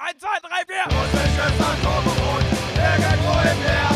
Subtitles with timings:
[0.00, 0.96] 1, 2, 3, 4.
[0.96, 3.92] Russisches Atomboot, irgendwo im Meer.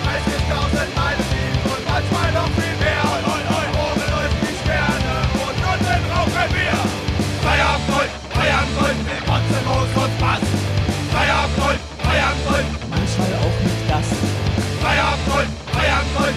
[0.00, 1.20] 30.000 Meilen
[1.68, 3.04] und manchmal noch viel mehr.
[3.76, 6.76] Oben läuft die Sterne und unten rauchen wir.
[7.44, 10.44] Feierabend Gold, Feierabend Gold, wir kotzen Moos und Spaß.
[11.12, 14.08] Feierabend Feierabend manchmal auch nicht das.
[14.80, 16.36] Feierabend Gold, Feierabend Gold,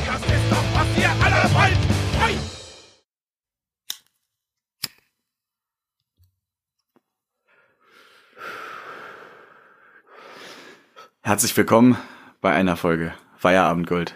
[11.28, 11.98] Herzlich willkommen
[12.40, 14.16] bei einer Folge Feierabendgold.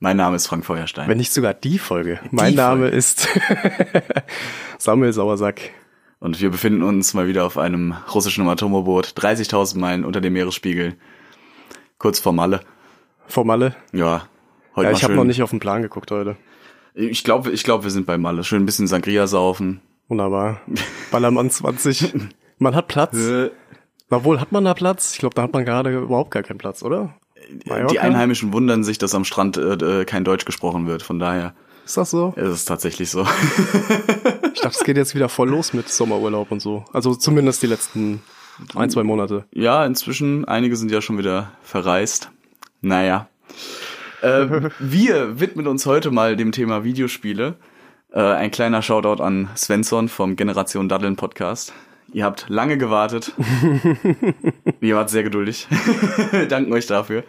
[0.00, 1.08] Mein Name ist Frank Feuerstein.
[1.08, 2.18] Wenn nicht sogar die Folge.
[2.32, 2.96] mein Name Folge.
[2.96, 3.28] ist
[4.78, 5.60] Samuel Sauersack.
[6.18, 10.96] Und wir befinden uns mal wieder auf einem russischen Atomboot, 30.000 Meilen unter dem Meeresspiegel,
[11.96, 12.62] kurz vor Malle.
[13.28, 13.76] Vor Malle.
[13.92, 14.26] Ja,
[14.74, 16.34] heute Ja, ich habe noch nicht auf den Plan geguckt heute.
[16.92, 18.42] Ich glaube, ich glaube, wir sind bei Malle.
[18.42, 19.80] Schön ein bisschen Sangria saufen.
[20.08, 20.60] Wunderbar.
[21.12, 22.14] Ballermann 20.
[22.58, 23.16] Man hat Platz.
[24.10, 25.12] Na wohl, hat man da Platz?
[25.12, 27.14] Ich glaube, da hat man gerade überhaupt gar keinen Platz, oder?
[27.50, 28.00] Die Mallorca?
[28.00, 31.02] Einheimischen wundern sich, dass am Strand äh, äh, kein Deutsch gesprochen wird.
[31.02, 32.32] Von daher Ist das so?
[32.36, 33.26] ist es tatsächlich so.
[34.54, 36.84] Ich dachte, es geht jetzt wieder voll los mit Sommerurlaub und so.
[36.92, 38.22] Also zumindest die letzten
[38.74, 39.44] ein, zwei Monate.
[39.52, 42.32] Ja, inzwischen, einige sind ja schon wieder verreist.
[42.80, 43.28] Naja.
[44.20, 47.54] Äh, wir widmen uns heute mal dem Thema Videospiele.
[48.12, 51.72] Äh, ein kleiner Shoutout an Svensson vom Generation Daddeln Podcast.
[52.12, 53.32] Ihr habt lange gewartet.
[54.80, 55.68] Ihr wart sehr geduldig.
[56.48, 57.24] Danken euch dafür.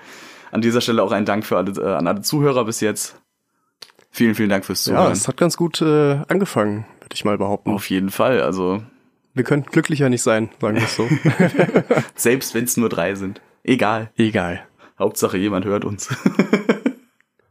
[0.52, 3.19] An dieser Stelle auch ein Dank für alle, äh, an alle Zuhörer bis jetzt.
[4.09, 5.11] Vielen, vielen Dank fürs Ja, Zuhören.
[5.11, 7.71] es hat ganz gut äh, angefangen, würde ich mal behaupten.
[7.71, 8.41] Auf jeden Fall.
[8.41, 8.81] Also,
[9.33, 11.08] Wir könnten glücklicher nicht sein, sagen wir es so.
[12.16, 13.41] selbst wenn es nur drei sind.
[13.64, 14.11] Egal.
[14.17, 14.66] Egal.
[14.97, 16.09] Hauptsache jemand hört uns.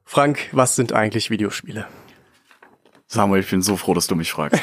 [0.04, 1.86] Frank, was sind eigentlich Videospiele?
[3.06, 4.60] Samuel, ich bin so froh, dass du mich fragst.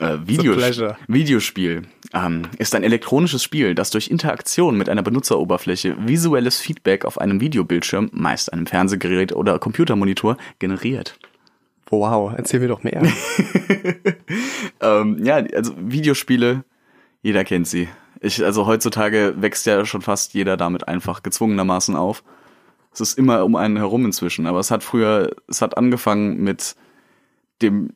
[0.00, 0.82] Äh, Videos.
[1.06, 7.20] Videospiel ähm, ist ein elektronisches Spiel, das durch Interaktion mit einer Benutzeroberfläche visuelles Feedback auf
[7.20, 11.18] einem Videobildschirm, meist einem Fernsehgerät oder Computermonitor, generiert.
[11.90, 13.02] Wow, erzähl mir doch mehr.
[14.80, 16.64] Ähm, ja, also Videospiele,
[17.22, 17.88] jeder kennt sie.
[18.20, 22.22] Ich, also heutzutage wächst ja schon fast jeder damit einfach gezwungenermaßen auf.
[22.92, 26.74] Es ist immer um einen herum inzwischen, aber es hat früher, es hat angefangen mit
[27.62, 27.90] dem,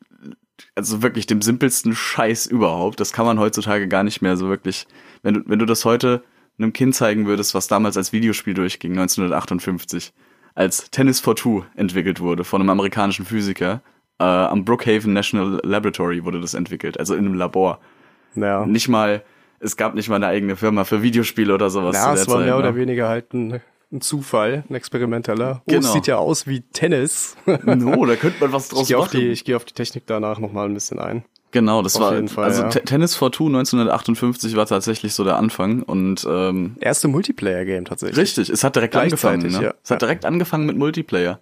[0.75, 2.99] also wirklich dem simpelsten Scheiß überhaupt.
[2.99, 4.87] Das kann man heutzutage gar nicht mehr so wirklich.
[5.23, 6.23] Wenn du, wenn du das heute
[6.57, 10.13] einem Kind zeigen würdest, was damals als Videospiel durchging, 1958,
[10.53, 13.81] als Tennis for Two entwickelt wurde von einem amerikanischen Physiker,
[14.19, 17.79] äh, am Brookhaven National Laboratory wurde das entwickelt, also in einem Labor.
[18.35, 19.23] Ja, Nicht mal,
[19.59, 22.45] es gab nicht mal eine eigene Firma für Videospiele oder sowas ja es war Zeit.
[22.45, 22.77] mehr oder ne?
[22.77, 23.61] weniger halt ein,
[23.91, 25.61] ein Zufall, ein experimenteller.
[25.61, 25.85] Oh, Genau.
[25.87, 27.35] es sieht ja aus wie Tennis.
[27.65, 29.19] No, da könnte man was Ich draus gehe auf, machen.
[29.19, 31.23] die- ich geh auf die Technik danach nochmal ein bisschen ein.
[31.51, 32.69] Genau, das Auf war Fall, also ja.
[32.69, 38.17] Te- Tennis for Two 1958 war tatsächlich so der Anfang und ähm, Erste Multiplayer-Game tatsächlich.
[38.17, 39.47] richtig, es hat direkt angefangen.
[39.51, 39.63] Ne?
[39.63, 39.73] ja.
[39.81, 41.39] Es hat direkt angefangen mit Multiplayer.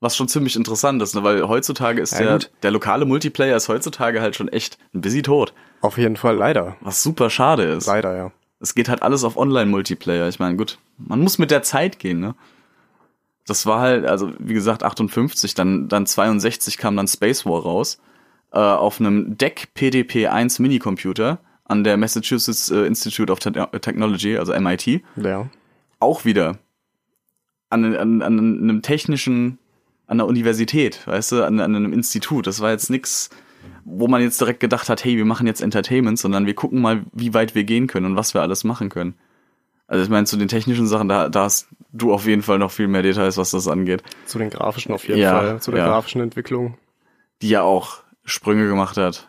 [0.00, 1.22] Was schon ziemlich interessant ist, ne?
[1.22, 2.50] weil heutzutage ist Ja, der, gut.
[2.64, 5.54] der lokale Multiplayer ist heutzutage halt schon echt ein busy tot.
[5.80, 6.76] Auf jeden Fall, leider.
[6.80, 7.86] Was super schade ist.
[7.86, 8.32] Leider, ja.
[8.60, 10.28] Es geht halt alles auf Online-Multiplayer.
[10.28, 12.34] Ich meine, gut, man muss mit der Zeit gehen, ne?
[13.46, 18.00] Das war halt, also wie gesagt, 58, dann, dann 62 kam dann Space War raus,
[18.52, 24.52] äh, auf einem DEC PDP-1 Minicomputer an der Massachusetts äh, Institute of Te Technology, also
[24.58, 25.48] MIT, Ja.
[26.00, 26.58] auch wieder
[27.70, 29.58] an, an, an einem technischen,
[30.08, 32.46] an der Universität, weißt du, an, an einem Institut.
[32.48, 33.30] Das war jetzt nix,
[33.84, 37.04] wo man jetzt direkt gedacht hat, hey, wir machen jetzt Entertainment, sondern wir gucken mal,
[37.12, 39.14] wie weit wir gehen können und was wir alles machen können.
[39.88, 42.72] Also ich meine, zu den technischen Sachen, da, da hast du auf jeden Fall noch
[42.72, 44.02] viel mehr Details, was das angeht.
[44.24, 45.60] Zu den grafischen auf jeden Ja, Fall.
[45.60, 45.86] Zu der ja.
[45.86, 46.76] grafischen Entwicklung.
[47.42, 49.28] Die ja auch Sprünge gemacht hat.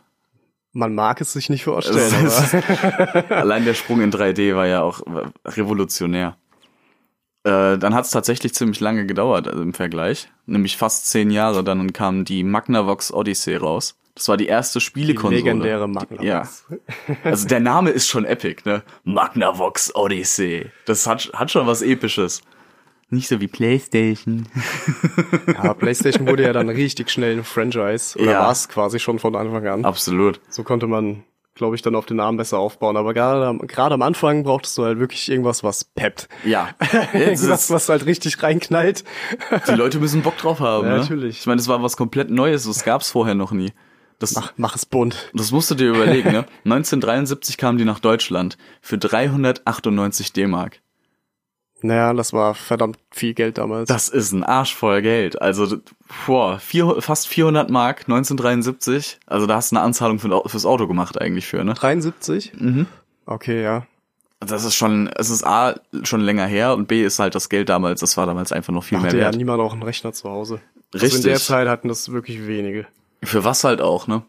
[0.73, 5.01] Man mag es sich nicht vorstellen, aber Allein der Sprung in 3D war ja auch
[5.45, 6.37] revolutionär.
[7.43, 11.63] Äh, dann hat es tatsächlich ziemlich lange gedauert also im Vergleich, nämlich fast zehn Jahre.
[11.63, 13.97] Dann kam die Magnavox Odyssey raus.
[14.17, 15.35] Das war die erste die Spielekonsole.
[15.35, 16.65] legendäre Magnavox.
[16.67, 17.17] Ja.
[17.23, 18.81] Also der Name ist schon epic, ne?
[19.03, 20.71] Magnavox Odyssey.
[20.85, 22.41] Das hat, hat schon was Episches.
[23.09, 24.47] Nicht so wie PlayStation.
[25.47, 28.19] ja, PlayStation wurde ja dann richtig schnell ein Franchise.
[28.19, 28.39] Oder Ja.
[28.41, 29.85] war es quasi schon von Anfang an.
[29.85, 30.41] Absolut.
[30.49, 31.23] So konnte man,
[31.55, 32.97] glaube ich, dann auf den Namen besser aufbauen.
[32.97, 36.27] Aber gerade am, gerade am Anfang brauchtest du halt wirklich irgendwas, was peppt.
[36.43, 36.69] Ja.
[37.13, 39.05] Irgendwas, was halt richtig reinknallt.
[39.69, 40.85] Die Leute müssen Bock drauf haben.
[40.87, 40.99] Ja, ne?
[41.01, 41.39] natürlich.
[41.39, 42.65] Ich meine, das war was komplett Neues.
[42.65, 43.71] Das gab's vorher noch nie.
[44.19, 45.29] Das, Mach, mach es bunt.
[45.33, 46.45] das musst du dir überlegen, ne?
[46.65, 50.79] 1973 kamen die nach Deutschland für 398 D-Mark.
[51.81, 53.87] Naja, das war verdammt viel Geld damals.
[53.87, 55.39] Das ist ein Arsch voll Geld.
[55.39, 55.77] Also,
[56.25, 59.19] boah, vier, fast 400 Mark 1973.
[59.27, 61.75] Also, da hast du eine Anzahlung für, fürs Auto gemacht eigentlich für, ne?
[61.75, 62.53] 73?
[62.57, 62.87] Mhm.
[63.27, 63.85] Okay, ja.
[64.39, 67.69] Das ist schon, es ist A, schon länger her und B ist halt das Geld
[67.69, 69.35] damals, das war damals einfach noch viel Da mehr hatte ja wert.
[69.35, 70.61] niemand auch einen Rechner zu Hause.
[70.93, 71.25] Also Richtig.
[71.25, 72.85] in der Zeit hatten das wirklich wenige.
[73.23, 74.23] Für was halt auch, ne?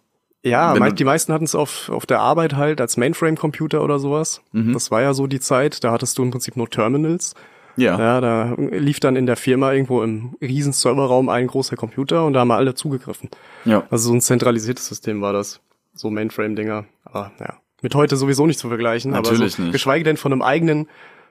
[0.45, 4.41] Ja, Wenn die meisten hatten es auf, auf der Arbeit halt als Mainframe-Computer oder sowas.
[4.53, 4.73] Mhm.
[4.73, 7.35] Das war ja so die Zeit, da hattest du im Prinzip nur Terminals.
[7.77, 7.99] Ja.
[7.99, 12.33] Ja, da lief dann in der Firma irgendwo im riesen Serverraum ein großer Computer und
[12.33, 13.31] da haben alle zugegriffen.
[13.65, 13.85] Ja.
[13.91, 15.61] Also so ein zentralisiertes System war das.
[15.95, 16.87] So Mainframe-Dinger.
[17.05, 19.13] Aber ja, mit heute sowieso nicht zu vergleichen.
[19.13, 19.73] Natürlich aber so, nicht.
[19.73, 20.89] Geschweige denn von einem eigenen,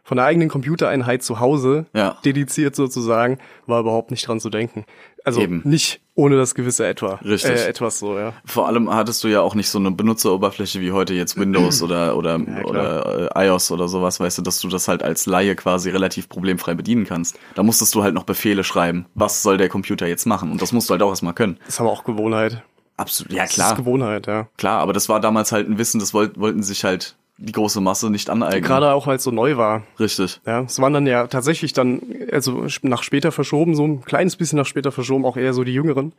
[0.08, 2.18] von einer eigenen Computereinheit zu Hause, Ja.
[2.24, 4.86] dediziert sozusagen, war überhaupt nicht dran zu denken.
[5.26, 5.62] Also Eben.
[5.66, 7.16] nicht ohne das gewisse etwa.
[7.26, 7.52] Richtig.
[7.52, 8.32] Äh, etwas so, ja.
[8.46, 12.16] Vor allem hattest du ja auch nicht so eine Benutzeroberfläche wie heute jetzt Windows oder
[12.16, 12.66] oder klar.
[12.66, 16.30] oder äh, iOS oder sowas, weißt du, dass du das halt als Laie quasi relativ
[16.30, 17.38] problemfrei bedienen kannst.
[17.56, 19.08] Da musstest du halt noch Befehle schreiben.
[19.14, 20.50] Was soll der Computer jetzt machen?
[20.52, 21.58] Und das musst du halt auch erstmal können.
[21.68, 22.64] ist aber auch Gewohnheit.
[22.96, 23.34] Absolut.
[23.34, 23.76] Ja, Das ist klar.
[23.76, 24.48] Gewohnheit, ja.
[24.58, 27.82] Klar, aber das war damals halt ein Wissen, das wollt, wollten sich halt die große
[27.82, 28.64] Masse nicht aneignen.
[28.64, 29.84] Gerade auch, weil es so neu war.
[30.00, 30.42] Richtig.
[30.46, 32.02] Ja, es waren dann ja tatsächlich dann,
[32.32, 35.74] also nach später verschoben, so ein kleines bisschen nach später verschoben, auch eher so die
[35.74, 36.14] Jüngeren,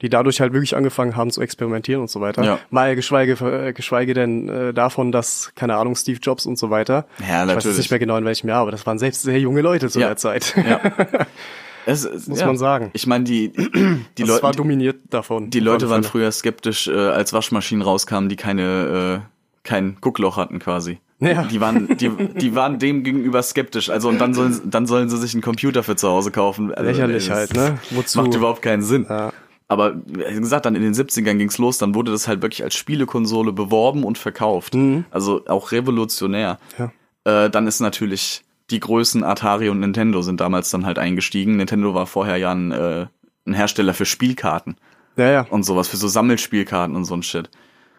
[0.00, 2.40] die dadurch halt wirklich angefangen haben zu experimentieren und so weiter.
[2.40, 2.46] Mhm.
[2.46, 2.58] Ja.
[2.70, 7.04] Mal geschweige, äh, geschweige denn äh, davon, dass, keine Ahnung, Steve Jobs und so weiter.
[7.20, 7.64] Ja, Ich weiß natürlich.
[7.66, 10.00] jetzt nicht mehr genau in welchem Jahr, aber das waren selbst sehr junge Leute zu
[10.00, 10.06] Ja.
[10.08, 10.54] der Zeit.
[10.66, 10.80] Ja.
[11.86, 12.46] Es, es, Muss ja.
[12.46, 12.88] man sagen.
[12.94, 15.50] Ich meine, die, die, das Leute, war dominiert davon.
[15.50, 19.33] die Leute waren früher skeptisch, äh, als Waschmaschinen rauskamen, die keine, äh,
[19.64, 20.98] kein Guckloch hatten quasi.
[21.20, 21.44] Ja.
[21.44, 23.90] Die waren, die, die waren dem gegenüber skeptisch.
[23.90, 26.72] Also und dann sollen, dann sollen sie sich einen Computer für zu Hause kaufen.
[26.72, 27.78] Also, Lächerlich halt, ne?
[27.90, 28.22] Wozu?
[28.22, 29.06] Macht überhaupt keinen Sinn.
[29.08, 29.32] Ja.
[29.66, 32.74] Aber wie gesagt, dann in den 70ern ging's los, dann wurde das halt wirklich als
[32.74, 34.76] Spielekonsole beworben und verkauft.
[35.10, 36.58] Also auch revolutionär.
[36.78, 36.90] Mhm.
[37.26, 37.44] Ja.
[37.46, 41.56] Äh, dann ist natürlich die Größen Atari und Nintendo sind damals dann halt eingestiegen.
[41.56, 43.06] Nintendo war vorher ja ein, äh,
[43.46, 44.76] ein Hersteller für Spielkarten
[45.16, 45.46] Ja, ja.
[45.48, 47.50] und sowas, für so Sammelspielkarten und so ein Shit.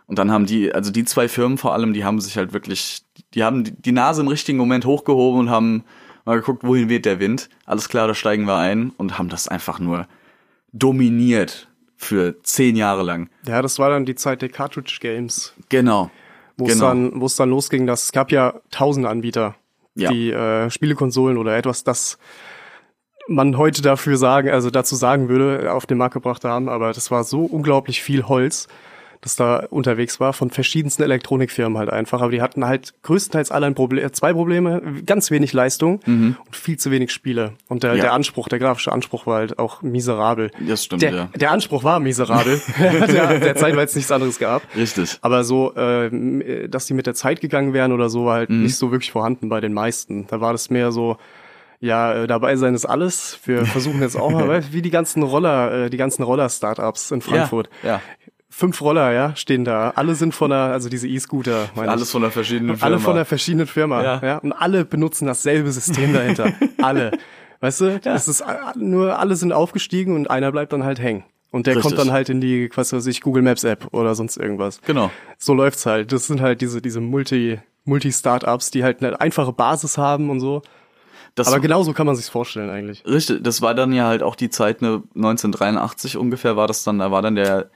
[0.08, 3.04] Und dann haben die, also die zwei Firmen vor allem, die haben sich halt wirklich,
[3.34, 5.84] die haben die, Nase im richtigen Moment hochgehoben und haben
[6.26, 7.50] mal geguckt, wohin weht der Wind.
[7.66, 10.08] Alles klar, da steigen wir ein und haben das einfach nur
[10.74, 11.68] dominiert
[11.98, 13.30] für zehn Jahre lang.
[13.48, 15.54] Ja, das war dann die Zeit der Cartridge Games.
[15.70, 16.12] Genau.
[16.58, 16.88] wo es Genau.
[16.88, 19.56] dann, wo es dann losging, dass es gab ja tausende Anbieter,
[19.96, 20.10] Ja.
[20.12, 22.18] die äh, Spielekonsolen oder etwas, das
[23.28, 27.10] man heute dafür sagen, also dazu sagen würde, auf den Markt gebracht haben, aber das
[27.12, 28.68] war so unglaublich viel Holz,
[29.26, 33.66] das da unterwegs war, von verschiedensten Elektronikfirmen halt einfach, aber die hatten halt größtenteils alle
[33.66, 37.54] ein Problem, zwei Probleme, ganz wenig Leistung und viel zu wenig Spiele.
[37.68, 37.98] Und der, Mhm.
[37.98, 38.04] Ja.
[38.04, 40.52] der Anspruch, der grafische Anspruch war halt auch miserabel.
[40.66, 41.30] Das stimmt, der, ja.
[41.36, 44.62] Der Anspruch war miserabel, der, der Zeit, weil es nichts anderes gab.
[44.76, 45.18] Richtig.
[45.22, 48.62] Aber so, äh, dass die mit der Zeit gegangen wären oder so, war halt Mhm.
[48.62, 50.28] nicht so wirklich vorhanden bei den meisten.
[50.28, 51.18] Da war das mehr so,
[51.80, 53.40] ja, äh, dabei sein ist alles.
[53.46, 57.70] Wir versuchen jetzt auch mal, wie die ganzen Roller, äh, die ganzen Roller-Startups in Frankfurt.
[57.84, 58.02] Ja, ja.
[58.58, 59.90] Fünf Roller, ja, stehen da.
[59.96, 62.86] Alle sind von der, also diese E-Scooter, Alles von einer verschiedenen Firma.
[62.86, 64.22] Alle von einer verschiedenen Firma, Ja.
[64.24, 64.38] ja.
[64.38, 66.54] Und alle benutzen dasselbe System dahinter.
[66.82, 67.12] alle.
[67.60, 71.26] Weißt du, es ist a- nur alle sind aufgestiegen und einer bleibt dann halt hängen.
[71.52, 71.96] Und der Richtig.
[71.96, 74.80] kommt dann halt in die, was weiß ich, Google Maps App oder sonst irgendwas.
[74.86, 75.12] Genau.
[75.38, 76.12] So läuft's halt.
[76.14, 80.62] Das sind halt diese, diese Multi, Multi-Startups, die halt eine einfache Basis haben und so.
[81.36, 83.04] Das, Aber genauso kann man sich's vorstellen eigentlich.
[83.06, 87.00] Richtig, das war dann ja halt auch die Zeit, ne, 1983 ungefähr war das dann,
[87.00, 87.70] da war dann der,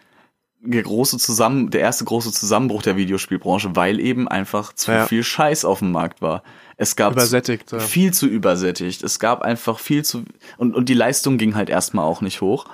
[0.61, 5.05] der große Zusammen, der erste große Zusammenbruch der Videospielbranche, weil eben einfach zu Ja.
[5.05, 6.43] viel Scheiß auf dem Markt war.
[6.75, 7.79] Es gab Übersättigt, ja.
[7.79, 9.03] viel zu übersättigt.
[9.03, 10.23] Es gab einfach viel zu
[10.57, 12.65] und und die Leistung ging halt erstmal auch nicht hoch.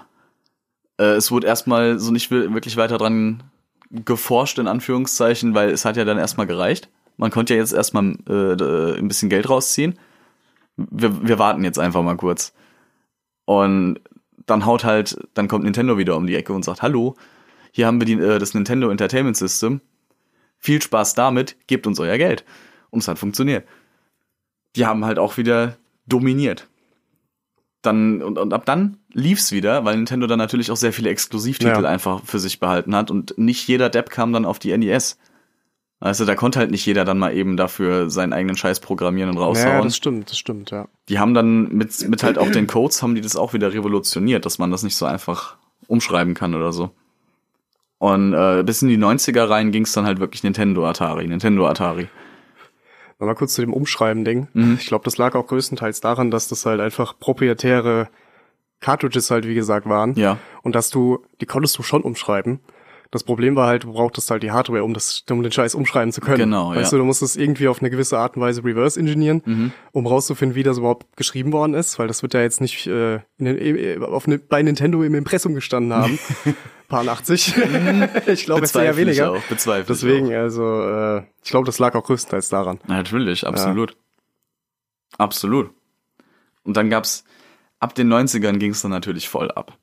[0.97, 3.43] Äh, es wurde erstmal so nicht wir- wirklich weiter dran
[3.91, 6.89] geforscht in Anführungszeichen, weil es hat ja dann erstmal gereicht.
[7.17, 9.97] Man konnte ja jetzt erstmal äh, d- ein bisschen Geld rausziehen.
[10.75, 12.51] Wir, wir warten jetzt einfach mal kurz.
[13.45, 13.99] Und
[14.47, 17.15] dann haut halt, dann kommt Nintendo wieder um die Ecke und sagt, hallo,
[17.75, 19.81] hier haben wir die, äh, das Nintendo Entertainment System.
[20.59, 22.45] Viel Spaß damit, gebt uns euer Geld.
[22.89, 23.67] Und es hat funktioniert.
[24.77, 26.69] Die haben halt auch wieder dominiert.
[27.81, 31.83] Dann, und, und ab dann lief's wieder, weil Nintendo dann natürlich auch sehr viele Exklusivtitel
[31.83, 31.89] Ja.
[31.89, 35.19] einfach für sich behalten hat und nicht jeder Depp kam dann auf die NES.
[35.99, 39.37] Also da konnte halt nicht jeder dann mal eben dafür seinen eigenen Scheiß programmieren und
[39.37, 39.67] raushauen.
[39.67, 40.87] Ja, das stimmt, das stimmt, ja.
[41.09, 44.45] Die haben dann mit, mit halt auch den Codes haben die das auch wieder revolutioniert,
[44.45, 46.91] dass man das nicht so einfach umschreiben kann oder so.
[48.05, 52.07] Und äh, bis in die 90er rein ging's dann halt wirklich Nintendo Atari, Nintendo Atari.
[53.17, 54.47] Nochmal kurz zu dem Umschreiben-Ding.
[54.53, 54.77] Mhm.
[54.79, 58.09] Ich glaube, das lag auch größtenteils daran, dass das halt einfach proprietäre
[58.79, 60.13] Cartridges halt, wie gesagt, waren.
[60.13, 60.37] Ja.
[60.61, 62.59] Und dass du, die konntest du schon umschreiben.
[63.15, 66.11] Das Problem war halt, du brauchtest halt die Hardware, um das, um den Scheiß umschreiben
[66.11, 66.37] zu können.
[66.37, 66.97] Genau, Weißt ja.
[66.97, 70.53] du, du musst es irgendwie auf eine gewisse Art und Weise reverse engineeren, um rauszufinden,
[70.53, 73.57] wie das überhaupt geschrieben worden ist, weil das wird ja jetzt nicht äh, in den,
[73.57, 76.19] äh, auf eine, bei Nintendo im Impressum gestanden haben.
[76.89, 77.55] Paar 80.
[78.27, 79.31] ich glaube, es eher Bezweifle ich weniger.
[79.31, 82.81] auch, bezweifle ich Deswegen, also, äh, ich glaube, das lag auch größtenteils daran.
[82.85, 83.95] Natürlich, absolut.
[85.17, 85.69] Absolut.
[86.63, 87.23] Und dann gab's,
[87.79, 89.77] ab den 90ern ging's dann natürlich voll ab.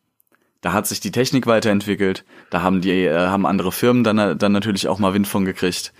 [0.62, 4.52] Da hat sich die Technik weiterentwickelt, da haben die, äh, haben andere Firmen dann, dann
[4.52, 5.92] natürlich auch mal Wind von gekriegt.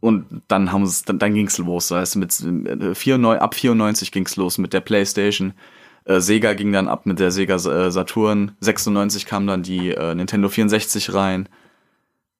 [0.00, 1.88] Und dann haben es, dann, dann ging's los.
[1.88, 5.54] Das heißt, mit äh, 94, ab 94 ging's los mit der PlayStation.
[6.04, 8.56] Äh, Sega ging dann ab mit der Sega äh, Saturn.
[8.60, 11.48] 96 kam dann die äh, Nintendo 64 rein.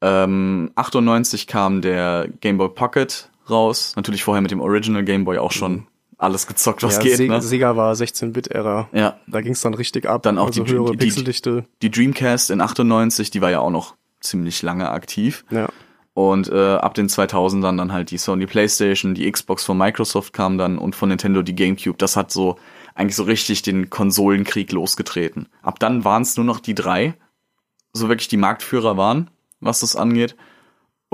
[0.03, 3.95] Ähm, 98 kam der Game Boy Pocket raus.
[3.97, 5.87] Natürlich vorher mit dem Original Game Boy auch schon
[6.25, 7.16] alles gezockt, was ja, geht.
[7.16, 7.40] Se ne?
[7.40, 8.88] Sega war 16-Bit-Ära.
[8.93, 9.19] Ja.
[9.26, 10.23] Da ging's dann richtig ab.
[10.23, 11.64] Dann auch also die- höhere die- die- Pixeldichte.
[11.83, 15.45] Die Dreamcast in 98, die war ja auch noch ziemlich lange aktiv.
[15.50, 15.69] Ja.
[16.14, 20.59] Und äh, ab den 2000ern dann halt die Sony PlayStation, die Xbox von Microsoft kam
[20.59, 21.99] dann und von Nintendo die GameCube.
[21.99, 22.57] Das hat so
[22.95, 25.49] eigentlich so richtig den Konsolenkrieg losgetreten.
[25.62, 27.14] Ab dann waren es nur noch die drei,
[27.93, 29.28] so wirklich die Marktführer waren,
[29.61, 30.37] was das angeht.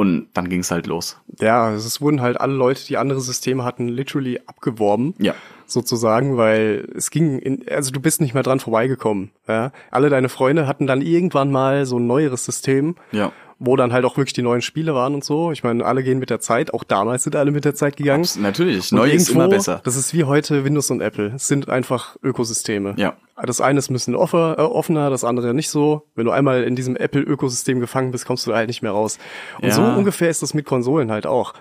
[0.00, 1.20] Und dann ging es halt los.
[1.40, 5.12] Ja, es wurden halt alle Leute, die andere Systeme hatten, literally abgeworben.
[5.18, 5.34] Ja.
[5.66, 9.30] Sozusagen, weil es ging, in, also du bist nicht mehr dran vorbeigekommen.
[9.46, 9.72] Ja?
[9.90, 13.30] Alle deine Freunde hatten dann irgendwann mal so ein neueres System, Ja.
[13.62, 15.52] Wo dann halt auch wirklich die neuen Spiele waren und so.
[15.52, 18.22] Ich meine, alle gehen mit der Zeit, auch damals sind alle mit der Zeit gegangen.
[18.24, 19.80] Abs- Natürlich, Und neu ist immer besser.
[19.84, 21.32] Das ist wie heute Windows und Apple.
[21.36, 22.94] Es sind einfach Ökosysteme.
[22.96, 23.14] Ja.
[23.42, 26.02] Das eine ist ein bisschen offer, äh, offener, das andere nicht so.
[26.14, 29.18] Wenn du einmal in diesem Apple-Ökosystem gefangen bist, kommst du da halt nicht mehr raus.
[29.60, 29.74] Und Ja.
[29.74, 31.54] so ungefähr ist das mit Konsolen halt auch.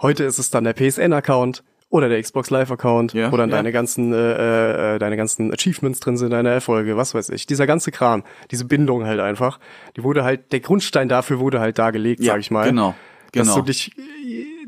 [0.00, 3.56] Heute ist es dann der PSN-Account oder der Xbox Live-Account, Ja, wo dann ja.
[3.56, 7.46] deine ganzen, äh, äh, deine ganzen Achievements drin sind, deine Erfolge, was weiß ich.
[7.46, 9.60] Dieser ganze Kram, diese Bindung halt einfach,
[9.96, 12.68] die wurde halt, der Grundstein dafür wurde halt da gelegt, Ja, sag ich mal.
[12.68, 12.94] genau,
[13.32, 13.56] Dass genau.
[13.56, 13.92] du dich,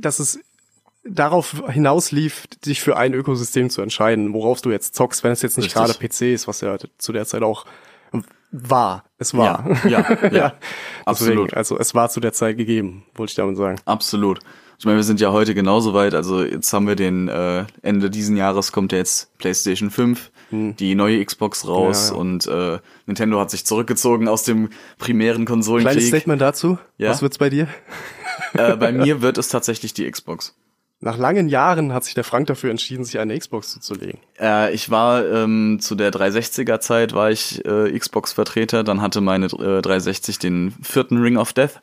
[0.00, 0.38] dass es
[1.04, 5.56] darauf hinauslief, dich für ein Ökosystem zu entscheiden, worauf du jetzt zockst, wenn es jetzt
[5.56, 5.98] nicht Richtig.
[5.98, 7.64] gerade PC ist, was ja zu der Zeit auch
[8.50, 9.04] war.
[9.18, 9.64] Es war.
[9.84, 10.08] Ja, ja, ja.
[10.30, 10.52] Deswegen,
[11.04, 11.54] absolut.
[11.54, 13.78] also es war zu der Zeit gegeben, wollte ich damit sagen.
[13.84, 14.40] Absolut.
[14.78, 16.14] Ich meine, wir sind ja heute genauso weit.
[16.14, 20.94] Also jetzt haben wir den äh, Ende diesen Jahres kommt ja jetzt PlayStation 5, die
[20.94, 22.14] neue Xbox raus Hm.
[22.14, 22.20] Ja, ja.
[22.20, 24.68] und äh, Nintendo hat sich zurückgezogen aus dem
[24.98, 26.06] primären Kleines Konsolenkrieg.
[26.06, 26.78] Statement dazu.
[26.96, 27.10] Ja.
[27.10, 27.66] Was wird's bei dir?
[28.54, 30.54] Äh, bei mir wird es tatsächlich die Xbox.
[31.00, 34.18] Nach langen Jahren hat sich der Frank dafür entschieden, sich eine Xbox zuzulegen.
[34.40, 39.20] Äh, ich war ähm, zu der 360er Zeit war ich äh, Xbox Vertreter, dann hatte
[39.20, 41.80] meine äh, 360 den vierten Ring of Death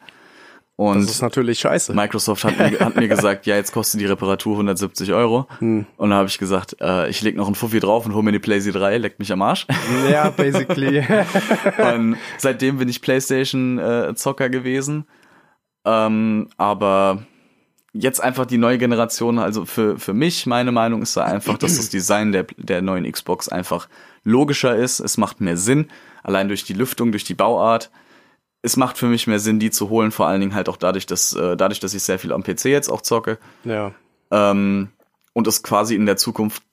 [0.77, 1.93] Das und ist natürlich scheiße.
[1.93, 5.47] Microsoft hat mir, hat mir gesagt, ja, jetzt kostet die Reparatur 170 Euro.
[5.59, 5.85] Hm.
[5.95, 8.33] Und da habe ich gesagt, äh, ich leg noch einen Fuffi drauf und hol mir
[8.33, 9.67] die PlayStation 3, leckt mich am Arsch.
[10.11, 10.99] ja, basically.
[11.95, 15.05] und seitdem bin ich PlayStation-Zocker gewesen.
[15.85, 17.23] Ähm, aber
[17.93, 21.77] jetzt einfach die neue Generation, also für, für mich, meine Meinung ist da einfach, dass
[21.77, 23.87] das Design der, der neuen Xbox einfach
[24.25, 24.99] logischer ist.
[24.99, 25.87] Es macht mehr Sinn,
[26.21, 27.91] allein durch die Lüftung, durch die Bauart.
[28.65, 31.05] Es macht für mich mehr Sinn, die zu holen, vor allen Dingen halt auch dadurch,
[31.05, 33.37] dass, äh, dadurch, dass ich sehr viel am PC jetzt auch zocke.
[33.63, 33.91] ja.
[34.31, 34.89] Ähm,
[35.33, 36.63] und es quasi in der Zukunft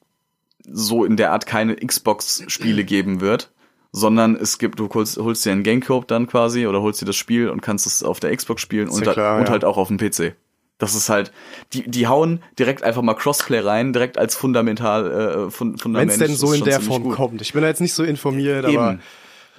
[0.64, 3.50] so in der Art keine Xbox-Spiele geben wird,
[3.90, 7.16] sondern es gibt, du holst, holst dir einen Gamecube dann quasi oder holst dir das
[7.16, 9.50] Spiel und kannst es auf der Xbox spielen und, ja klar, und ja.
[9.50, 10.34] halt auch auf dem PC.
[10.78, 11.32] Das ist halt,
[11.75, 16.11] die, die hauen direkt einfach mal Crossplay rein, direkt als fundamental, äh, fun, Wenn Fundament.
[16.12, 17.16] es denn so in der Form gut.
[17.16, 17.42] kommt.
[17.42, 19.00] Ich bin da jetzt nicht so informiert, aber Eben.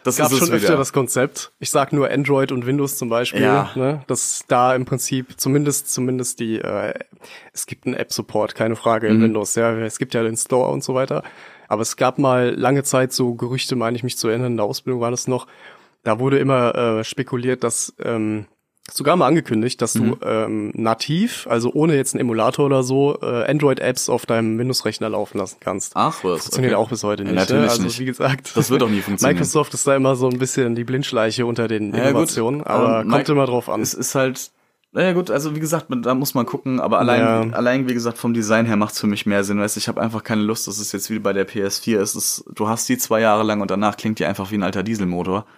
[0.04, 0.78] Das Es gab schon öfter wieder.
[0.78, 1.52] das Konzept.
[1.60, 3.72] Ich sag nur Android und Windows zum Beispiel, Ja.
[3.76, 6.94] ne, dass da im Prinzip zumindest zumindest die äh,
[7.54, 9.16] es gibt einen App Support, keine Frage Mhm.
[9.16, 11.24] in Windows, ja, es gibt ja den Store und so weiter,
[11.70, 14.66] aber es gab mal lange Zeit so Gerüchte, meine ich mich zu erinnern, in der
[14.66, 15.48] Ausbildung war das noch,
[16.04, 18.46] da wurde immer äh, spekuliert, dass ähm,
[18.92, 20.18] sogar mal angekündigt, dass Mhm.
[20.20, 25.10] du ähm, nativ, also ohne jetzt einen Emulator oder so, äh, Android-Apps auf deinem Windows-Rechner
[25.10, 25.94] laufen lassen kannst.
[25.96, 26.42] Ach was.
[26.44, 26.82] Funktioniert okay.
[26.84, 27.40] auch bis heute Ja, nicht.
[27.40, 27.70] natürlich ne?
[27.72, 28.00] Also nicht.
[28.00, 29.36] wie gesagt, Das wird auch nie funktionieren.
[29.38, 32.10] Microsoft ist da immer so ein bisschen die Blindschleiche unter den Ja, gut.
[32.10, 33.82] Innovationen, aber Ähm, kommt immer drauf an.
[33.82, 34.52] Es ist halt,
[34.92, 37.22] naja gut, also wie gesagt, da muss man gucken, aber allein,
[37.52, 37.58] Ja.
[37.58, 40.02] allein wie gesagt, vom Design her macht's für mich mehr Sinn, weißt du, ich habe
[40.02, 42.16] einfach keine Lust, dass es jetzt wie bei der PS4 ist.
[42.16, 44.84] Es, du hast die zwei Jahre lang und danach klingt die einfach wie ein alter
[44.84, 45.46] Dieselmotor.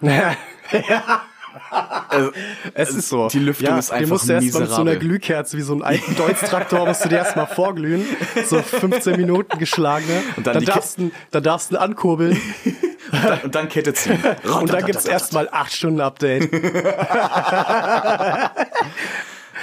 [2.08, 2.30] Also,
[2.74, 3.28] es ist so.
[3.28, 5.08] die Lüftung ja, ist einfach musst du erst mal mit so einer miserabel.
[5.08, 8.06] Glühkerze, wie so ein alten Deutz-Traktor, musst du dir erst mal vorglühen.
[8.46, 10.22] So 15 Minuten geschlagene.
[10.36, 12.40] Und dann dann darfst du, dann darfst du ankurbeln
[13.12, 14.18] und, dann, und dann Kette ziehen.
[14.60, 16.50] und dann gibt's erst mal 8 Stunden Update.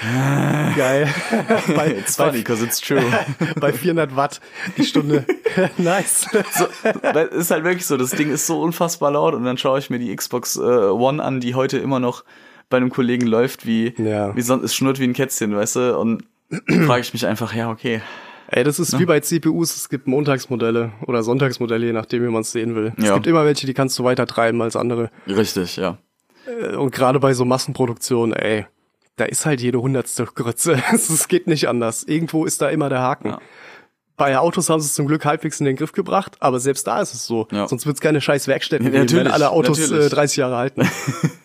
[0.76, 1.08] Geil.
[1.76, 3.02] Bei, It's funny, because it's true.
[3.60, 4.42] bei 400 Watt
[4.78, 5.26] die Stunde.
[5.78, 6.26] nice.
[6.52, 6.66] so,
[7.14, 9.90] es ist halt wirklich so, das Ding ist so unfassbar laut und dann schaue ich
[9.90, 12.24] mir die Xbox äh, One an, die heute immer noch
[12.70, 14.36] bei einem Kollegen läuft wie, Ja.
[14.36, 15.98] wie sonst, es schnurrt wie ein Kätzchen, weißt du?
[15.98, 16.24] Und
[16.86, 18.02] frage ich mich einfach, ja, okay.
[18.48, 22.42] Ey, das ist wie bei CPUs, es gibt Montagsmodelle oder Sonntagsmodelle, je nachdem, wie man
[22.42, 22.94] es sehen will.
[22.98, 23.14] Es Ja.
[23.16, 25.10] gibt immer welche, die kannst du weiter treiben als andere.
[25.28, 25.98] Richtig, ja.
[26.46, 28.66] Äh, Und gerade bei so Massenproduktionen, ey,
[29.16, 30.82] da ist halt jede hundertste Grütze.
[30.92, 32.04] Es geht nicht anders.
[32.04, 33.30] Irgendwo ist da immer der Haken.
[33.30, 33.40] Ja.
[34.16, 37.02] Bei Autos haben sie es zum Glück halbwegs in den Griff gebracht, aber selbst da
[37.02, 37.48] ist es so.
[37.52, 37.68] Ja.
[37.68, 40.06] Sonst wird es keine scheiß Werkstätten geben, wenn natürlich, alle Autos natürlich.
[40.06, 40.88] äh, 30 Jahre halten.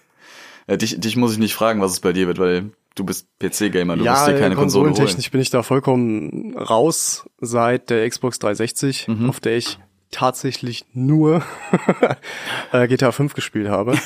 [0.68, 3.26] ja dich, dich muss ich nicht fragen, was es bei dir wird, weil du bist
[3.38, 4.94] PC-Gamer, du ja, musst dir keine Konsole holen.
[4.94, 9.30] konsolentechnisch bin ich da vollkommen raus seit der Xbox 360, Mhm.
[9.30, 9.78] auf der ich
[10.10, 11.42] tatsächlich nur
[12.72, 13.96] äh, GTA 5 gespielt habe.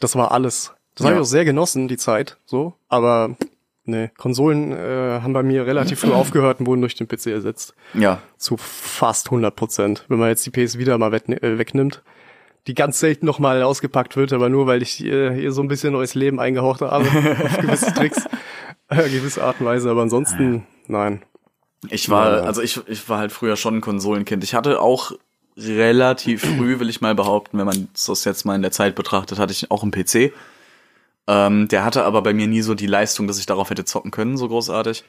[0.00, 0.72] Das war alles.
[0.98, 1.20] Das habe Ja.
[1.20, 2.74] ich auch sehr genossen, die Zeit, so.
[2.88, 3.36] Aber
[3.84, 7.74] nee, Konsolen äh, haben bei mir relativ früh aufgehört und wurden durch den PC ersetzt.
[7.94, 10.04] Ja, Zu fast 100 Prozent.
[10.08, 12.02] Wenn man jetzt die PS wieder mal äh, wegnimmt,
[12.66, 15.92] die ganz selten nochmal ausgepackt wird, aber nur weil ich äh, ihr so ein bisschen
[15.94, 17.06] neues Leben eingehaucht habe,
[17.44, 18.26] auf gewisse Tricks,
[18.88, 19.90] äh, gewisse Art und Weise.
[19.90, 21.22] Aber ansonsten, nein.
[21.90, 24.42] Ich war, also ich, ich war halt früher schon ein Konsolenkind.
[24.42, 25.12] Ich hatte auch
[25.56, 29.38] relativ früh, will ich mal behaupten, wenn man das jetzt mal in der Zeit betrachtet,
[29.38, 30.32] hatte ich auch einen PC.
[31.30, 34.10] Ähm, der hatte aber bei mir nie so die Leistung, dass ich darauf hätte zocken
[34.10, 35.04] können, so großartig.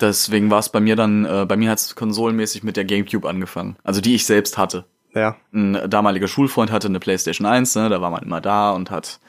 [0.00, 3.28] Deswegen war es bei mir dann, äh, bei mir hat es konsolenmäßig mit der Gamecube
[3.28, 3.76] angefangen.
[3.84, 4.84] Also die ich selbst hatte.
[5.14, 5.36] Ja.
[5.52, 9.20] Ein damaliger Schulfreund hatte eine Playstation 1, ne, da war man immer da und hat,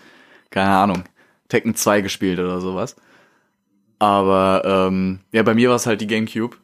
[0.49, 1.03] keine Ahnung,
[1.49, 2.95] Tekken 2 gespielt oder sowas.
[3.99, 6.57] Aber ähm, ja, bei mir war es halt die Gamecube,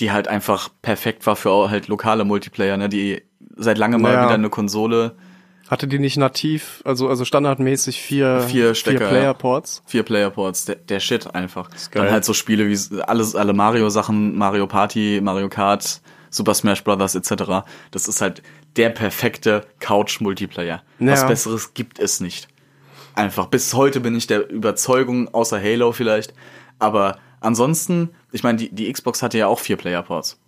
[0.00, 3.22] die halt einfach perfekt war für halt lokale Multiplayer, ne, die
[3.56, 4.24] seit langem mal Ja.
[4.24, 5.16] wieder eine Konsole,
[5.68, 9.08] Hatte die nicht nativ, also, also standardmäßig vier, Vier Stecker, ja.
[9.08, 9.82] Player-Ports?
[9.86, 11.68] vier Player-Ports, der, der Shit einfach.
[11.92, 17.14] Dann halt so Spiele wie alles, alle Mario-Sachen, Mario Party, Mario Kart, Super Smash Brothers
[17.14, 17.66] etc.
[17.90, 18.42] Das ist halt
[18.76, 20.82] der perfekte Couch-Multiplayer.
[21.00, 21.26] Was Ja.
[21.28, 22.48] Besseres gibt es nicht.
[23.14, 23.46] Einfach.
[23.46, 26.32] Bis heute bin ich der Überzeugung, außer Halo vielleicht.
[26.78, 30.38] Aber ansonsten, ich meine, die, die Xbox hatte ja auch vier Player-Ports.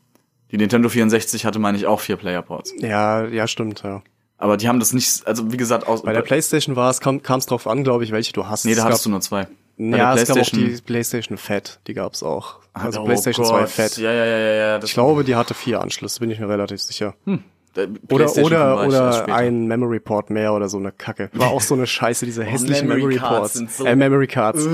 [0.51, 2.75] Die Nintendo 64 hatte, meine ich, auch vier Player-Ports.
[2.79, 4.03] Ja, ja, stimmt, ja.
[4.43, 7.21] Aber die haben das nicht, also wie gesagt, aus, Bei der Playstation war es, kam
[7.27, 8.65] es drauf an, glaube ich, welche du hast.
[8.65, 9.47] nee, da Es hattest gab, du nur zwei.
[9.77, 12.57] Bei Ja, es gab auch die PlayStation Fat, die gab's auch.
[12.73, 13.69] Also Oh PlayStation 2 Gott.
[13.69, 13.97] Fat.
[13.99, 17.15] Ja, ja, ja, ja, Ich glaube, die hatte vier Anschlüsse, bin ich mir relativ sicher.
[17.27, 21.31] Äh, Oder, oder, oder ein Memory Port mehr oder so eine Kacke.
[21.35, 23.77] War auch so eine Scheiße, diese hässlichen Memory Memory, Cards Ports.
[23.79, 24.67] so- äh, Memory Cards.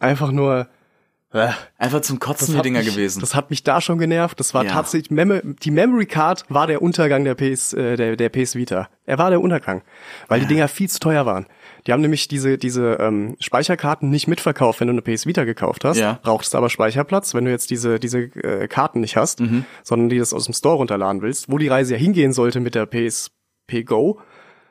[0.00, 0.66] Einfach nur,
[1.78, 3.20] Einfach zum Kotzen die hat Dinger mich, gewesen.
[3.20, 4.38] Das hat mich da schon genervt.
[4.40, 4.72] Das war Ja.
[4.72, 8.88] tatsächlich, Mem die Memory Card war der Untergang der PS, äh, der, der PS Vita.
[9.04, 9.82] Er war der Untergang,
[10.28, 11.46] weil die Dinger viel zu teuer waren.
[11.86, 15.84] Die haben nämlich diese, diese ähm, Speicherkarten nicht mitverkauft, wenn du eine PS Vita gekauft
[15.84, 15.98] hast.
[15.98, 16.18] Ja.
[16.22, 19.64] Brauchtest aber Speicherplatz, wenn du jetzt diese, diese äh, Karten nicht hast, Mhm.
[19.84, 22.74] sondern die das aus dem Store runterladen willst, wo die Reise ja hingehen sollte mit
[22.74, 24.18] der PSP Go.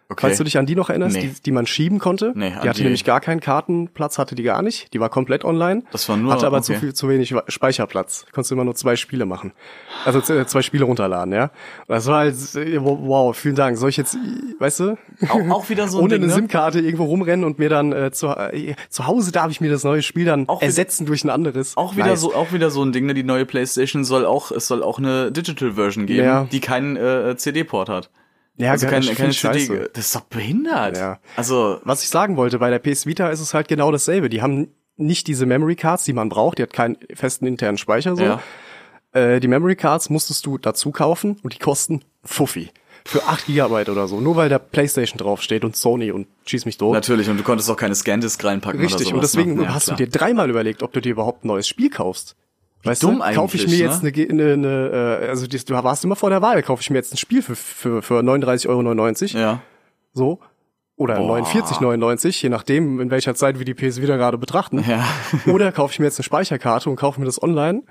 [0.10, 0.22] Okay.
[0.22, 1.32] Falls du dich an die noch erinnerst, Nee.
[1.36, 2.32] die, die man schieben konnte.
[2.36, 4.94] Nee, die hatte die- nämlich gar keinen Kartenplatz, hatte die gar nicht.
[4.94, 5.84] Die war komplett online.
[5.92, 6.66] Das war nur- Hatte aber okay.
[6.66, 8.26] zu viel, zu wenig Speicherplatz.
[8.32, 9.54] Konntest du immer nur zwei Spiele machen.
[10.06, 11.52] Also z- zwei Spiele runterladen, ja.
[11.88, 13.78] Das war halt, äh, wow, vielen Dank.
[13.78, 14.18] Soll ich jetzt, äh,
[14.60, 14.98] weißt du?
[15.30, 16.34] Auch- auch wieder so ein Ohne Ding, eine ne?
[16.34, 19.84] SIM-Karte irgendwo rumrennen und mir dann äh, zu, äh, zu Hause darf ich mir das
[19.84, 21.76] neue Spiel dann Auch wieder- ersetzen durch ein anderes.
[21.78, 22.22] auch wieder Nice.
[22.22, 23.14] so, auch wieder so ein Ding, ne?
[23.14, 26.44] Die neue PlayStation soll auch, es soll auch eine Digital Version geben, Ja.
[26.52, 28.10] die keinen äh, CD-Port hat.
[28.58, 29.90] Ja, also keine, keine scheiße.
[29.94, 30.98] Das ist doch behindert.
[30.98, 31.20] Ja.
[31.36, 34.30] Also, Was ich sagen wollte, bei der PS Vita ist es halt genau dasselbe.
[34.30, 36.58] Die haben nicht diese Memory Cards, die man braucht.
[36.58, 38.24] Die hat keinen festen internen Speicher so.
[38.24, 38.42] ja.
[39.12, 42.70] Äh, die Memory Cards musstest du dazu kaufen und die kosten Fuffi.
[43.08, 44.20] Für 8 Gigabyte oder so.
[44.20, 46.94] Nur weil da PlayStation draufsteht und Sony und schieß mich tot.
[46.94, 49.08] Natürlich, und du konntest auch keine Scan-Disk reinpacken Richtig.
[49.08, 49.32] oder Und sowas.
[49.34, 49.64] deswegen ne?
[49.64, 49.98] Ja, hast klar.
[49.98, 52.36] du dir dreimal überlegt, ob du dir überhaupt ein neues Spiel kaufst.
[52.86, 53.78] Weißt dumm du, kaufe ich mir ne?
[53.78, 56.90] jetzt eine, eine, eine äh, also die, du warst immer vor der Wahl, kaufe ich
[56.90, 58.68] mir jetzt ein Spiel für, für, für 39,99
[59.36, 59.62] Euro, Ja.
[60.14, 60.40] so,
[60.98, 61.40] oder Boah.
[61.40, 64.84] 49,99, je nachdem, in welcher Zeit wir die PS wieder gerade betrachten.
[64.88, 65.04] Ja.
[65.54, 67.84] Oder kaufe ich mir jetzt eine Speicherkarte und kaufe mir das online,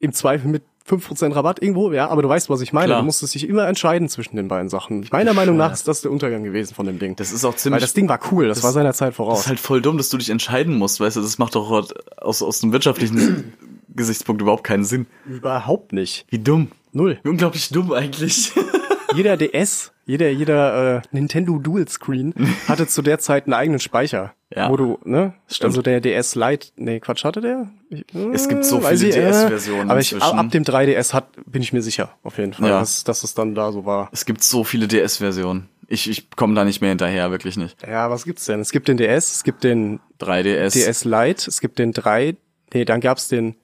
[0.00, 2.86] im Zweifel mit 5% Rabatt irgendwo, ja, aber du weißt, was ich meine.
[2.86, 2.98] Klar.
[3.00, 5.06] Du musstest dich immer entscheiden zwischen den beiden Sachen.
[5.12, 7.14] Meiner Meinung nach ist das der Untergang gewesen von dem Ding.
[7.14, 7.82] Das ist auch Weil ziemlich.
[7.82, 9.40] das Ding war cool, das, das- war seiner Zeit Das voraus.
[9.42, 11.70] ist halt voll dumm, dass du dich entscheiden musst, weißt du, das macht doch
[12.16, 13.52] aus, aus einem wirtschaftlichen
[14.00, 15.06] Gesichtspunkt überhaupt keinen Sinn.
[15.26, 16.26] Überhaupt nicht.
[16.30, 16.68] Wie dumm.
[16.92, 17.18] Null.
[17.22, 18.52] Wie unglaublich dumm eigentlich.
[19.14, 22.32] Jeder DS, jeder, jeder äh, Nintendo Dual Screen
[22.68, 24.34] hatte zu der Zeit einen eigenen Speicher.
[24.54, 24.70] Ja.
[24.70, 25.34] Wo du, ne?
[25.48, 25.70] Stimmt.
[25.70, 27.70] Also der DS Lite, nee, Quatsch, hatte der?
[27.88, 31.26] Ich, äh, Es gibt so weiß viele äh, DS-Versionen Aber ich, ab dem 3DS hat,
[31.44, 32.78] bin ich mir sicher, auf jeden Fall, Ja.
[32.78, 34.08] dass, dass es dann da so war.
[34.12, 35.68] es gibt so viele DS-Versionen.
[35.88, 37.76] Ich, ich komme da nicht mehr hinterher, wirklich nicht.
[37.84, 38.60] Ja, was gibt's denn?
[38.60, 40.70] Es gibt den DS, es gibt den 3DS.
[40.72, 42.36] DS Lite, es gibt den 3,
[42.72, 43.56] nee, dann gab's den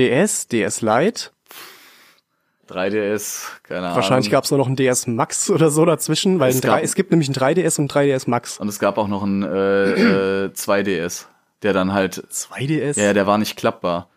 [0.00, 1.30] DS, DS Lite,
[2.68, 3.96] 3DS, keine Ahnung.
[3.96, 6.68] Wahrscheinlich gab es nur noch ein DS Max oder so dazwischen, weil Es ein 3,
[6.68, 8.58] gab- es gibt nämlich ein 3DS und ein 3DS Max.
[8.58, 11.26] Und es gab auch noch einen äh, äh, 2DS,
[11.62, 13.00] der dann halt, 2DS?
[13.00, 14.08] ja, der war nicht klappbar.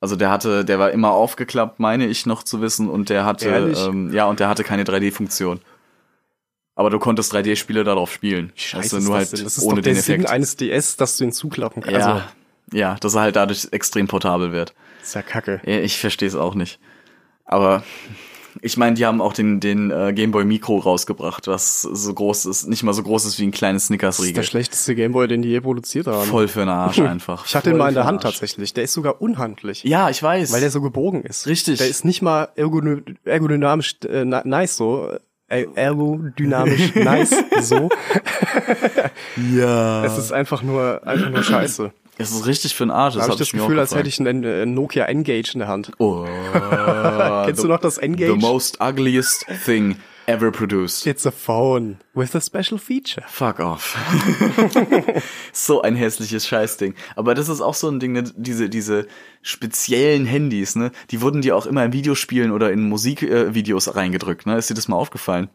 [0.00, 3.48] Also der hatte, der war immer aufgeklappt, meine ich noch zu wissen, und der hatte,
[3.48, 3.78] Ehrlich?
[3.86, 5.60] ähm, ja, und der hatte keine 3D-Funktion.
[6.74, 8.52] Aber du konntest 3D-Spiele darauf spielen.
[8.56, 10.30] Scheiße, also ist nur das halt das ist ohne doch der den Sinn Effekt.
[10.30, 11.98] eines DS, dass du ihn zuklappen kannst.
[11.98, 12.24] ja, Also,
[12.72, 14.74] ja, dass er halt dadurch extrem portabel wird.
[15.02, 15.60] ist ja kacke.
[15.64, 16.78] Ich verstehe es auch nicht.
[17.44, 17.82] Aber
[18.60, 22.68] ich meine, die haben auch den, den äh, Gameboy Micro rausgebracht, was so groß ist,
[22.68, 24.44] nicht mal so groß ist wie ein kleines Das ist der Snickers-Riegel.
[24.44, 26.26] schlechteste Gameboy, den die je produziert haben.
[26.28, 27.46] Voll für den Arsch einfach.
[27.46, 28.34] Ich hatte ihn Voll mal in der den Hand Arsch.
[28.34, 28.74] tatsächlich.
[28.74, 29.84] Der ist sogar unhandlich.
[29.84, 30.52] Ja, ich weiß.
[30.52, 31.46] Weil der so gebogen ist.
[31.46, 31.78] Richtig.
[31.78, 35.10] Der ist nicht mal ergodynamisch äh, nice so.
[35.48, 37.88] Äh, Ergodynamisch nice so.
[39.54, 40.04] ja.
[40.04, 41.92] Es ist einfach nur, einfach nur scheiße.
[42.22, 43.14] Es ist richtig für den Arsch.
[43.14, 45.92] Da habe ich das Gefühl, als hätte ich einen Nokia Engage in der Hand.
[45.98, 46.24] Oh,
[47.46, 48.32] Kennst du noch das Engage?
[48.32, 51.06] The most ugliest thing ever produced.
[51.06, 53.24] It's a phone with a special feature.
[53.28, 53.96] Fuck off.
[55.52, 56.94] so ein hässliches Scheißding.
[57.16, 58.24] Aber das ist auch so ein Ding, ne?
[58.36, 59.06] diese, diese
[59.42, 60.92] speziellen Handys, ne?
[61.10, 64.56] Die wurden dir auch immer in Videospielen oder in Musikvideos äh, reingedrückt, ne?
[64.56, 65.48] Ist dir das mal aufgefallen?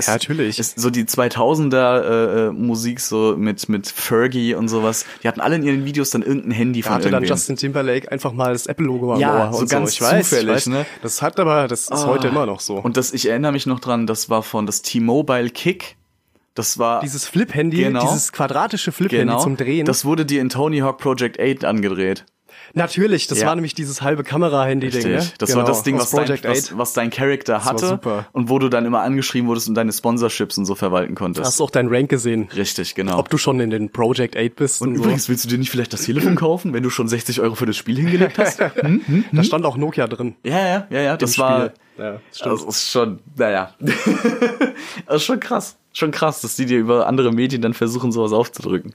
[0.00, 0.58] Ist, Ja, natürlich.
[0.58, 5.04] Ist so die 2000er äh, äh, Musik so mit mit Fergie und sowas.
[5.22, 7.36] Die hatten alle in ihren Videos dann irgendein Handy Da von hatte dann irgendwem.
[7.36, 10.04] Justin Timberlake einfach mal das Apple-Logo am Ja, Ohr so und ganz so.
[10.04, 10.66] Ich weiß, zufällig, ich weiß.
[10.66, 10.86] ne?
[11.02, 12.76] Das hat aber, das ist heute immer noch so.
[12.78, 15.96] Und das, ich erinnere mich noch dran, das war von das T-Mobile Kick.
[16.54, 18.00] Das war dieses Flip-Handy, Genau.
[18.02, 19.86] dieses quadratische Flip-Handy genau, zum Drehen.
[19.86, 22.24] Das wurde dir in Tony Hawk Project 8 angedreht.
[22.74, 23.48] Natürlich, das Ja.
[23.48, 25.02] war nämlich dieses halbe Kamera-Handy-Ding.
[25.02, 25.30] Ne?
[25.38, 26.78] Das genau, war das Ding, aus was dein, was, 8.
[26.78, 28.00] was dein Charakter hatte
[28.32, 31.46] und wo du dann immer angeschrieben wurdest und deine Sponsorships und so verwalten konntest.
[31.46, 32.48] Hast du auch dein Rank gesehen?
[32.54, 33.18] Richtig, genau.
[33.18, 35.70] Ob du schon in den Project 8 bist und, und übrigens, willst du dir nicht
[35.70, 38.58] vielleicht das Telefon kaufen, wenn du schon 60 Euro für das Spiel hingelegt hast?
[38.58, 38.64] so.
[39.32, 40.34] Da stand auch Nokia drin.
[40.44, 41.16] ja, ja, ja, ja.
[41.16, 41.72] Das war.
[41.98, 42.54] Ja, stimmt.
[42.54, 43.74] Das ist schon, naja.
[45.06, 45.76] das ist schon krass.
[45.92, 48.94] Schon krass, dass die dir über andere Medien dann versuchen, sowas aufzudrücken.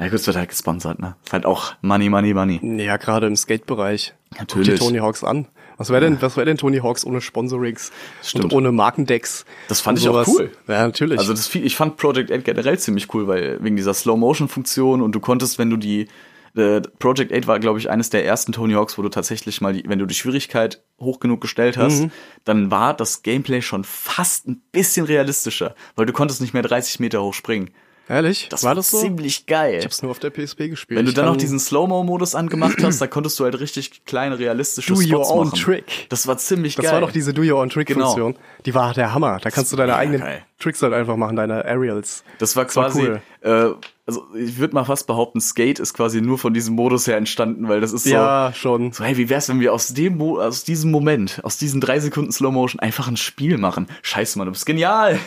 [0.00, 1.14] Ja gut, es wird halt gesponsert, ne?
[1.24, 2.82] Ist halt auch Money, Money, Money.
[2.82, 4.14] Ja, gerade im Skate-Bereich.
[4.38, 4.68] Natürlich.
[4.68, 5.46] Guck dir Tony Hawks an.
[5.76, 7.90] Was wäre denn, was wäre denn Tony Hawks ohne Sponsorings
[8.22, 8.44] Stimmt.
[8.46, 9.44] und ohne Markendecks?
[9.68, 10.28] Das fand ich auch sowas?
[10.28, 10.50] cool.
[10.68, 11.18] Ja, natürlich.
[11.18, 15.20] Also das, ich fand Project 8 generell ziemlich cool, weil wegen dieser Slow-Motion-Funktion und du
[15.20, 16.08] konntest, wenn du die
[16.56, 19.72] äh, Project 8 war, glaube ich, eines der ersten Tony Hawks, wo du tatsächlich mal,
[19.72, 22.10] die, wenn du die Schwierigkeit hoch genug gestellt hast, Mhm.
[22.44, 27.00] dann war das Gameplay schon fast ein bisschen realistischer, weil du konntest nicht mehr 30
[27.00, 27.70] Meter hoch springen.
[28.10, 28.48] Ehrlich?
[28.50, 29.00] Das war das so?
[29.00, 29.76] ziemlich geil.
[29.78, 30.98] Ich hab's nur auf der PSP gespielt.
[30.98, 34.92] Wenn du dann noch diesen Slow-Mo-Modus angemacht hast, da konntest du halt richtig kleine realistische
[34.92, 35.58] Do your Spots own machen.
[35.60, 35.84] trick.
[36.08, 36.94] Das war ziemlich Das geil.
[36.94, 38.34] war doch diese Do Your Own Trick Genau.
[38.66, 39.38] Die war der Hammer.
[39.40, 40.42] Da kannst du deine eigenen geil.
[40.58, 42.24] Tricks halt einfach machen, deine Aerials.
[42.38, 43.22] Das war war quasi, cool.
[43.42, 43.70] äh,
[44.06, 47.68] also ich würde mal fast behaupten, Skate ist quasi nur von diesem Modus her entstanden,
[47.68, 48.92] weil das ist so, Ja, schon.
[48.92, 52.00] so hey, wie wär's, wenn wir aus dem, Mo aus diesem Moment, aus diesen drei
[52.00, 53.86] Sekunden Slow Motion einfach ein Spiel machen?
[54.02, 55.18] Scheiße, Mann, du bist genial.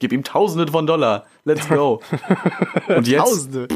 [0.00, 1.26] Gib ihm Tausende von Dollar.
[1.44, 2.00] Let's go.
[2.88, 3.68] Und jetzt, Tausende.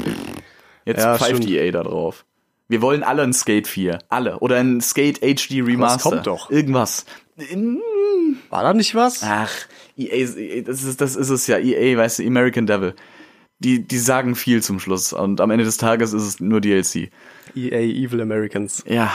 [0.84, 1.44] jetzt Ja, pfeift.
[1.48, 2.24] EA da drauf.
[2.68, 3.98] Wir wollen alle ein Skate 4.
[4.08, 4.38] Alle.
[4.38, 6.10] Oder ein Skate HD Remaster.
[6.10, 6.48] kommt doch.
[6.50, 7.04] Irgendwas.
[8.50, 9.22] War da nicht was?
[9.24, 9.50] Ach,
[9.96, 11.58] EA, das ist, das ist es ja.
[11.58, 12.94] EA, weißt du, American Devil.
[13.58, 17.10] Die, die sagen viel zum Schluss und am Ende des Tages ist es nur DLC.
[17.54, 18.82] EA Evil Americans.
[18.86, 19.12] Ja,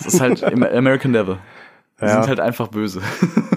[0.00, 1.38] es ist halt American Devil.
[2.00, 2.14] Die Ja.
[2.14, 3.00] sind halt einfach böse.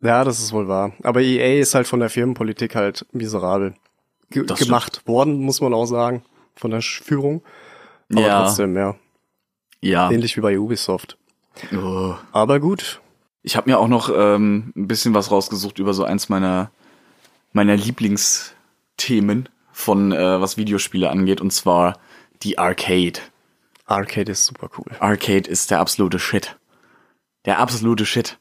[0.00, 0.92] Ja, das ist wohl wahr.
[1.02, 3.74] Aber EA ist halt von der Firmenpolitik halt miserabel
[4.30, 6.22] ge Das gemacht worden, muss man auch sagen,
[6.54, 7.42] von der Führung.
[8.12, 8.42] Aber Ja.
[8.44, 8.94] trotzdem, ja.
[9.80, 10.10] Ja.
[10.10, 11.16] Ähnlich wie bei Ubisoft.
[11.74, 12.14] Oh.
[12.32, 13.00] Aber gut.
[13.42, 16.70] Ich habe mir auch noch ähm, ein bisschen was rausgesucht über so eins meiner
[17.52, 21.98] meiner Lieblingsthemen von äh, was Videospiele angeht und zwar
[22.42, 23.20] die Arcade.
[23.86, 24.86] Arcade ist super cool.
[25.00, 26.56] Arcade ist der absolute Shit.
[27.44, 28.38] Der absolute Shit.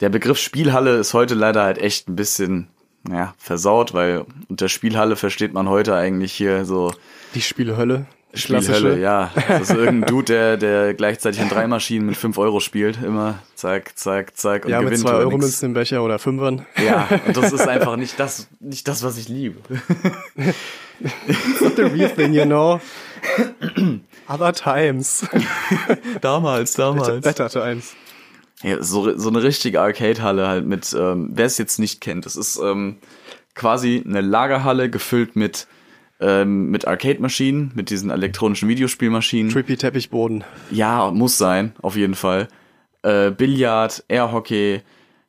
[0.00, 2.68] Der Begriff Spielhalle ist heute leider halt echt ein bisschen,
[3.04, 6.92] naja, versaut, weil unter Spielhalle versteht man heute eigentlich hier so
[7.34, 8.06] Die Spielhölle.
[8.36, 9.30] Spielhölle, ja.
[9.46, 13.00] Das ist irgendein Dude, der, der gleichzeitig in drei Maschinen mit fünf Euro spielt.
[13.00, 15.38] Immer zack, zack, zack und Ja, mit gewinnt zwei oder Euro.
[15.38, 16.66] Münzen im Becher oder Fünfern.
[16.84, 19.60] Ja, und das ist einfach nicht das, nicht das, was ich liebe.
[21.60, 22.80] Not the real thing, you know.
[24.28, 25.24] Other times.
[26.20, 27.94] Damals, Better times.
[28.64, 32.34] Ja, so, so eine richtige Arcade-Halle halt mit, ähm, wer es jetzt nicht kennt, das
[32.34, 32.96] ist ähm,
[33.54, 35.66] quasi eine Lagerhalle gefüllt mit,
[36.18, 39.52] ähm, mit Arcade-Maschinen, mit diesen elektronischen Videospielmaschinen.
[39.52, 40.44] Trippy Teppichboden.
[40.70, 42.48] Ja, muss sein, auf jeden Fall.
[43.02, 44.80] Äh, Billard, Airhockey,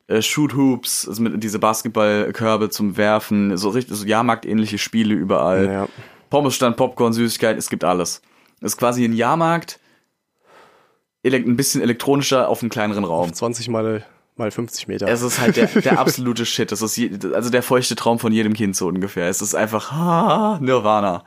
[0.06, 5.66] äh, Shoot Hoops, also mit diese Basketballkörbe zum Werfen, so richtig so Jahrmarkt-ähnliche Spiele überall.
[5.66, 5.88] Ja.
[6.30, 8.22] Pommesstand, Popcorn, Süßigkeiten, es gibt alles.
[8.60, 9.78] Es ist quasi ein Jahrmarkt
[11.24, 13.32] ein bisschen elektronischer auf einem kleineren Raum.
[13.32, 14.04] 20 mal,
[14.36, 15.08] mal 50 Meter.
[15.08, 16.72] Es ist halt der, der absolute Shit.
[16.72, 19.28] Das ist je, also der feuchte Traum von jedem Kind so ungefähr.
[19.28, 21.24] Es ist einfach ah, Nirvana.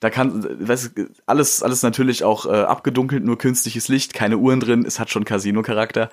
[0.00, 4.58] Da kann, weißt du, alles, alles natürlich auch äh, abgedunkelt, nur künstliches Licht, keine Uhren
[4.58, 4.84] drin.
[4.84, 6.10] Es hat schon Casino-Charakter.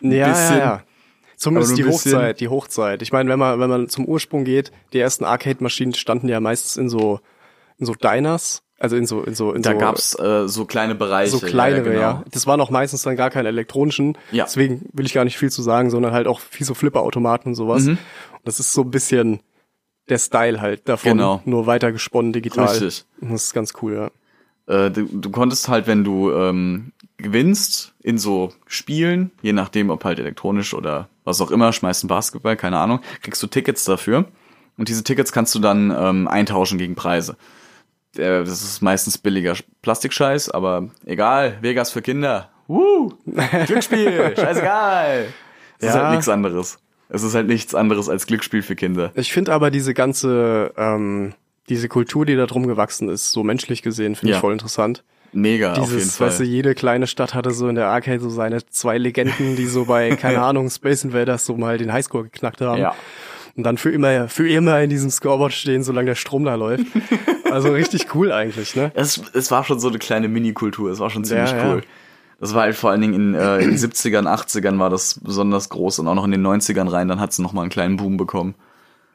[0.00, 0.82] Ja, bisschen, ja, ja.
[1.36, 3.02] Zumindest die Hochzeit, die Hochzeit.
[3.02, 6.76] Ich meine, wenn man, wenn man zum Ursprung geht, die ersten Arcade-Maschinen standen ja meistens
[6.76, 7.18] in so,
[7.78, 10.96] in so Diners, also in so, in so, in Da so, gab's äh, so kleine
[10.96, 11.30] Bereiche.
[11.30, 12.24] so kleinere, ja, genau.
[12.32, 14.18] Das waren auch meistens dann gar keine elektronischen.
[14.32, 14.42] Ja.
[14.44, 17.54] Deswegen will ich gar nicht viel zu sagen, sondern halt auch viel so Flipperautomaten und
[17.54, 17.84] sowas.
[17.84, 17.90] Mhm.
[17.90, 17.98] Und
[18.44, 19.38] das ist so ein bisschen
[20.08, 21.40] der Style halt davon, Genau.
[21.44, 22.66] nur weiter gesponnen digital.
[22.66, 23.04] Richtig.
[23.20, 24.10] Das ist ganz cool, ja.
[24.86, 30.04] Äh, du, du konntest halt, wenn du ähm, gewinnst in so Spielen, je nachdem, ob
[30.04, 34.24] halt elektronisch oder was auch immer, schmeißt ein Basketball, keine Ahnung, kriegst du Tickets dafür.
[34.76, 37.36] Und diese Tickets kannst du dann ähm, eintauschen gegen Preise.
[38.16, 42.50] Der, das ist meistens billiger Plastikscheiß, aber egal, Vegas für Kinder.
[42.68, 43.12] Woo!
[43.66, 45.26] Glücksspiel, scheißegal.
[45.78, 46.02] Es ist Ja.
[46.02, 46.78] halt nichts anderes.
[47.08, 49.12] Es ist halt nichts anderes als Glücksspiel für Kinder.
[49.14, 51.34] Ich finde aber diese ganze, ähm,
[51.68, 54.36] diese Kultur, die da drum gewachsen ist, so menschlich gesehen, finde Ja.
[54.36, 55.04] ich voll interessant.
[55.34, 56.28] Mega, auf jeden Dieses, Fall.
[56.28, 59.64] weißt du, jede kleine Stadt hatte so in der Arcade so seine zwei Legenden, die
[59.66, 62.80] so bei, keine Ahnung, Space Invaders so mal den Highscore geknackt haben.
[62.80, 62.94] Ja.
[63.56, 66.86] Und dann für immer, für immer in diesem Scoreboard stehen, solange der Strom da läuft.
[67.50, 68.90] Also richtig cool eigentlich, ne?
[68.94, 71.72] Es, es war schon so eine kleine Mini-Kultur, es war schon ziemlich Ja, ja.
[71.74, 71.82] cool.
[72.40, 75.68] Das war halt vor allen Dingen in, äh, in den 70ern, 80ern war das besonders
[75.68, 78.16] groß und auch noch in den 90ern rein, dann hat es nochmal einen kleinen Boom
[78.16, 78.54] bekommen.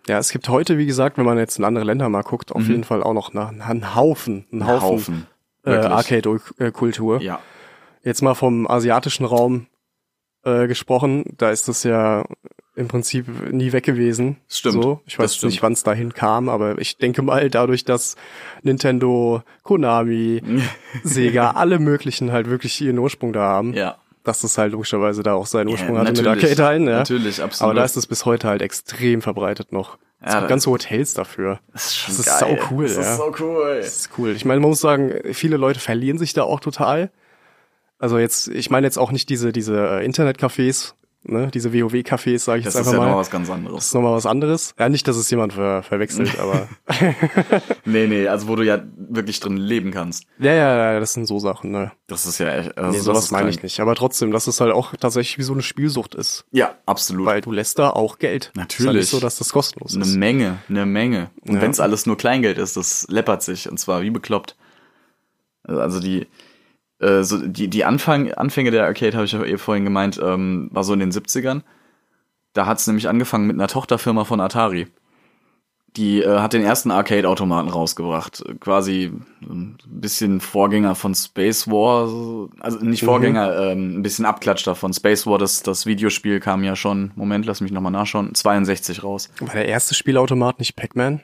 [0.07, 2.67] Ja, es gibt heute, wie gesagt, wenn man jetzt in andere Länder mal guckt, auf
[2.67, 4.67] jeden Fall auch noch nach, einen Haufen, einen Mhm.
[4.69, 5.27] Ein Haufen, Haufen.
[5.65, 5.75] äh.
[5.75, 7.21] Arcade-Kultur.
[7.21, 7.39] Ja.
[8.03, 9.67] Jetzt mal vom asiatischen Raum
[10.43, 12.23] äh, gesprochen, da ist das ja
[12.77, 14.37] im Prinzip nie weg gewesen.
[14.47, 15.01] Stimmt, So.
[15.07, 18.15] Ich weiß nicht, wann es dahin kam, aber ich denke mal, dadurch, dass
[18.63, 20.41] Nintendo, Konami,
[21.03, 23.97] Sega, alle möglichen halt wirklich ihren Ursprung da haben, Ja.
[24.23, 26.27] dass das halt logischerweise da auch seinen Ursprung Ja, hatte mit.
[26.27, 26.87] Arcade-Hallen.
[26.87, 26.97] Ja.
[26.99, 27.71] Natürlich, absolut.
[27.71, 29.97] Aber da ist es bis heute halt extrem verbreitet noch.
[30.21, 31.59] Es Ja, gibt ganze Hotels dafür.
[31.73, 32.57] Das ist, schon Das ist geil.
[32.59, 33.01] sau cool, Das ja.
[33.01, 33.77] ist so cool.
[33.79, 34.31] Das ist cool.
[34.35, 37.11] Ich meine, man muss sagen, viele Leute verlieren sich da auch total.
[37.99, 40.93] Also jetzt, ich meine jetzt auch nicht diese, diese äh, Internetcafés,
[41.27, 43.11] ne, diese WoW-Cafés, sage ich Das jetzt ist einfach ja mal.
[43.11, 43.85] noch was ganz das anderes.
[43.85, 44.73] ist nochmal was anderes.
[44.79, 46.67] Ja, nicht, dass es jemand ver verwechselt, aber
[47.85, 50.25] Nee, nee, also wo du ja wirklich drin leben kannst.
[50.39, 51.91] ja, ja, ja, das sind so Sachen, ne.
[52.07, 52.77] Das ist ja echt.
[52.77, 53.79] Also Nee, das sowas ist meine ich nicht.
[53.79, 56.45] Aber trotzdem, dass es halt auch tatsächlich wie so eine Spielsucht ist.
[56.51, 57.25] Ja, absolut.
[57.25, 58.45] Weil du lässt da auch Geld.
[58.45, 58.93] Ist ja Natürlich.
[59.01, 60.15] nicht so, dass das kostenlos Eine ist.
[60.15, 61.29] Menge, eine Menge.
[61.47, 61.61] Und Ja.
[61.61, 64.55] wenn's alles nur Kleingeld ist, das läppert sich und zwar wie bekloppt.
[65.63, 66.27] Also die
[66.99, 70.69] äh, so die die Anfang Anfänge der Arcade habe ich ja eh vorhin gemeint, ähm,
[70.71, 71.61] war so in den 70ern.
[72.53, 74.87] Da hat's nämlich angefangen mit einer Tochterfirma von Atari.
[75.95, 78.43] Die äh, hat den ersten Arcade-Automaten rausgebracht.
[78.59, 82.07] Quasi ein bisschen Vorgänger von Space War.
[82.07, 85.39] so- Also nicht Vorgänger, ähm, ein bisschen Abklatschter von Space War.
[85.39, 89.29] Das, das Videospiel kam ja schon, Moment, lass mich nochmal nachschauen, 62 raus.
[89.39, 91.21] War der erste Spielautomat nicht Pac-Man?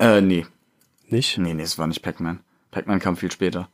[0.00, 0.44] Äh, nee.
[1.08, 1.38] Nicht?
[1.38, 2.40] Nee, nee, es war nicht Pac-Man.
[2.72, 3.68] Pac-Man kam viel später.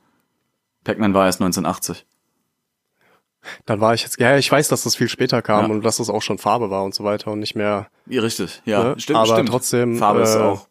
[0.85, 2.07] Pac-Man war erst 1980.
[3.64, 5.71] Dann war ich jetzt, ja, ich weiß, dass das viel später kam Ja.
[5.73, 7.88] und dass das auch schon Farbe war und so weiter und nicht mehr.
[8.07, 8.61] Ja, richtig.
[8.66, 8.95] Ja, Ne?
[8.99, 9.49] stimmt, Aber stimmt.
[9.49, 10.69] trotzdem, Farbe ist äh, auch.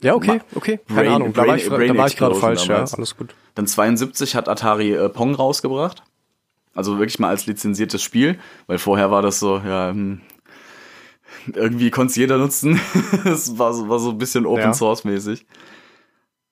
[0.00, 0.80] Ja, okay, okay.
[0.88, 1.32] Keine Brain- Ahnung.
[1.32, 2.74] Da war ich, Brain da war ich gerade falsch, ja.
[2.74, 2.94] damals.
[2.94, 3.34] Alles gut.
[3.54, 6.02] Dann 72 hat Atari äh, Pong rausgebracht.
[6.74, 10.20] Also wirklich mal als lizenziertes Spiel, weil vorher war das so, ja, hm,
[11.54, 12.80] irgendwie konnte es jeder nutzen.
[13.24, 14.74] Es war, so- war so ein bisschen Open Ja.
[14.74, 15.46] Source mäßig.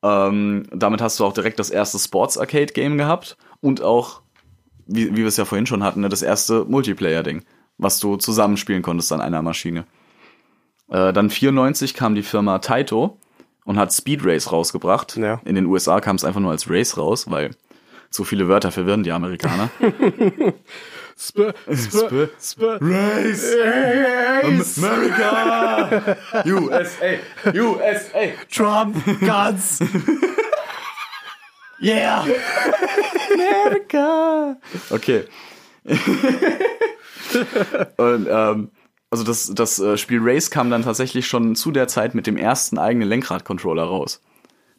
[0.04, 4.20] Ähm, damit hast du auch direkt das erste Sports Arcade Game gehabt und auch,
[4.86, 7.42] wie, wie wir es ja vorhin schon hatten, ne, das erste Multiplayer-Ding,
[7.78, 9.86] was du zusammenspielen konntest an einer Maschine.
[10.90, 13.18] Äh, dann 94 kam die Firma Taito
[13.64, 15.16] und hat Speed Race rausgebracht.
[15.16, 15.40] Ja.
[15.46, 17.52] In den USA kam es einfach nur als Race raus, weil
[18.10, 19.70] zu viele Wörter verwirren die Amerikaner.
[21.16, 23.54] Sp Sp- Sp Race!
[24.78, 26.16] America!
[26.44, 27.18] USA!
[27.54, 28.32] USA!
[28.50, 29.80] Trump Guns.
[31.80, 32.24] Yeah!
[33.34, 34.56] America!
[34.90, 35.24] Okay.
[37.96, 38.70] Und ähm,
[39.10, 42.36] also das, das äh, Spiel Race kam dann tatsächlich schon zu der Zeit mit dem
[42.36, 44.22] ersten eigenen Lenkrad-Controller raus.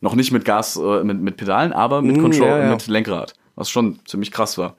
[0.01, 2.71] Noch nicht mit Gas, äh, mit, mit Pedalen, aber mit, Mm, Control ja, ja.
[2.71, 3.33] mit Lenkrad.
[3.55, 4.75] Was schon ziemlich krass war.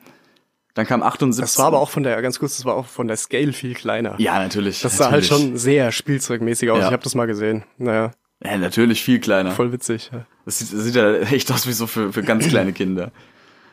[0.77, 1.41] Dann kam 78.
[1.43, 3.75] Das war aber auch von der, ganz kurz, das war auch von der Scale viel
[3.75, 4.15] kleiner.
[4.19, 4.83] Ja, natürlich.
[4.83, 5.49] Das sah halt natürlich.
[5.49, 6.79] schon sehr spielzeugmäßig aus.
[6.81, 6.87] Ja.
[6.87, 7.65] Ich habe das mal gesehen.
[7.79, 8.11] Naja,
[8.45, 9.53] Ja, natürlich viel kleiner.
[9.53, 10.11] voll witzig.
[10.13, 10.27] Ja.
[10.45, 13.11] Das sieht, das sieht ja echt aus wie so für, für ganz kleine Kinder.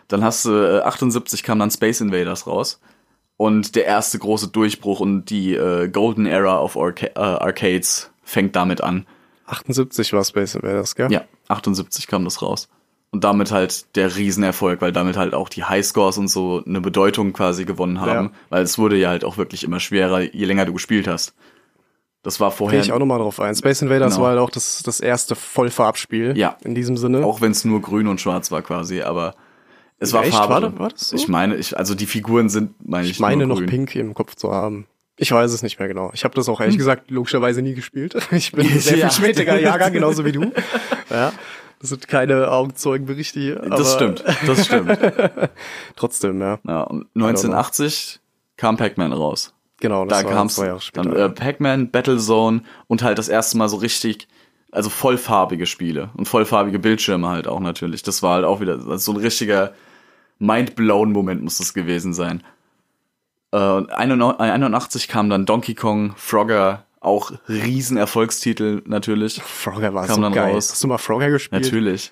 [0.07, 2.79] Dann hast du, äh, 78 kam dann Space Invaders raus.
[3.35, 8.55] Und der erste große Durchbruch und die äh, Golden Era of Arca äh, Arcades fängt
[8.55, 9.05] damit an.
[9.47, 11.11] 78 war Space Invaders, gell?
[11.11, 12.69] Ja, 78 kam das raus.
[13.13, 17.32] Und damit halt der Riesenerfolg, weil damit halt auch die Highscores und so eine Bedeutung
[17.32, 18.26] quasi gewonnen haben.
[18.26, 18.32] Ja.
[18.49, 21.34] Weil es wurde ja halt auch wirklich immer schwerer, je länger du gespielt hast.
[22.23, 23.54] Das war Gehe vorher, ich auch nochmal drauf ein.
[23.56, 24.23] Space Invaders Genau.
[24.23, 26.36] war halt auch das, das erste Vollfarbspiel.
[26.36, 26.58] Ja.
[26.63, 27.23] In diesem Sinne.
[27.23, 29.36] auch wenn es nur grün und schwarz war quasi, aber
[29.99, 30.34] es war Echt?
[30.34, 30.73] Farbe.
[30.80, 31.15] War das- so?
[31.15, 33.67] Ich meine, ich, also die Figuren sind, meine ich, ich meine noch grün.
[33.67, 34.88] pink im Kopf zu haben.
[35.17, 36.10] Ich weiß es nicht mehr genau.
[36.15, 38.15] Ich habe das auch ehrlich gesagt logischerweise nie gespielt.
[38.32, 38.99] Ich bin sehr Hm.
[39.02, 39.10] Ja.
[39.10, 40.52] viel späterer Jahrgang, genauso wie du.
[41.12, 41.32] Ja.
[41.84, 43.56] Das sind keine Augenzeugenberichte hier.
[43.58, 44.98] Das stimmt, das stimmt.
[45.98, 46.58] Trotzdem, ja.
[46.65, 48.22] Ja, und 1980
[48.56, 49.54] kam Pac-Man raus.
[49.82, 51.10] Genau, Da das war kam's zwei Jahre später.
[51.10, 54.30] dann äh, Pac-Man, Battlezone und halt das erste Mal so richtig,
[54.72, 58.02] also vollfarbige Spiele und vollfarbige Bildschirme halt auch natürlich.
[58.02, 59.74] Das war halt auch wieder so ein richtiger
[60.39, 62.43] Mind-blown-Moment muss das gewesen sein.
[63.52, 69.41] Äh, und 81 kam dann Donkey Kong, Frogger, auch Riesenerfolgstitel natürlich.
[69.41, 70.53] Frogger war kam so dann geil.
[70.53, 70.71] raus.
[70.71, 71.63] Hast du mal Frogger gespielt?
[71.63, 72.11] Natürlich.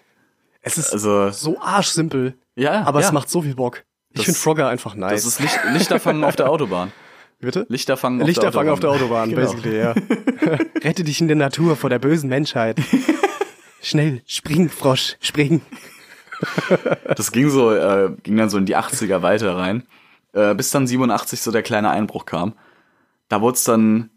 [0.62, 3.08] Es ist Also, so arschsimpel, ja, aber ja.
[3.08, 3.84] es macht so viel Bock.
[4.13, 5.23] Ich finde Frogger einfach nice.
[5.23, 6.91] Das ist Licht, Lichterfangen auf der Autobahn.
[7.39, 7.65] Bitte?
[7.69, 9.30] Lichterfangen auf Lichterfang der auf der Autobahn.
[9.30, 9.41] Autobahn, Genau.
[9.41, 9.95] basically, ja.
[10.84, 12.80] Rette dich in der Natur vor der bösen Menschheit.
[13.82, 15.62] Schnell, spring, Frosch, spring.
[17.15, 19.84] Das ging so, äh, ging dann so in die 80er weiter rein,
[20.34, 22.54] äh, bis dann 87 so der kleine Einbruch kam.
[23.27, 24.10] Da wurde es dann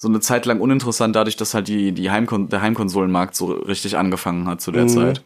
[0.00, 3.96] so eine Zeit lang uninteressant, dadurch, dass halt die, die Heimkon der Heimkonsolenmarkt so richtig
[3.98, 4.88] angefangen hat zu der Mhm.
[4.88, 5.22] Zeit.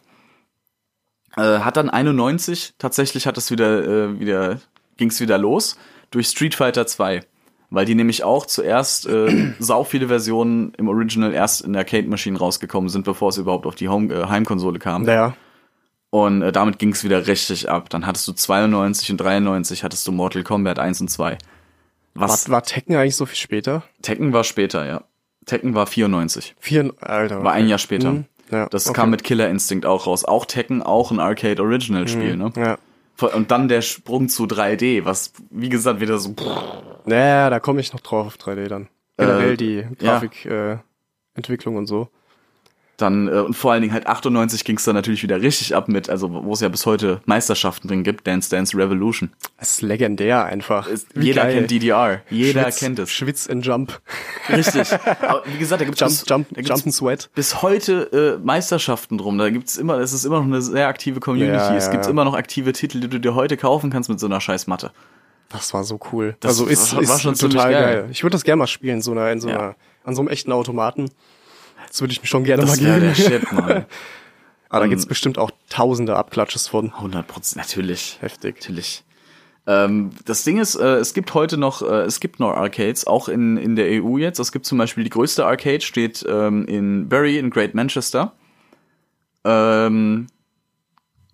[1.37, 4.59] Äh, hat dann 91, tatsächlich hat es wieder, äh, wieder,
[4.97, 5.77] ging's wieder los,
[6.11, 7.21] durch Street Fighter 2.
[7.69, 12.89] Weil die nämlich auch zuerst äh, sau viele Versionen im Original erst in Arcade-Maschinen rausgekommen
[12.89, 15.03] sind, bevor es überhaupt auf die Home äh, Heimkonsole kam.
[15.03, 15.35] Naja,
[16.11, 17.89] Und äh, damit ging es wieder richtig ab.
[17.89, 21.37] Dann hattest du 92 und 93 hattest du Mortal Kombat 1 und 2.
[22.15, 22.47] Was?
[22.49, 23.83] war, war Tekken eigentlich so viel später?
[24.01, 25.03] Tekken war später, ja.
[25.45, 26.55] Tekken war 94.
[26.59, 27.43] Vier, Alter.
[27.43, 28.11] War ein Jahr später.
[28.11, 28.25] Mhm.
[28.51, 28.95] Ja, Das okay.
[28.95, 30.25] kam mit Killer Instinct auch raus.
[30.25, 32.51] Auch Tekken, auch ein Arcade Original Spiel, ne?
[32.55, 32.77] Ja.
[33.33, 36.35] Und dann der Sprung zu 3D, was, wie gesagt, wieder so,
[37.05, 38.89] Naja, da komme ich noch drauf auf 3D dann.
[39.17, 40.19] Generell Äh, die ja.
[40.19, 40.77] Grafikentwicklung äh,
[41.35, 42.09] Entwicklung und so.
[42.97, 45.87] Dann, äh, und vor allen Dingen halt 98 ging es dann natürlich wieder richtig ab
[45.87, 49.31] mit, also wo es ja bis heute Meisterschaften drin gibt, Dance Dance Revolution.
[49.57, 50.87] Das ist legendär einfach.
[50.87, 51.55] Ist, jeder geil.
[51.55, 52.21] kennt DDR.
[52.29, 53.11] Jeder Schwitz, kennt es.
[53.11, 53.99] Schwitz and Jump.
[54.49, 54.91] Richtig.
[55.21, 57.29] Aber wie gesagt, da gibt's Jump, bis, Jump, da gibt's Jump and Sweat.
[57.33, 59.37] bis heute äh, Meisterschaften drum.
[59.39, 61.55] Da gibt's immer, es ist immer noch eine sehr aktive Community.
[61.55, 62.11] Ja, es gibt ja.
[62.11, 64.91] immer noch aktive Titel, die du dir heute kaufen kannst mit so einer scheiß Matte.
[65.49, 66.35] Das war so cool.
[66.39, 67.83] Das also ist, war- ist war schon total geil.
[68.01, 68.07] geil.
[68.11, 69.57] Ich würde das gerne mal spielen, so einer, in so Ja.
[69.59, 71.09] einer, an so einem echten Automaten.
[71.93, 73.13] Das würde ich mir schon gerne Das mal wäre geben.
[73.15, 73.63] der Shit, Mann.
[73.69, 73.85] Aber
[74.71, 76.91] da Ähm, gibt's bestimmt auch tausende Abklatsches von.
[76.91, 78.17] 100 Prozent, natürlich.
[78.19, 78.55] Heftig.
[78.55, 79.03] Natürlich.
[79.67, 83.29] Ähm, das Ding ist, äh, es gibt heute noch, äh, es gibt noch Arcades, auch
[83.29, 84.39] in, in der EU jetzt.
[84.39, 88.33] Es gibt zum Beispiel die größte Arcade, steht ähm, in Bury in Great Manchester.
[89.45, 90.25] Ähm,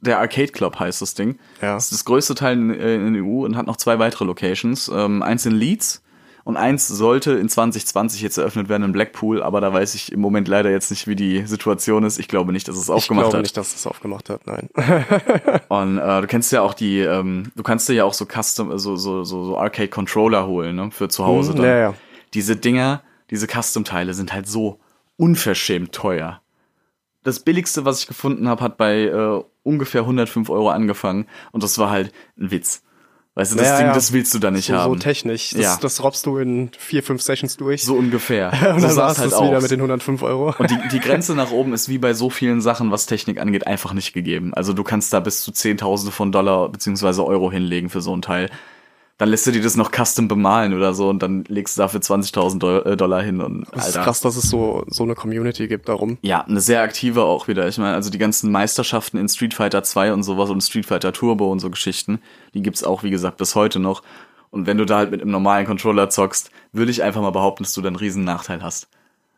[0.02, 1.40] der Arcade Club heißt das Ding.
[1.62, 1.76] Ja.
[1.76, 4.26] Das ist das größte Teil in, äh, in der EU und hat noch zwei weitere
[4.26, 4.90] Locations.
[4.94, 6.04] Ähm, eins in Leeds
[6.44, 10.20] und eins sollte in 2020 jetzt eröffnet werden in Blackpool, aber da weiß ich im
[10.20, 12.18] Moment leider jetzt nicht, wie die Situation ist.
[12.20, 13.44] Ich glaube nicht, dass es Ich aufgemacht glaube hat.
[13.44, 14.70] nicht, dass es aufgemacht hat, nein.
[15.68, 18.78] Und äh, du kennst ja auch die, ähm, du kannst dir ja auch so Custom,
[18.78, 21.66] so, so, so, so Arcade-Controller holen, ne, für zu Hause Mhm, dann.
[21.66, 21.94] ja, ja.
[22.34, 24.80] Diese Dinger, diese Custom-Teile sind halt so
[25.18, 26.42] unverschämt teuer.
[27.24, 31.78] Das billigste, was ich gefunden habe, hat bei äh, ungefähr 105 Euro angefangen und das
[31.78, 32.82] war halt ein Witz.
[33.40, 33.94] Weißt du, das Ja, Ding, ja.
[33.94, 35.00] das willst du da nicht So, so haben.
[35.00, 35.52] technisch.
[35.52, 35.78] Das, Ja.
[35.82, 37.86] das robbst du in vier, fünf Sessions durch.
[37.86, 38.52] so ungefähr.
[38.74, 40.54] und so dann sah's war's halt das wieder mit den 105 Euro.
[40.60, 43.66] Und die, die Grenze nach oben ist wie bei so vielen Sachen, was Technik angeht,
[43.66, 44.54] einfach nicht gegeben.
[44.54, 48.22] Also du kannst da bis zu Zehntausende von Dollar beziehungsweise Euro hinlegen für so ein
[48.22, 48.50] Teil.
[49.18, 52.00] Dann lässt du dir das noch custom bemalen oder so und dann legst du dafür
[52.00, 54.06] 20.000 Do- äh, Dollar hin und Das ist Alter.
[54.06, 56.18] krass, dass es so, so eine Community gibt darum.
[56.22, 57.68] Ja, eine sehr aktive auch wieder.
[57.68, 61.12] Ich meine, also die ganzen Meisterschaften in Street Fighter 2 und sowas und Street Fighter
[61.12, 62.20] Turbo und so Geschichten,
[62.54, 64.04] die gibt's auch, wie gesagt, bis heute noch.
[64.50, 67.64] Und wenn du da halt mit einem normalen Controller zockst, würde ich einfach mal behaupten,
[67.64, 68.90] dass du dann einen riesen Nachteil hast.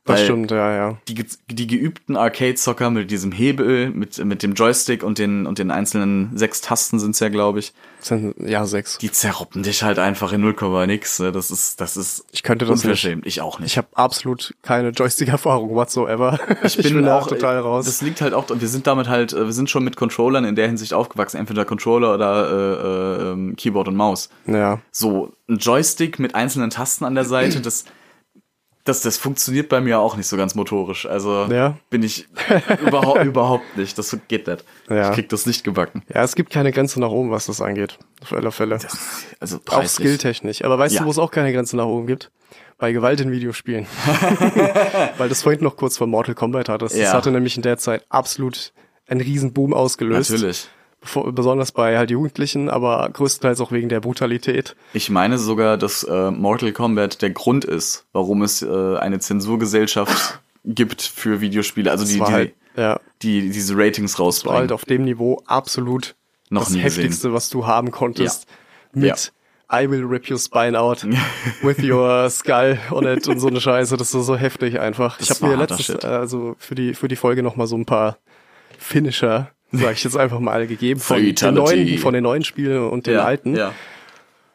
[0.04, 0.98] Das Weil- stimmt, ja, ja.
[1.08, 5.70] die, die geübten Arcade-Zocker mit diesem Hebel, mit, mit dem Joystick und den, und den
[5.70, 8.98] einzelnen sechs Tasten sind's ja, glaube ich, sind, ja, sechs.
[8.98, 10.56] die zerroppen dich halt einfach in 0,
[10.88, 11.20] nix.
[11.20, 11.32] ne?
[11.32, 12.86] Das ist, das ist Ich könnte das nicht.
[12.86, 13.28] unverschämt.
[13.28, 13.74] Ich auch nicht.
[13.74, 16.40] Ich habe absolut keine Joystick-Erfahrung whatsoever.
[16.64, 17.86] Ich bin, da auch total raus.
[17.86, 20.46] Das liegt halt auch, und wir sind damit halt, äh, wir sind schon mit Controllern
[20.46, 24.30] in der Hinsicht aufgewachsen, entweder Controller oder äh, äh, ähm, Keyboard und Maus.
[24.48, 24.80] ja.
[24.92, 27.86] So ein Joystick mit einzelnen Tasten an der Seite, das,
[28.84, 31.06] das, das funktioniert bei mir auch nicht so ganz motorisch.
[31.06, 31.78] Also Ja.
[31.90, 32.28] bin ich
[32.86, 33.98] überhaupt, überhaupt nicht.
[33.98, 34.64] Das geht nicht.
[34.90, 35.10] Ja.
[35.10, 36.04] Ich krieg das nicht gebacken.
[36.14, 38.00] Ja, es gibt keine Grenze nach oben, was das angeht.
[38.22, 38.80] Auf alle Fälle.
[39.40, 39.92] Also auch preislich.
[40.08, 40.64] skilltechnisch.
[40.64, 41.02] Aber weißt Ja.
[41.02, 42.32] du, wo es auch keine Grenze nach oben gibt?
[42.78, 43.86] Bei Gewalt in Videospielen.
[45.18, 46.96] Weil das vorhin noch kurz vor Mortal Kombat hattest.
[46.96, 47.14] Das Ja.
[47.14, 48.74] hatte nämlich in der Zeit absolut
[49.08, 50.32] einen riesen Boom ausgelöst.
[50.32, 50.68] Natürlich.
[51.32, 54.76] Besonders bei halt Jugendlichen, aber größtenteils auch wegen der Brutalität.
[54.94, 60.40] Ich meine sogar, dass äh, Mortal Kombat der Grund ist, warum es äh, eine Zensurgesellschaft
[60.64, 61.90] gibt für Videospiele.
[61.90, 64.60] Also die, war die, halt, ja, die diese Ratings war rausbringen.
[64.60, 66.16] halt auf dem Niveau absolut
[66.52, 68.46] Noch das heftigste, was du haben konntest.
[68.94, 69.34] Mit
[69.74, 71.04] I will rip your spine out
[71.62, 73.96] with your skull on it und so eine Scheiße.
[73.96, 75.20] Das ist so heftig einfach.
[75.20, 76.04] ich Das habe mir war Shit.
[76.04, 78.18] äh, also für die für die Folge noch mal so ein paar
[78.78, 83.08] Finisher, sag ich jetzt einfach mal, gegeben von den neuen, von den neuen Spielen und
[83.08, 83.56] den ja, alten.
[83.56, 83.74] Ja.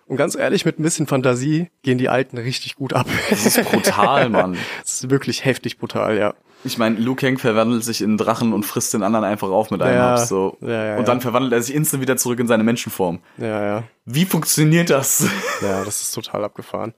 [0.06, 3.06] Und ganz ehrlich, mit ein bisschen Fantasie gehen die alten richtig gut ab.
[3.28, 4.56] Das ist brutal, Mann.
[4.82, 6.34] Das ist wirklich heftig brutal, ja.
[6.64, 9.70] Ich meine, Liu Kang verwandelt sich in einen Drachen und frisst den anderen einfach auf
[9.70, 10.56] mit einem Ja, Haps, so.
[10.60, 13.20] ja, ja, und dann verwandelt er sich instant wieder zurück in seine Menschenform.
[13.38, 13.82] Ja, ja.
[14.04, 15.28] Wie funktioniert das?
[15.60, 16.94] Ja, das ist total abgefahren.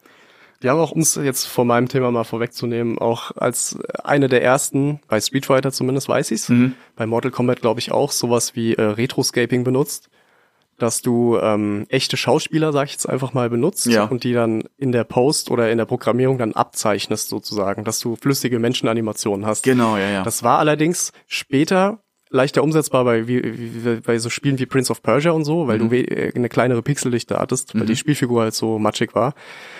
[0.63, 4.43] Die haben auch, um es jetzt von meinem Thema mal vorwegzunehmen, auch als eine der
[4.43, 6.75] ersten, bei Street Fighter zumindest weiß ich's, Mhm.
[6.97, 10.09] bei Mortal Kombat glaube ich auch, sowas wie äh, Retroscaping benutzt,
[10.79, 14.05] dass du ähm, echte Schauspieler, sag ich jetzt einfach mal, benutzt Ja.
[14.05, 18.17] und die dann in der Post oder in der Programmierung dann abzeichnest sozusagen, dass du
[18.17, 19.63] flüssige Menschenanimationen hast.
[19.65, 20.23] Genau, ja, ja.
[20.25, 21.99] Das war allerdings später
[22.31, 25.79] leichter umsetzbar bei, wie, wie, bei so Spielen wie Prince of Persia und so, weil
[25.79, 25.89] Mhm.
[25.91, 29.35] du äh, eine kleinere Pixeldichte hattest, weil die Spielfigur halt so matschig war.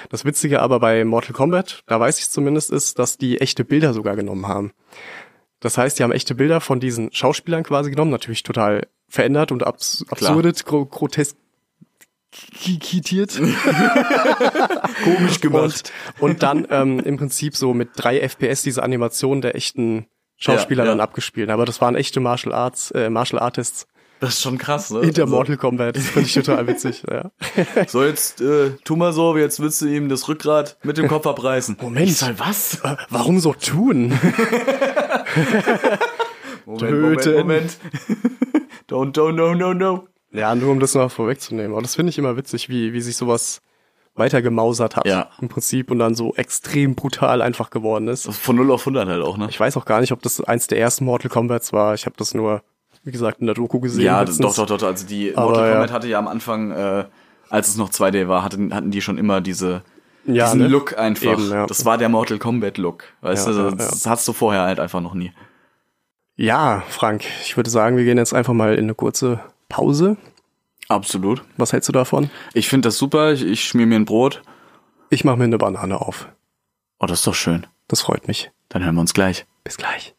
[0.09, 3.93] Das Witzige aber bei Mortal Kombat, da weiß ich zumindest, ist, dass die echte Bilder
[3.93, 4.73] sogar genommen haben.
[5.61, 9.67] Das heißt, die haben echte Bilder von diesen Schauspielern quasi genommen, natürlich total verändert und
[9.67, 11.37] abs absurdet, gro grotesk
[12.31, 13.41] kitiert.
[15.05, 20.07] Komisch Und, und dann ähm, im Prinzip so mit drei FPS diese Animation der echten
[20.39, 20.93] Schauspieler Ja, ja.
[20.93, 21.51] dann abgespielt.
[21.51, 23.87] Aber das waren echte Martial Arts, äh, Martial Artists
[24.21, 25.01] Das ist schon krass, ne?
[25.01, 25.97] hinter Also, Mortal Kombat.
[25.97, 27.03] Das finde ich total witzig.
[27.11, 27.31] Ja.
[27.89, 31.27] So, jetzt äh, tu mal so, jetzt willst du ihm das Rückgrat mit dem Kopf
[31.27, 31.77] abreißen.
[31.81, 32.09] Moment.
[32.09, 32.81] Ich soll was?
[33.11, 34.19] Warum so tun?
[36.67, 37.01] Moment, Töten.
[37.01, 37.79] Moment, Moment.
[38.89, 40.09] don't, don't, no, no, no.
[40.33, 41.73] Ja, nur um das mal vorwegzunehmen.
[41.73, 43.63] Aber das finde ich immer witzig, wie, wie sich sowas
[44.19, 45.07] weiter gemausert hat.
[45.07, 45.29] Ja.
[45.41, 48.27] Im Prinzip und dann so extrem brutal einfach geworden ist.
[48.33, 49.47] Von 0 auf 100 halt auch, ne?
[49.51, 51.95] Ich weiß auch gar nicht, ob das eins der ersten Mortal Kombats war.
[51.95, 52.63] Ich habe das nur,
[53.05, 54.05] wie gesagt, in der Doku gesehen.
[54.05, 54.57] Ja, letztens.
[54.57, 54.87] doch, doch, doch.
[54.87, 55.73] Also die Aber Mortal ja.
[55.75, 57.05] Kombat hatte ja am Anfang, äh,
[57.51, 59.83] als es noch 2D war, hatten, hatten die schon immer diese,
[60.27, 60.69] Ja, diesen ne?
[60.69, 61.33] Look einfach.
[61.33, 61.67] Eben, ja.
[61.67, 63.05] Das war der Mortal Kombat Look.
[63.23, 65.33] Weißt Ja, du, ja, das, das hattest du vorher halt einfach noch nie.
[66.37, 70.17] Ja, Frank, ich würde sagen, wir gehen jetzt einfach mal in eine kurze Pause.
[70.89, 71.45] Absolut.
[71.57, 72.31] Was hältst du davon?
[72.55, 73.33] Ich finde das super.
[73.33, 74.43] Ich, ich schmier mir ein Brot.
[75.11, 76.29] Ich mache mir eine Banane auf.
[76.99, 77.67] Oh, das ist doch schön.
[77.87, 78.51] Das freut mich.
[78.69, 79.47] Dann hören wir uns gleich.
[79.65, 80.15] Bis gleich.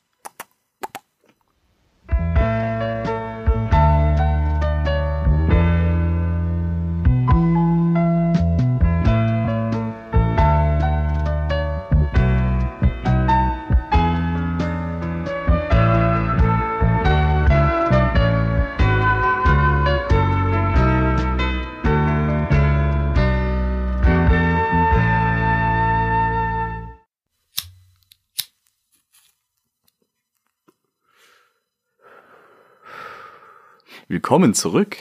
[34.09, 34.97] Willkommen zurück.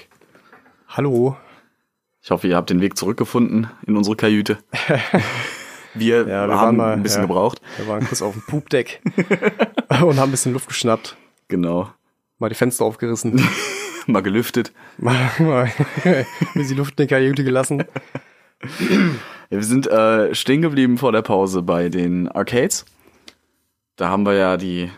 [0.88, 1.34] Hallo.
[2.22, 4.58] Ich hoffe, ihr habt den Weg zurückgefunden in unsere Kajüte.
[5.94, 7.26] Wir, Ja, wir haben mal- ein bisschen ja.
[7.26, 7.62] gebraucht.
[7.78, 9.00] Wir waren kurz auf dem Pupdeck
[9.88, 11.16] und haben ein bisschen Luft geschnappt.
[11.48, 11.90] Genau.
[12.38, 13.42] Mal die Fenster aufgerissen.
[14.06, 14.72] Mal gelüftet.
[14.98, 15.72] mal, mal
[16.54, 17.84] bisschen Luft in die Kajüte gelassen.
[19.50, 22.84] Wir sind äh, stehen geblieben vor der Pause bei den Arcades.
[23.96, 24.90] Da haben wir ja die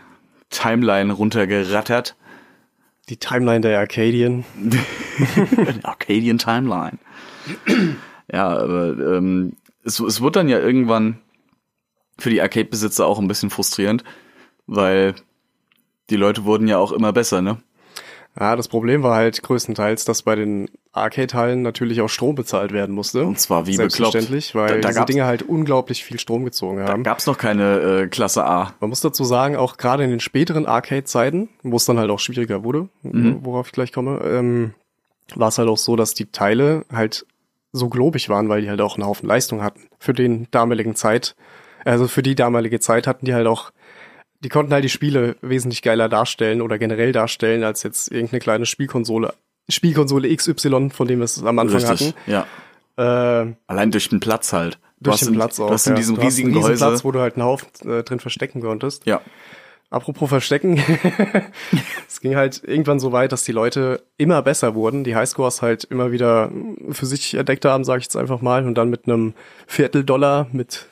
[0.49, 2.15] Timeline runtergerattert.
[3.09, 4.45] Die Timeline der Arcadien.
[5.83, 6.97] Arcadian Timeline.
[8.31, 11.19] ja, aber ähm, es, es wird dann ja irgendwann
[12.17, 14.03] für die Arcade-Besitzer auch ein bisschen frustrierend,
[14.67, 15.15] weil
[16.09, 17.57] die Leute wurden ja auch immer besser, ne?
[18.39, 22.95] Ja, das Problem war halt größtenteils, dass bei den Arcade-Hallen natürlich auch Strom bezahlt werden
[22.95, 23.25] musste.
[23.25, 24.71] Und zwar wie Selbstverständlich, bekloppt.
[24.71, 27.03] weil Da- da diese Dinge halt unglaublich viel Strom gezogen Da haben.
[27.03, 28.73] gab's noch keine äh, Klasse A.
[28.79, 32.19] Man muss dazu sagen, auch gerade in den späteren Arcade-Zeiten, wo es dann halt auch
[32.19, 33.39] schwieriger wurde, Mhm.
[33.43, 34.73] worauf ich gleich komme, ähm,
[35.35, 37.25] war es halt auch so, dass die Teile halt
[37.73, 39.81] so globig waren, weil die halt auch einen Haufen Leistung hatten.
[39.99, 41.35] Für den damaligen Zeit,
[41.85, 43.71] also für die damalige Zeit hatten die halt auch,
[44.43, 48.65] die konnten halt die Spiele wesentlich geiler darstellen oder generell darstellen, als jetzt irgendeine kleine
[48.65, 49.33] Spielkonsole.
[49.69, 52.45] Spielkonsole XY, von dem wir es am Anfang Richtig, ja.
[52.97, 53.55] hatten.
[53.55, 54.79] Äh, Allein durch den Platz halt.
[54.99, 55.67] Du durch den in, Platz auch.
[55.67, 55.97] Du hast in ja.
[55.97, 56.85] diesem Du hast riesigen einen riesen Gehäuse.
[56.85, 59.05] Platz, wo du halt einen Haufen äh, drin verstecken konntest.
[59.05, 59.21] ja.
[59.91, 60.81] Apropos Verstecken,
[62.07, 65.83] es ging halt irgendwann so weit, dass die Leute immer besser wurden, die Highscores halt
[65.83, 66.49] immer wieder
[66.91, 69.33] für sich entdeckt haben, sage ich jetzt einfach mal, und dann mit einem
[69.67, 70.87] Vierteldollar, mit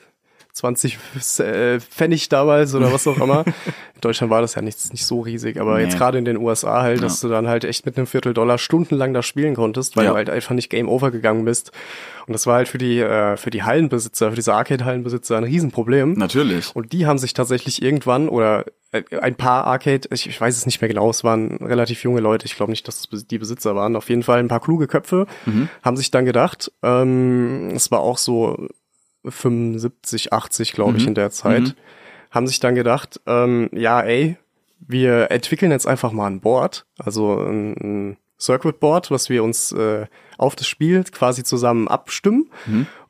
[0.52, 0.98] 20
[1.38, 3.44] äh, Pfennig damals oder was auch immer.
[3.94, 5.82] In Deutschland war das ja nicht, nicht so riesig, aber Nee.
[5.84, 9.12] jetzt gerade in den USA halt, dass du dann halt echt mit einem Vierteldollar stundenlang
[9.12, 10.10] da spielen konntest, weil Ja.
[10.12, 11.70] du halt einfach nicht Game Over gegangen bist.
[12.26, 16.14] Und das war halt für die, äh, für die Hallenbesitzer, für diese Arcade-Hallenbesitzer ein Riesenproblem.
[16.14, 16.74] Natürlich.
[16.74, 20.64] Und die haben sich tatsächlich irgendwann oder äh, ein paar Arcade, ich, ich weiß es
[20.64, 23.76] nicht mehr genau, es waren relativ junge Leute, ich glaube nicht, dass es die Besitzer
[23.76, 25.26] waren, auf jeden Fall ein paar kluge Köpfe,
[25.82, 28.66] haben sich dann gedacht, ähm, es war auch so
[29.24, 31.74] 75, 80, glaube ich, in der Zeit,
[32.30, 34.36] haben sich dann gedacht, ähm, ja, ey,
[34.78, 39.72] wir entwickeln jetzt einfach mal ein Board, also ein, ein Circuit Board, was wir uns
[39.72, 40.06] äh,
[40.38, 42.50] auf das Spiel quasi zusammen abstimmen.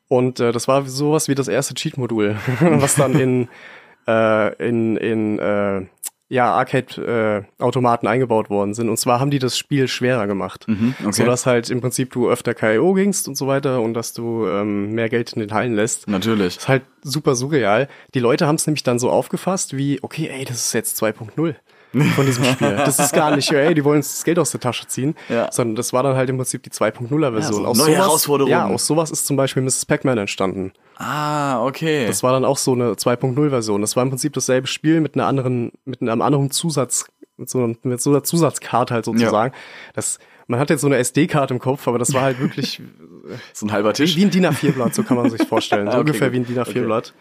[0.08, 3.48] Und äh, das war sowas wie das erste Cheat-Modul, was dann in,
[4.08, 5.86] äh, in, in äh,
[6.30, 8.88] ja, Arcade-Automaten eingebaut worden sind.
[8.88, 10.64] Und zwar haben die das Spiel schwerer gemacht.
[11.00, 11.10] okay.
[11.10, 12.94] So dass halt im Prinzip du öfter K.O.
[12.94, 16.06] gingst und so weiter und dass du ähm, mehr Geld in den Hallen lässt.
[16.08, 16.56] Natürlich.
[16.56, 17.88] Ist halt super surreal.
[18.14, 21.56] Die Leute haben es nämlich dann so aufgefasst wie, okay, ey, das ist jetzt 2.0
[21.92, 22.76] von diesem Spiel.
[22.84, 25.50] Das ist gar nicht, ey, die wollen uns das Geld aus der Tasche ziehen, Ja.
[25.50, 27.34] sondern das war dann halt im Prinzip die 2.0er Version.
[27.34, 28.50] Ja, so aus neue sowas, Herausforderungen.
[28.52, 29.86] Ja, aus sowas ist zum Beispiel Mrs.
[29.86, 30.72] Pac-Man entstanden.
[30.96, 32.06] Ah, okay.
[32.06, 33.80] Das war dann auch so eine 2.0 Version.
[33.80, 37.74] Das war im Prinzip dasselbe Spiel mit einer anderen, mit einem anderen Zusatz, mit so,
[37.82, 39.54] mit so einer Zusatzkarte halt sozusagen.
[39.94, 42.82] Das, man hat jetzt so eine SD-Karte im Kopf, aber das war halt wirklich
[43.54, 44.14] so ein halber Tisch.
[44.16, 45.86] wie ein DIN A4-Blatt, so kann man sich vorstellen.
[45.86, 46.34] So okay, ungefähr gut.
[46.34, 47.14] wie ein DIN A4-Blatt.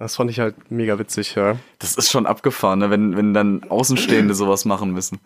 [0.00, 1.56] Das fand ich halt mega witzig, ja.
[1.78, 2.90] Das ist schon abgefahren, ne?
[2.90, 5.20] wenn, wenn dann Außenstehende sowas machen müssen.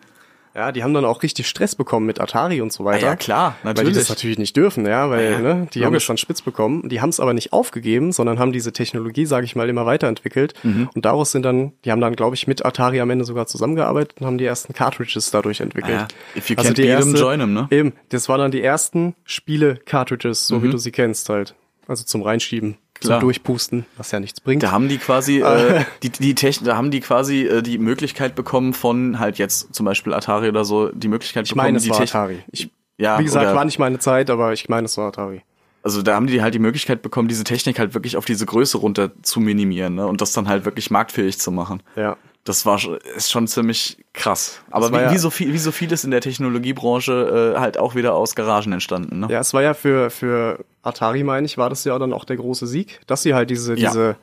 [0.53, 3.07] Ja, die haben dann auch richtig Stress bekommen mit Atari und so weiter.
[3.07, 3.97] Ah ja, klar, Weil die natürlich.
[3.97, 6.87] das natürlich nicht dürfen, ja, weil Ja, ne, die haben es dann spitz bekommen.
[6.87, 10.53] Die haben es aber nicht aufgegeben, sondern haben diese Technologie, sage ich mal, immer weiterentwickelt.
[10.63, 10.89] Mhm.
[10.95, 14.15] Und daraus sind dann, die haben dann, glaube ich, mit Atari am Ende sogar zusammengearbeitet
[14.21, 15.93] und haben die ersten Cartridges dadurch entwickelt.
[15.93, 16.37] Ah ja.
[16.37, 17.67] If you Also can't die beat erste- join 'em, ne?
[17.71, 20.71] Eben, das waren dann die ersten Spiele-Cartridges, so wie Mhm.
[20.71, 21.55] du sie kennst halt.
[21.87, 23.19] Also zum Reinschieben, Klar.
[23.19, 24.63] zum Durchpusten, was ja nichts bringt.
[24.63, 28.35] Da haben die quasi äh, die die Techn da haben die quasi äh, die Möglichkeit
[28.35, 31.83] bekommen von halt jetzt zum Beispiel Atari oder so die Möglichkeit ich bekommen meine, es
[31.83, 32.39] die war Techn- Atari.
[32.51, 35.41] Ich, ja wie gesagt, war nicht meine Zeit, aber ich meine, es war Atari.
[35.83, 38.77] also da haben die halt die Möglichkeit bekommen diese Technik halt wirklich auf diese Größe
[38.77, 40.07] runter zu minimieren ne?
[40.07, 41.81] und das dann halt wirklich marktfähig zu machen.
[41.95, 42.17] Ja.
[42.45, 44.61] Das war schon- ist schon ziemlich krass.
[44.71, 47.95] Aber wie, ja- wie so viel wie so vieles in der Technologiebranche äh, halt auch
[47.95, 49.19] wieder aus Garagen entstanden.
[49.21, 49.27] Ne?
[49.29, 52.37] Ja, es war ja für, für Atari, meine ich, war das ja dann auch der
[52.37, 53.89] große Sieg, dass sie halt diese, Ja.
[53.89, 54.15] diese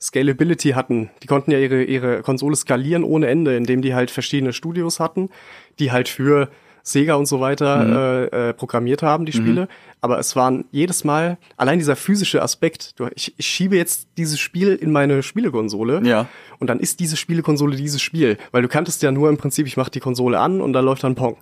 [0.00, 1.10] Scalability hatten.
[1.22, 5.28] Die konnten ja ihre, ihre Konsole skalieren ohne Ende, indem die halt verschiedene Studios hatten,
[5.78, 6.48] die halt für
[6.82, 7.92] Sega und so weiter Mhm.
[8.32, 9.68] äh, äh, programmiert haben, die Spiele.
[10.00, 14.40] Aber es waren jedes Mal, allein dieser physische Aspekt, du, ich, ich schiebe jetzt dieses
[14.40, 16.26] Spiel in meine Spielekonsole Ja.
[16.58, 18.38] und dann ist diese Spielekonsole dieses Spiel.
[18.50, 21.04] Weil du kanntest ja nur im Prinzip, ich mache die Konsole an und da läuft
[21.04, 21.36] dann Pong.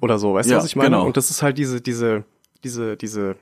[0.00, 0.90] Oder so, weißt du, Ja, was ich meine?
[0.90, 1.04] genau.
[1.06, 2.24] Und das ist halt diese, diese,
[2.64, 3.36] diese, diese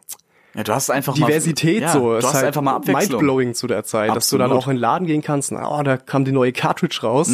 [0.55, 2.11] Ja, du hast einfach Diversität mal, ja, so.
[2.13, 3.21] Du ist hast halt einfach mal Abwechslung.
[3.21, 4.65] mindblowing zu der Zeit, dass du dann Absolut.
[4.65, 5.53] auch in den Laden gehen kannst.
[5.53, 7.31] Na, oh, da kam die neue Cartridge raus.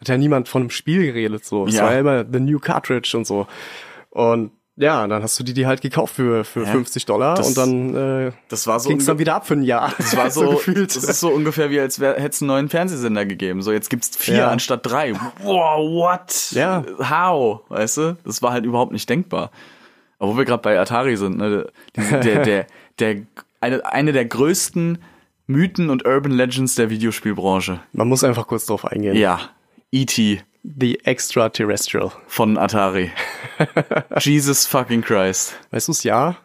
[0.00, 1.66] Hat ja niemand von einem Spiel geredet so.
[1.66, 1.78] Es Mhm.
[1.78, 1.84] Ja.
[1.84, 3.46] war ja immer the new Cartridge und so.
[4.10, 6.66] Und ja, dann hast du die, die halt gekauft für, für Ja.
[6.70, 7.96] 50 Dollar Das- und dann
[8.28, 9.92] äh, Das war so ging's dann wieder ab für ein Jahr.
[9.98, 10.94] Das war so, gefühlt.
[10.94, 13.60] das ist so ungefähr wie als hätte es einen neuen Fernsehsender gegeben.
[13.62, 14.50] So, jetzt gibt's vier Ja.
[14.50, 15.14] anstatt drei.
[15.42, 16.52] Wow, what?
[16.52, 16.84] Ja.
[17.00, 17.62] How?
[17.70, 18.16] Weißt du?
[18.24, 19.50] Das war halt überhaupt nicht denkbar.
[20.18, 21.66] Wo wir gerade bei Atari sind, ne?
[21.96, 22.66] Der, der,
[22.98, 23.16] der,
[23.60, 24.98] eine, eine der größten
[25.46, 27.80] Mythen und Urban Legends der Videospielbranche.
[27.92, 29.16] Man muss einfach kurz drauf eingehen.
[29.16, 29.40] Ja.
[29.90, 30.42] E.T.
[30.62, 32.12] The Extraterrestrial.
[32.26, 33.10] von Atari.
[34.18, 35.54] Jesus fucking Christ.
[35.70, 36.36] Weißt du's ja?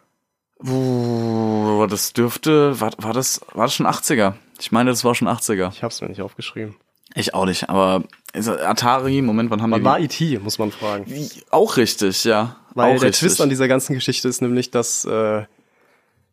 [0.62, 4.34] Uh, das dürfte, war, war das, war das schon 80er?
[4.60, 5.70] Ich meine, das war schon 80er.
[5.72, 6.76] Ich hab's mir nicht aufgeschrieben.
[7.14, 8.04] Ich auch nicht, aber
[8.34, 9.84] Atari, Moment, wann haben Man die?
[9.84, 11.06] war E.T., muss man fragen.
[11.50, 12.56] Auch richtig, ja.
[12.74, 13.20] Weil auch der richtig.
[13.28, 15.44] Twist an dieser ganzen Geschichte ist nämlich, dass, äh,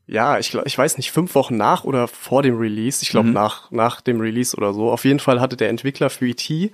[0.07, 3.27] ja, ich, glaub, ich weiß nicht, fünf Wochen nach oder vor dem Release, ich glaube
[3.29, 3.33] Mhm.
[3.33, 6.71] nach, nach dem Release oder so, auf jeden Fall hatte der Entwickler für E.T.,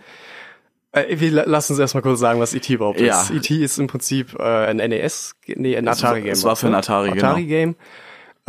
[0.94, 2.74] äh, wir la- lassen uns erstmal kurz sagen, was E.T.
[2.74, 3.22] überhaupt Ja.
[3.22, 3.32] ist.
[3.32, 3.56] E.T.
[3.64, 6.32] ist im Prinzip äh, ein NES, nee, ein Atari-Game.
[6.32, 7.36] es war für ein Atari, genau.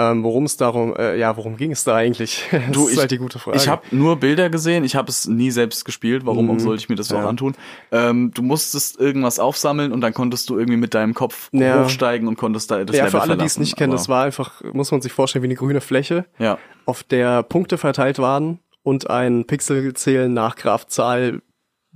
[0.00, 2.44] Ähm, worum es darum, äh, ja, worum ging es da eigentlich?
[2.52, 3.56] Das Du, ist ich, halt die gute Frage.
[3.56, 6.24] Ich habe nur Bilder gesehen, ich habe es nie selbst gespielt.
[6.24, 6.60] Warum Mhm.
[6.60, 7.28] sollte ich mir das auch Ja.
[7.28, 7.54] antun?
[7.90, 11.82] Ähm, du musstest irgendwas aufsammeln und dann konntest du irgendwie mit deinem Kopf Ja.
[11.84, 14.24] hochsteigen und konntest da das ja, Level für alle, die es nicht kennen, das war
[14.24, 16.26] einfach, muss man sich vorstellen, wie eine grüne Fläche.
[16.38, 16.58] Ja.
[16.86, 21.42] auf der Punkte verteilt waren und ein Pixelzählen nach Kraftzahl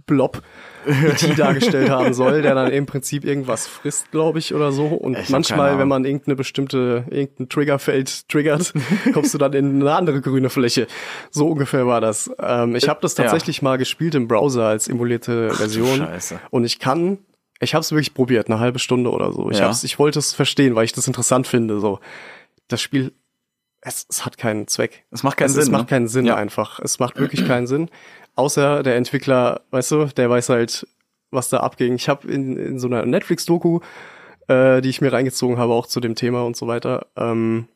[0.07, 0.43] Blob
[0.87, 1.35] E.T.
[1.35, 4.87] dargestellt haben soll, der dann im Prinzip irgendwas frisst, glaube ich, oder so.
[4.87, 8.73] Und Ich manchmal, wenn man irgendeine bestimmte, irgendein Triggerfeld triggert,
[9.13, 10.87] kommst du dann in eine andere grüne Fläche.
[11.31, 12.31] So ungefähr war das.
[12.41, 13.25] Ähm, ich habe das Ja.
[13.25, 15.99] tatsächlich mal gespielt im Browser als emulierte Version.
[15.99, 16.41] Scheiße.
[16.51, 17.19] Und ich kann,
[17.61, 19.51] ich habe es wirklich probiert, eine halbe Stunde oder so.
[19.51, 19.67] Ich, Ja.
[19.67, 21.81] hab's, ich wollte es verstehen, weil ich das interessant finde.
[21.81, 22.01] So,
[22.69, 23.13] das Spiel
[23.85, 25.05] es, es hat keinen Zweck.
[25.11, 25.87] Es macht keinen es, Sinn, Es macht ne?
[25.89, 26.37] keinen Sinn Ja.
[26.37, 26.79] einfach.
[26.79, 27.89] Es macht wirklich keinen Sinn.
[28.35, 30.87] Außer der Entwickler, weißt du, der weiß halt,
[31.31, 31.95] was da abging.
[31.95, 33.81] Ich habe in, in so einer Netflix-Doku,
[34.49, 37.69] äh, die ich mir reingezogen habe, auch zu dem Thema und so weiter, ähm,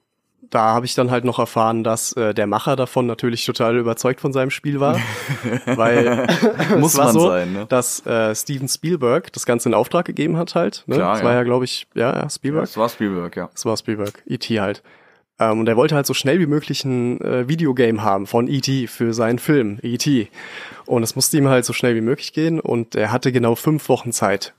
[0.50, 4.20] da habe ich dann halt noch erfahren, dass äh, der Macher davon natürlich total überzeugt
[4.20, 4.98] von seinem Spiel war,
[5.66, 6.26] weil
[6.78, 7.66] Muss es war man so, sein, ne?
[7.68, 10.84] dass äh, Steven Spielberg das Ganze in Auftrag gegeben hat halt.
[10.86, 10.96] Ne?
[10.96, 11.26] Klar, das ja.
[11.26, 12.66] war ja, glaube ich, ja, ja, Spielberg.
[12.66, 13.48] Das war Spielberg, ja.
[13.52, 14.60] Das war Spielberg, E.T.
[14.60, 14.82] halt.
[15.38, 18.86] Ähm, und er wollte halt so schnell wie möglich ein äh, Videogame haben von E.T.
[18.86, 20.28] für seinen Film E.T.
[20.86, 23.88] Und es musste ihm halt so schnell wie möglich gehen und er hatte genau fünf
[23.88, 24.54] Wochen Zeit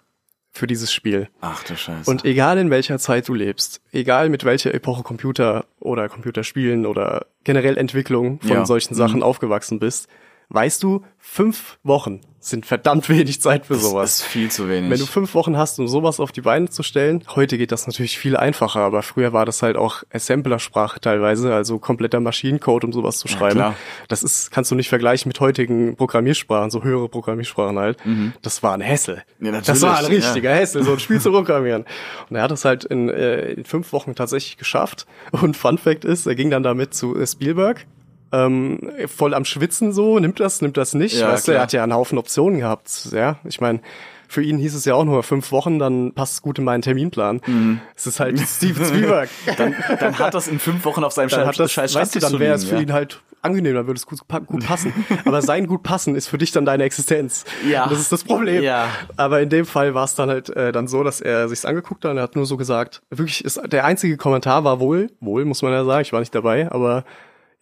[0.52, 1.30] für dieses Spiel.
[1.42, 2.10] Ach du Scheiße.
[2.10, 7.28] Und egal in welcher Zeit du lebst, egal mit welcher Epoche Computer oder Computerspielen oder
[7.44, 8.66] generell Entwicklung von Ja.
[8.66, 10.08] solchen Sachen aufgewachsen bist,
[10.50, 14.20] weißt du, fünf Wochen sind verdammt wenig Zeit für sowas.
[14.20, 14.90] das ist viel zu wenig.
[14.90, 17.88] Wenn du fünf Wochen hast, um sowas auf die Beine zu stellen, heute geht das
[17.88, 22.94] natürlich viel einfacher, aber früher war das halt auch Assemblersprache teilweise, also kompletter Maschinencode, um
[22.94, 23.56] sowas zu schreiben.
[23.56, 23.76] klar.
[24.08, 27.98] Das ist, kannst du nicht vergleichen mit heutigen Programmiersprachen, so höhere Programmiersprachen halt.
[28.42, 29.24] Das war ein Hessel.
[29.40, 29.46] Mhm.
[29.48, 30.10] Ja, natürlich, das war ein ja.
[30.10, 31.86] richtiger Hessel, so ein Spiel zu programmieren.
[32.30, 35.06] Und er hat es halt in, äh, in fünf Wochen tatsächlich geschafft.
[35.32, 37.86] Und Fun Fact ist, er ging dann damit zu äh, Spielberg,
[38.32, 41.20] ähm, voll am Schwitzen so, nimmt das, nimmt das nicht.
[41.20, 41.64] Ja, weißt du, er klar.
[41.64, 43.10] hat ja einen Haufen Optionen gehabt.
[43.12, 43.82] Ja, ich meine,
[44.28, 46.82] für ihn hieß es ja auch nur fünf Wochen, dann passt es gut in meinen
[46.82, 47.42] Terminplan.
[47.46, 47.80] Mhm.
[47.96, 49.30] Es ist halt Steven Spielberg.
[49.58, 52.16] dann, dann hat das in fünf Wochen auf seinem dann Schei- hat das, scheiß weißt
[52.16, 52.82] du, Schreibtisch dann wäre es für ja.
[52.82, 54.94] ihn halt angenehm, dann würde es gut, gut passen.
[55.26, 57.46] Aber sein gut passen ist für dich dann deine Existenz.
[57.70, 57.84] Ja.
[57.84, 58.64] Und das ist das Problem.
[58.64, 58.90] Ja.
[59.16, 62.04] Aber in dem Fall war es dann halt äh, dann so, dass er sich's angeguckt
[62.04, 65.46] hat und er hat nur so gesagt, wirklich ist der einzige Kommentar war wohl, wohl
[65.46, 67.06] muss man ja sagen, ich war nicht dabei, aber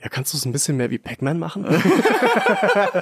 [0.02, 1.66] ja, kannst du es ein bisschen mehr wie Pac-Man machen?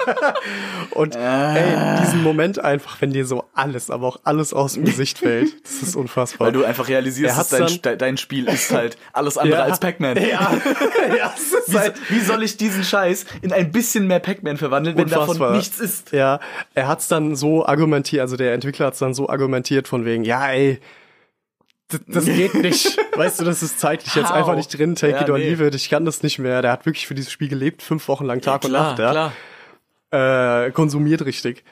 [0.91, 5.19] und ey, diesen Moment einfach, wenn dir so alles, aber auch alles aus dem Gesicht
[5.19, 6.47] fällt, das ist unfassbar.
[6.47, 9.63] Weil du einfach Er realisierst, dass dein, dann- dein Spiel ist halt alles andere Ja.
[9.65, 10.17] als Pac-Man.
[10.17, 10.25] ja,
[11.17, 11.33] ja,
[11.67, 15.35] Wie, halt, wie soll ich diesen Scheiß in ein bisschen mehr Pac-Man verwandeln, wenn Unfassbar.
[15.35, 16.11] davon nichts ist?
[16.11, 16.39] Ja,
[16.73, 20.49] er hat's dann so argumentiert, also der Entwickler hat's dann so argumentiert von wegen, ja,
[20.51, 20.79] ey,
[21.89, 22.97] das, das geht nicht.
[23.15, 24.35] weißt du, das ist zeitlich jetzt How?
[24.37, 24.95] einfach nicht drin.
[24.95, 25.49] Take Ja, it or nee.
[25.49, 25.75] leave it.
[25.75, 26.61] Ich kann das nicht mehr.
[26.61, 28.99] Der hat wirklich für dieses Spiel gelebt, fünf Wochen lang Tag und Nacht.
[28.99, 29.11] Ja.
[30.11, 30.65] klar.
[30.67, 31.63] Äh, konsumiert richtig.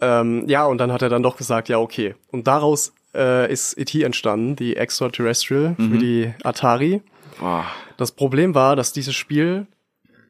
[0.00, 2.14] Ähm, ja, und dann hat er dann doch gesagt, ja, okay.
[2.30, 4.02] Und daraus äh, ist E.T.
[4.02, 5.90] entstanden, die Extraterrestrial Mhm.
[5.92, 7.02] für die Atari.
[7.40, 7.64] Boah.
[7.96, 9.66] Das Problem war, dass dieses Spiel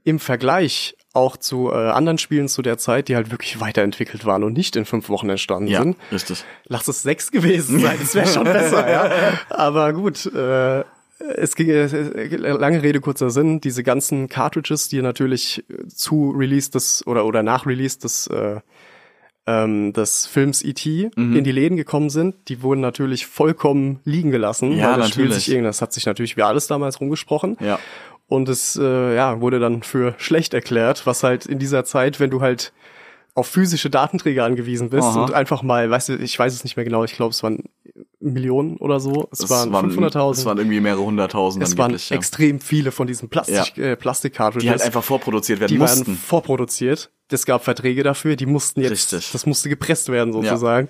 [0.05, 4.43] im Vergleich auch zu äh, anderen Spielen zu der Zeit, die halt wirklich weiterentwickelt waren
[4.45, 5.97] und nicht in fünf Wochen entstanden Ja, sind.
[6.11, 6.45] richtig.
[6.66, 9.11] Lass es sechs gewesen sein, das wäre schon besser, ja.
[9.51, 10.85] Aber gut, äh,
[11.37, 13.61] es ging lange Rede kurzer Sinn.
[13.61, 18.61] Diese ganzen Cartridges, die natürlich zu Release des oder oder nach Release des äh,
[19.47, 21.11] ähm, des Films E.T.
[21.16, 21.35] Mhm.
[21.37, 24.77] in die Läden gekommen sind, die wurden natürlich vollkommen liegen gelassen.
[24.77, 25.45] Ja, weil das Spiel natürlich.
[25.45, 27.57] sich irgend- das hat sich natürlich wie alles damals rumgesprochen.
[27.61, 27.79] Ja.
[28.29, 32.31] Und es äh, ja, wurde dann für schlecht erklärt, was halt in dieser Zeit, wenn
[32.31, 32.72] du halt
[33.35, 35.24] auf physische Datenträger angewiesen bist Aha.
[35.24, 37.64] und einfach mal, weißt du, ich weiß es nicht mehr genau, ich glaube, es waren
[38.21, 40.31] Millionen oder so, es, waren 500.000.
[40.33, 42.16] Es waren irgendwie mehrere hunderttausend Es waren ja.
[42.16, 43.85] extrem viele von diesen Plastik, Ja.
[43.93, 44.64] äh, Plastik-Cartridges.
[44.64, 46.07] Die halt einfach vorproduziert werden die mussten.
[46.07, 47.11] waren vorproduziert.
[47.31, 49.33] Es gab Verträge dafür, die mussten jetzt, Richtig.
[49.33, 50.89] das musste gepresst werden sozusagen.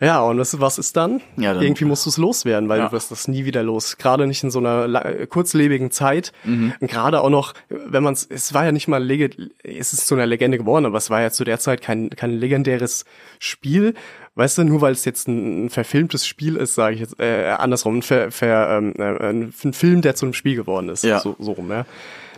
[0.00, 1.22] Ja, und das, was ist dann?
[1.38, 2.86] Ja, dann- Irgendwie musst du es loswerden, weil Ja.
[2.88, 3.96] du wirst das nie wieder los.
[3.96, 6.32] Gerade nicht in so einer kurzlebigen Zeit.
[6.44, 6.74] Mhm.
[6.78, 9.30] Und gerade auch noch, wenn man es, es war ja nicht mal, lege,
[9.64, 12.32] es ist zu einer Legende geworden, aber es war ja zu der Zeit kein, kein
[12.38, 13.06] legendäres
[13.38, 13.94] Spiel.
[14.38, 17.56] Weißt du, nur weil es jetzt ein, ein verfilmtes Spiel ist, sage ich jetzt, äh,
[17.58, 21.02] andersrum, ein, ver, ver, ähm, äh, ein, Film, der zu einem Spiel geworden ist.
[21.02, 21.18] Ja.
[21.18, 21.86] So, so rum, ja.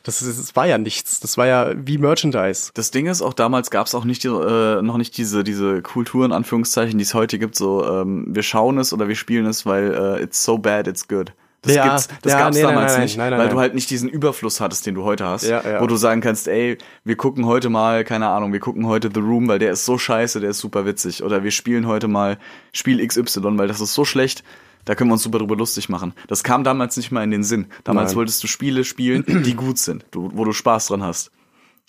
[0.03, 1.21] Das, ist, das war ja nichts.
[1.21, 2.71] Das war ja wie Merchandise.
[2.73, 5.83] Das Ding ist, auch damals gab es auch nicht die, äh, noch nicht diese diese
[5.83, 7.55] Kultur in Anführungszeichen, die es heute gibt.
[7.55, 11.07] So, ähm, wir schauen es oder wir spielen es, weil äh, it's so bad, it's
[11.07, 11.35] good.
[11.63, 13.55] Das Ja, gibt's, das ja, gab's nee, nein, damals nein, nicht, nein, nein, weil nein.
[13.55, 15.81] du halt nicht diesen Überfluss hattest, den du heute hast, Ja, ja.
[15.83, 19.21] wo du sagen kannst, ey, wir gucken heute mal, keine Ahnung, wir gucken heute The
[19.21, 22.39] Room, weil der ist so scheiße, der ist super witzig, oder wir spielen heute mal
[22.73, 24.43] Spiel XY, weil das ist so schlecht.
[24.87, 26.15] Da können wir uns super drüber lustig machen.
[26.27, 27.67] Das kam damals nicht mal in den Sinn.
[27.85, 28.17] Damals Nein.
[28.17, 31.31] wolltest du Spiele spielen, die gut sind, wo du Spaß dran hast.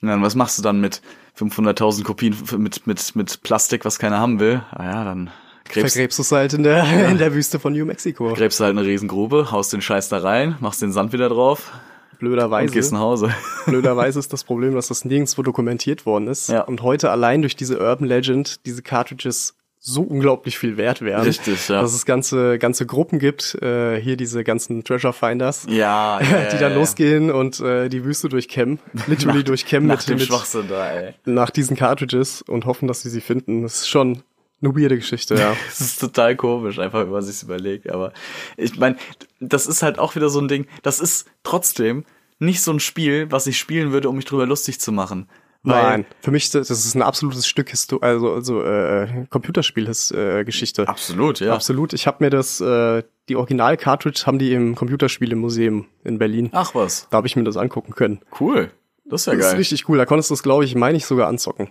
[0.02, 1.02] Und dann, was machst du dann mit
[1.40, 4.62] 500.000 Kopien mit, mit, mit Plastik, was keiner haben will?
[4.72, 5.30] Ah ja, dann
[5.72, 8.34] gräbst, Vergräbst du es halt in der, in der Wüste von New Mexico.
[8.34, 11.72] gräbst du halt eine Riesengrube, haust den Scheiß da rein, machst den Sand wieder drauf
[12.12, 12.74] und Blöderweise.
[12.74, 13.30] gehst nach Hause.
[13.66, 16.50] Blöderweise ist das Problem, dass das nirgendwo dokumentiert worden ist.
[16.50, 16.62] Ja.
[16.62, 21.24] Und heute allein durch diese Urban Legend diese Cartridges so unglaublich viel wert wären.
[21.24, 21.82] Richtig, ja.
[21.82, 26.20] Dass es ganze, ganze Gruppen gibt, äh, hier diese ganzen Treasure Finders, Ja,
[26.54, 30.66] die dann losgehen und äh, die Wüste durchkämmen, literally durchkämmen Nach mit, dem mit Schwachsinn
[30.70, 31.14] da, ey.
[31.26, 33.64] nach diesen Cartridges und hoffen, dass sie sie finden.
[33.64, 34.22] Das ist schon
[34.62, 35.56] eine weirde Geschichte, ja.
[35.68, 37.90] Das ist total komisch, einfach wenn man sich's überlegt.
[37.90, 38.14] Aber
[38.58, 38.98] ich meine,
[39.40, 40.68] das ist halt auch wieder so ein Ding.
[40.84, 42.06] Das ist trotzdem
[42.40, 45.28] nicht so ein Spiel, was ich spielen würde, um mich drüber lustig zu machen.
[45.64, 50.82] Nein, für mich das ist ein absolutes Stück Histo also also äh, Computerspiel-Geschichte.
[50.84, 50.86] Äh.
[50.86, 51.54] Absolut, ja.
[51.54, 51.94] Absolut.
[51.94, 56.50] Ich habe mir das äh, die Original Cartridge haben die im Computerspielemuseum in Berlin.
[56.54, 58.22] Ach was, Da habe ich mir das angucken können.
[58.40, 58.72] cool.
[59.06, 59.58] Das ist ja Das ist geil.
[59.58, 59.98] richtig cool.
[59.98, 61.70] Da konntest du es, glaube ich, meine ich sogar anzocken.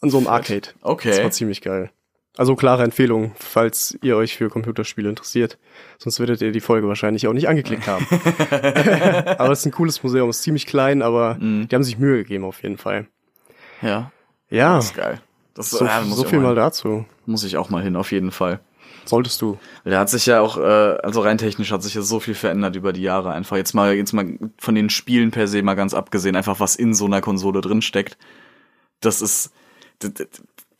[0.00, 0.60] An so einem Arcade.
[0.62, 1.22] Das Okay.
[1.22, 1.90] war ziemlich geil.
[2.38, 5.58] Also klare Empfehlung, falls ihr euch für Computerspiele interessiert.
[5.98, 8.06] Sonst würdet ihr die Folge wahrscheinlich auch nicht angeklickt haben.
[9.38, 11.68] aber es ist ein cooles Museum, ist ziemlich klein, aber Mhm.
[11.68, 13.06] die haben sich Mühe gegeben auf jeden Fall.
[13.82, 14.10] Ja,
[14.48, 15.20] Ja, das ist geil.
[15.54, 17.04] Das so, ja, so viel mal mal, dazu.
[17.26, 18.60] muss ich auch mal hin, auf jeden Fall.
[19.04, 19.58] Solltest du.
[19.84, 22.76] Der hat sich ja auch, äh, also rein technisch hat sich ja so viel verändert
[22.76, 23.32] über die Jahre.
[23.32, 26.76] Einfach jetzt mal, jetzt mal von den Spielen per se mal ganz abgesehen, einfach was
[26.76, 28.16] in so einer Konsole drin steckt.
[29.00, 29.52] Das ist,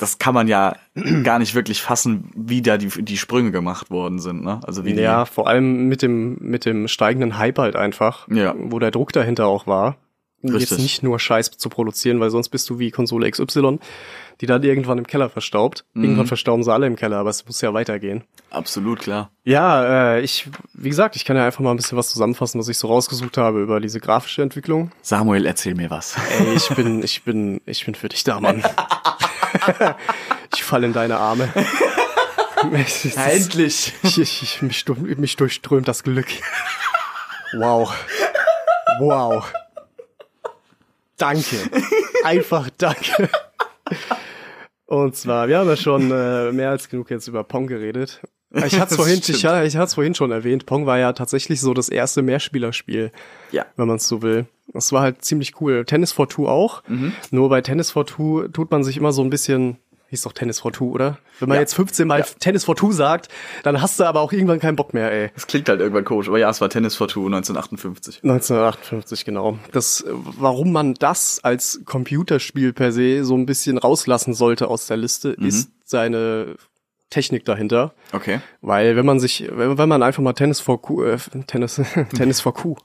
[0.02, 0.76] das, kann man ja
[1.22, 4.60] gar nicht wirklich fassen, wie da die, die Sprünge gemacht worden sind, ne?
[4.64, 8.54] Also wie Ja, vor allem mit dem, mit dem steigenden Hype halt einfach, Ja.
[8.58, 9.96] wo der Druck dahinter auch war.
[10.44, 10.70] Richtig.
[10.70, 13.78] Jetzt nicht nur Scheiß zu produzieren, weil sonst bist du wie Konsole XY,
[14.40, 15.84] die dann irgendwann im Keller verstaubt.
[15.94, 16.02] Mhm.
[16.02, 18.24] Irgendwann verstauben sie alle im Keller, aber es muss ja weitergehen.
[18.50, 19.30] absolut klar.
[19.44, 22.66] Ja, äh, ich, wie gesagt, ich kann ja einfach mal ein bisschen was zusammenfassen, was
[22.66, 24.90] ich so rausgesucht habe über diese grafische Entwicklung.
[25.00, 26.16] Samuel, erzähl mir was.
[26.40, 28.64] Ey, ich bin, ich bin, ich bin für dich da, Mann.
[30.54, 31.48] ich falle in deine Arme.
[32.72, 33.92] Ist- Endlich!
[34.02, 34.84] Ich, ich, ich, mich,
[35.16, 36.28] mich durchströmt das Glück.
[37.54, 37.92] Wow.
[39.00, 39.52] Wow.
[41.16, 41.56] Danke.
[42.24, 43.28] Einfach danke.
[44.86, 48.20] Und zwar, wir haben ja schon äh, mehr als genug jetzt über Pong geredet.
[48.54, 50.66] Ich hatte Das vorhin, ich, ich hatte es vorhin schon erwähnt.
[50.66, 53.10] Pong war ja tatsächlich so das erste Mehrspielerspiel,
[53.50, 53.64] Ja.
[53.76, 54.46] wenn man es so will.
[54.72, 55.84] Das war halt ziemlich cool.
[55.84, 56.82] Tennis for Two auch.
[56.88, 57.12] Mhm.
[57.30, 59.76] Nur bei Tennis for Two tut man sich immer so ein bisschen,
[60.08, 61.18] hieß doch Tennis for Two, oder?
[61.40, 61.62] Wenn man Ja.
[61.62, 62.26] jetzt 15 Mal Ja.
[62.38, 63.28] Tennis for Two sagt,
[63.64, 65.30] dann hast du aber auch irgendwann keinen Bock mehr, ey.
[65.34, 68.22] Das klingt halt irgendwann komisch, aber ja, es war Tennis for Two 1958.
[68.22, 69.58] 1958, genau.
[69.72, 74.96] Das, warum man das als Computerspiel per se so ein bisschen rauslassen sollte aus der
[74.98, 75.46] Liste, Mhm.
[75.46, 76.54] ist seine
[77.12, 77.92] Technik dahinter.
[78.12, 78.40] Okay.
[78.62, 81.80] Weil wenn man sich, wenn, man einfach mal Tennis for Q, äh, Tennis,
[82.16, 82.76] Tennis for Q,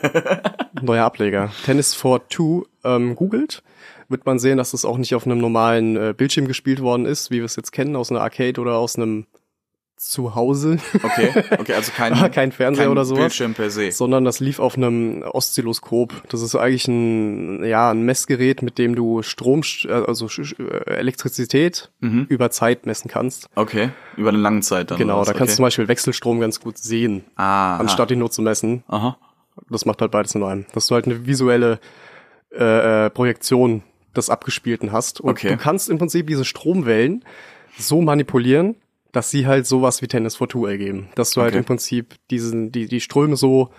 [0.80, 3.62] neuer Ableger, Tennis for Two ähm, googelt,
[4.08, 7.30] wird man sehen, dass es auch nicht auf einem normalen äh, Bildschirm gespielt worden ist,
[7.30, 9.26] wie wir es jetzt kennen, aus einer Arcade oder aus einem
[9.98, 13.20] Zuhause, Okay, okay, also kein, kein Fernseher kein oder sowas.
[13.20, 13.90] Bildschirm per se.
[13.92, 16.22] sondern das lief auf einem Oszilloskop.
[16.28, 21.90] Das ist eigentlich ein, ja, ein Messgerät, mit dem du Strom, äh, also äh, Elektrizität
[22.00, 22.26] Mhm.
[22.28, 23.48] über Zeit messen kannst.
[23.54, 24.98] Okay, über eine lange Zeit dann.
[24.98, 25.66] Genau, da kannst du zum okay.
[25.68, 28.84] Beispiel Wechselstrom ganz gut sehen, Ah, anstatt ihn nur zu messen.
[28.88, 29.18] Aha.
[29.68, 30.66] Das macht halt beides in einem.
[30.72, 31.80] Dass du halt eine visuelle
[32.52, 33.82] äh, äh, Projektion
[34.16, 35.20] des Abgespielten hast.
[35.20, 35.48] Und Okay.
[35.50, 37.24] du kannst im Prinzip diese Stromwellen
[37.76, 38.76] so manipulieren,
[39.12, 41.08] dass sie halt sowas wie Tennis for Two ergeben.
[41.14, 41.58] Dass du halt Okay.
[41.58, 43.70] im Prinzip diesen, die, die Ströme so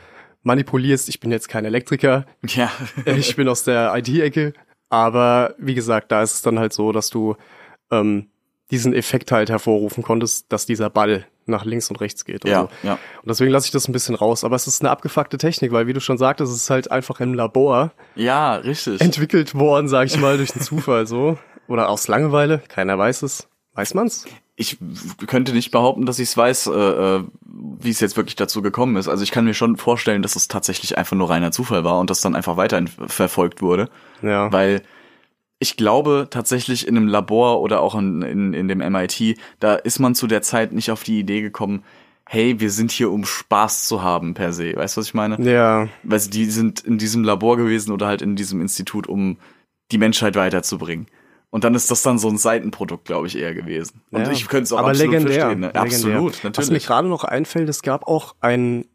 [0.44, 1.10] manipulierst.
[1.10, 2.72] Ich bin jetzt kein Elektriker, Ja.
[3.06, 4.54] ich bin aus der IT-Ecke,
[4.90, 7.36] aber wie gesagt, da ist es dann halt so, dass du
[7.92, 8.30] ähm,
[8.72, 12.46] diesen Effekt halt hervorrufen konntest, dass dieser Ball nach links und rechts geht.
[12.46, 12.88] Und, Ja, so.
[12.88, 12.94] ja.
[12.94, 14.44] und deswegen lasse ich das ein bisschen raus.
[14.44, 17.20] Aber es ist eine abgefuckte Technik, weil wie du schon sagtest, es ist halt einfach
[17.20, 19.02] im Labor Ja, richtig.
[19.02, 21.38] entwickelt worden, sag ich mal, durch den Zufall so.
[21.68, 23.48] Oder aus Langeweile, keiner weiß es.
[23.80, 24.26] Weiß man's?
[24.60, 24.78] ich
[25.26, 28.98] könnte nicht behaupten, dass ich es weiß, äh, äh, wie es jetzt wirklich dazu gekommen
[28.98, 29.08] ist.
[29.08, 32.10] Also ich kann mir schon vorstellen, dass es tatsächlich einfach nur reiner Zufall war und
[32.10, 33.90] das dann einfach weiter verfolgt wurde.
[34.22, 34.52] Ja.
[34.52, 34.82] Weil
[35.60, 40.00] ich glaube tatsächlich in einem Labor oder auch in, in, in dem MIT, da ist
[40.00, 41.84] man zu der Zeit nicht auf die Idee gekommen,
[42.28, 44.76] hey, wir sind hier, um Spaß zu haben per se.
[44.76, 45.42] Weißt du, was ich meine?
[45.50, 49.38] ja, Weil die sind in diesem Labor gewesen oder halt in diesem Institut, um
[49.94, 51.08] die Menschheit weiterzubringen.
[51.52, 54.02] Und dann ist das dann so ein Seitenprodukt, glaube ich, eher gewesen.
[54.12, 54.32] Und ja.
[54.32, 55.60] ich könnte es auch Aber absolut legendär, verstehen.
[55.62, 55.68] Ne?
[55.68, 55.82] legendär.
[55.82, 56.86] Absolut, Was mir natürlich.
[56.86, 58.86] gerade noch einfällt, es gab auch ein,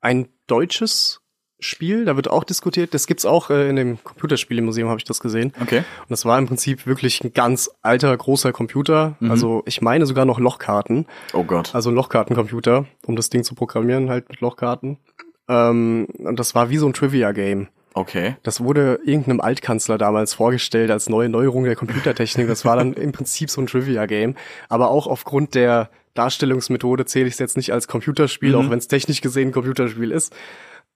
[0.00, 1.20] ein deutsches
[1.58, 5.20] Spiel, da wird auch diskutiert, das gibt's auch äh, in dem Computerspielemuseum, habe ich das
[5.20, 5.54] gesehen.
[5.60, 5.78] Okay.
[5.78, 9.16] Und das war im Prinzip wirklich ein ganz alter, großer Computer.
[9.20, 9.30] Mhm.
[9.30, 11.06] Also ich meine sogar noch Lochkarten.
[11.32, 11.74] Oh Gott.
[11.74, 14.98] Also ein Lochkartencomputer, um das Ding zu programmieren, halt mit Lochkarten.
[15.48, 17.68] Ähm, und das war wie so ein Trivia-Game.
[17.96, 18.36] Okay.
[18.42, 22.46] Das wurde irgendeinem Altkanzler damals vorgestellt als neue Neuerung der Computertechnik.
[22.46, 24.34] Das war dann im Prinzip so ein Trivia-Game.
[24.68, 28.66] Aber auch aufgrund der Darstellungsmethode zähle ich es jetzt nicht als Computerspiel, Mhm.
[28.66, 30.34] auch wenn es technisch gesehen ein Computerspiel ist.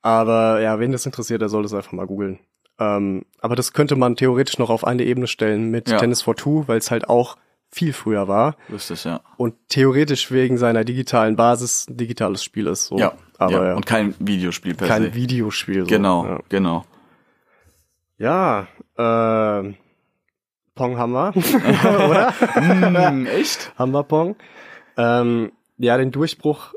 [0.03, 2.38] Aber ja, wen das interessiert, der soll das einfach mal googeln.
[2.78, 5.98] Ähm, aber das könnte man theoretisch noch auf eine Ebene stellen mit Ja.
[5.98, 7.36] Tennis for Two, weil es halt auch
[7.70, 9.20] viel früher war Lustig, ja.
[9.36, 12.86] und theoretisch wegen seiner digitalen Basis ein digitales Spiel ist.
[12.86, 12.98] So.
[12.98, 13.12] Ja.
[13.41, 13.74] Aber ja.
[13.74, 15.14] Und kein Videospiel per kein se.
[15.14, 15.80] Videospiel.
[15.82, 15.86] So.
[15.86, 16.38] Genau, Ja.
[16.49, 16.84] genau.
[18.18, 18.66] Ja,
[18.99, 19.76] ähm,
[20.74, 22.32] Pong haben wir, oder?
[22.55, 23.72] Hm, echt?
[23.78, 24.36] haben wir Pong.
[24.97, 26.74] Ähm, ja, den Durchbruch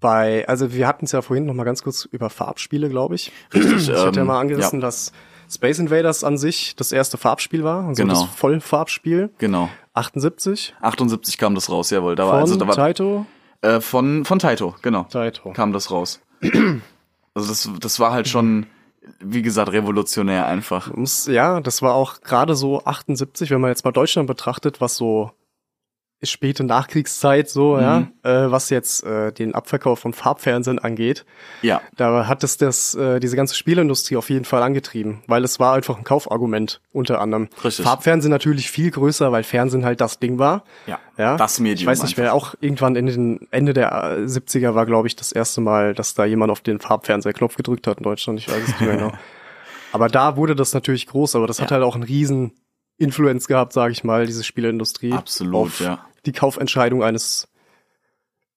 [0.00, 3.32] bei, also wir hatten es ja vorhin noch mal ganz kurz über Farbspiele, glaube ich.
[3.54, 4.86] Richtig, Ich hatte ja ähm, mal angerissen, ja.
[4.86, 5.12] dass
[5.48, 8.14] Space Invaders an sich das erste Farbspiel war, also Genau.
[8.14, 9.30] das Vollfarbspiel.
[9.38, 9.70] Genau.
[9.94, 12.16] 78 78 kam das raus, jawohl.
[12.16, 13.26] Da war, von also, da war, Taito.
[13.66, 15.04] Äh, von, von Taito, genau.
[15.04, 15.52] Taito.
[15.52, 16.20] Kam das raus.
[17.34, 18.64] Also das, das war halt schon,
[19.20, 20.90] wie gesagt, revolutionär einfach.
[21.26, 25.32] Ja, das war auch gerade so 78, wenn man jetzt mal Deutschland betrachtet, was so
[26.22, 28.12] späte Nachkriegszeit so, ja, Mhm.
[28.22, 31.24] äh, was jetzt äh, den Abverkauf von Farbfernsehen angeht.
[31.62, 31.82] Ja.
[31.96, 35.74] Da hat es das, äh, diese ganze Spielindustrie auf jeden Fall angetrieben, weil es war
[35.74, 37.48] einfach ein Kaufargument unter anderem.
[37.62, 37.84] Richtig.
[37.84, 40.64] Farbfernsehen natürlich viel größer, weil Fernsehen halt das Ding war.
[40.86, 41.36] Ja, ja.
[41.36, 44.86] das Medium Ich weiß nicht, wer auch irgendwann in den Ende der äh, 70er war,
[44.86, 48.38] glaube ich, das erste Mal, dass da jemand auf den Farbfernseherknopf gedrückt hat in Deutschland.
[48.40, 49.12] Ich weiß es nicht mehr genau.
[49.92, 51.76] Aber da wurde das natürlich groß, aber das hat Ja.
[51.76, 52.52] halt auch einen riesen
[52.98, 55.12] Influence gehabt, sage ich mal, diese Spieleindustrie.
[55.12, 55.98] Absolut, auf ja.
[56.24, 57.48] Die Kaufentscheidung eines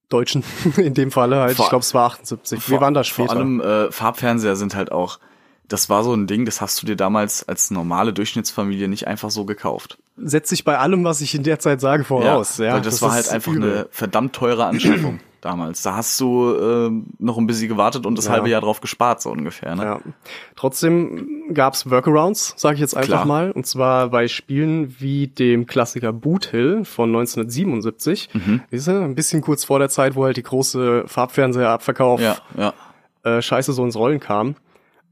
[0.09, 0.43] Deutschen
[0.77, 1.57] in dem Falle halt.
[1.57, 2.69] Vor- ich glaube, es war 78.
[2.69, 3.29] Wir waren da später.
[3.29, 5.19] Vor allem äh, Farbfernseher sind halt auch,
[5.67, 9.29] das war so ein Ding, das hast du dir damals als normale Durchschnittsfamilie nicht einfach
[9.29, 9.99] so gekauft.
[10.17, 12.57] setzt sich bei allem, was ich in der Zeit sage, voraus.
[12.57, 13.71] Ja, weil das, war halt einfach übel.
[13.71, 15.81] eine verdammt teure Anschaffung damals.
[15.83, 18.31] Da hast du ähm, noch ein bisschen gewartet und das Ja.
[18.31, 19.75] halbe Jahr drauf gespart, so ungefähr.
[19.75, 19.83] Ne?
[19.83, 19.99] Ja.
[20.55, 23.25] Trotzdem gab's Workarounds, sage ich jetzt einfach Klar.
[23.25, 23.51] mal.
[23.51, 28.29] Und zwar bei Spielen wie dem Klassiker Boot Hill von 1977.
[28.33, 28.61] Mhm.
[28.71, 32.73] Du, ein bisschen kurz vor der Zeit, wo halt die große Farbfernseherabverkauf Ja, ja.
[33.23, 34.55] äh, scheiße so ins Rollen kam.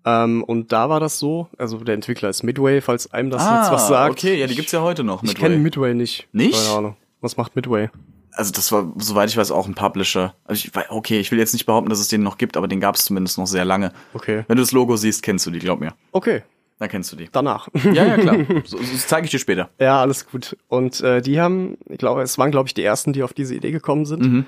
[0.05, 3.71] Ähm, und da war das so, also der Entwickler ist Midway, falls einem das jetzt
[3.71, 4.09] was sagt.
[4.09, 5.21] Ah, okay, ja, die gibt's ja heute noch.
[5.23, 5.41] Ich Midway.
[5.49, 6.28] kenne Midway nicht.
[6.32, 6.53] Nicht?
[6.65, 6.95] Keine Ahnung.
[7.19, 7.89] Was macht Midway?
[8.38, 10.33] Also das war, soweit ich weiß, auch ein Publisher.
[10.45, 12.79] Also ich, okay, ich will jetzt nicht behaupten, dass es den noch gibt, aber den
[12.79, 13.91] gab es zumindest noch sehr lange.
[14.13, 14.43] Okay.
[14.47, 15.93] Wenn du das Logo siehst, kennst du die, glaub mir.
[16.11, 16.43] Okay,
[16.79, 17.27] Dann kennst du die.
[17.31, 17.67] danach.
[17.93, 18.38] Ja, ja, klar.
[18.65, 19.69] So, das zeige ich dir später.
[19.79, 20.55] Ja, alles gut.
[20.67, 23.55] Und äh, die haben, ich glaube, es waren, glaube ich, die ersten, die auf diese
[23.55, 24.45] Idee gekommen sind, Mhm.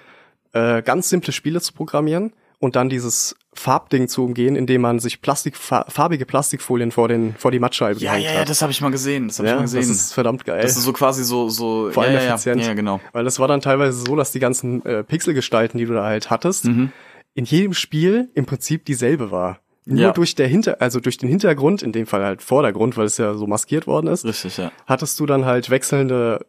[0.54, 5.22] äh, ganz simple Spiele zu programmieren und dann dieses Farbding zu umgehen, indem man sich
[5.22, 8.80] Plastik, fa farbige Plastikfolien vor den vor die Mattscheibe Ja, ja, ja, das habe ich
[8.80, 9.28] mal gesehen.
[9.28, 9.92] Das habe ich ja, mal das gesehen.
[9.92, 10.62] ist verdammt geil.
[10.62, 12.64] Das ist so quasi so, so, vor ja, allem ja, effizient.
[12.66, 13.02] Ja, genau.
[13.12, 16.30] Weil das war dann teilweise so, dass die ganzen äh, Pixelgestalten, die du da halt
[16.30, 19.60] hattest, in jedem Spiel im Prinzip dieselbe war.
[19.86, 20.12] Nur Ja.
[20.12, 23.34] durch der Hinter, also durch den Hintergrund, in dem Fall halt Vordergrund, weil es ja
[23.34, 24.72] so maskiert worden ist, Richtig, ja.
[24.86, 26.46] hattest du dann halt wechselnde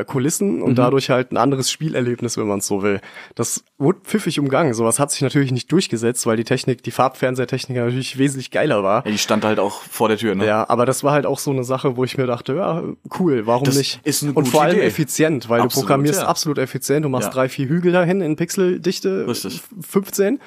[0.00, 0.62] äh, Kulissen Mhm.
[0.62, 3.00] und dadurch halt ein anderes Spielerlebnis, wenn man es so will.
[3.34, 4.74] Das wurde pfiffig umgangen.
[4.74, 9.04] Sowas hat sich natürlich nicht durchgesetzt, weil die Technik, die Farbfernsehtechnik natürlich wesentlich geiler war.
[9.06, 10.44] Ja, die stand halt auch vor der Tür, ne?
[10.46, 12.82] Ja, aber das war halt auch so eine Sache, wo ich mir dachte, ja,
[13.18, 14.00] cool, warum Das nicht?
[14.04, 14.86] ist eine und gute vor allem Idee.
[14.86, 16.26] effizient, weil Absolut, du programmierst ja.
[16.28, 17.04] absolut effizient.
[17.04, 17.32] Du machst Ja.
[17.34, 19.62] drei, vier Hügel dahin in Pixeldichte Richtig.
[19.80, 20.38] 15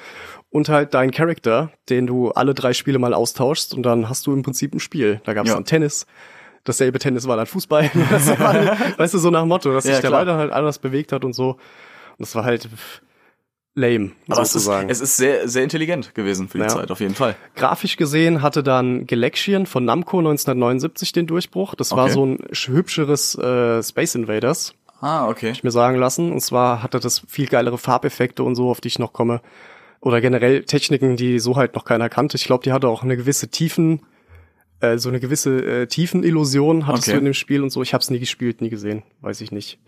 [0.50, 4.32] und halt deinen Charakter, den du alle drei Spiele mal austauschst und dann hast du
[4.32, 5.20] im Prinzip ein Spiel.
[5.24, 6.06] Da gab es dann Tennis.
[6.64, 7.90] Dasselbe Tennis war dann Fußball.
[8.10, 10.78] Das war, halt, weißt du, so nach Motto, dass Ja, sich der dann halt anders
[10.78, 11.50] bewegt hat und so.
[11.50, 11.58] Und
[12.20, 12.68] das war halt
[13.76, 14.88] lame, Aber es ist, sozusagen.
[14.88, 16.68] es ist sehr, sehr intelligent gewesen für die Ja.
[16.68, 17.34] Zeit, auf jeden Fall.
[17.56, 21.74] Grafisch gesehen hatte dann Galaxian von Namco 1979 den Durchbruch.
[21.74, 22.12] Das war Okay.
[22.12, 25.54] so ein sch- hübscheres äh, Space Invaders, Ah, okay.
[25.62, 26.30] mir sagen lassen.
[26.32, 29.40] Und zwar hatte das viel geilere Farbeffekte und so, auf die ich noch komme.
[30.00, 32.36] Oder generell Techniken, die so halt noch keiner kannte.
[32.36, 34.02] Ich glaube, die hatte auch eine gewisse Tiefen,
[34.80, 37.12] äh, so eine gewisse äh, Tiefenillusion hattest Okay.
[37.14, 37.82] du in dem Spiel und so.
[37.82, 39.78] Ich habe es nie gespielt, nie gesehen, weiß ich nicht.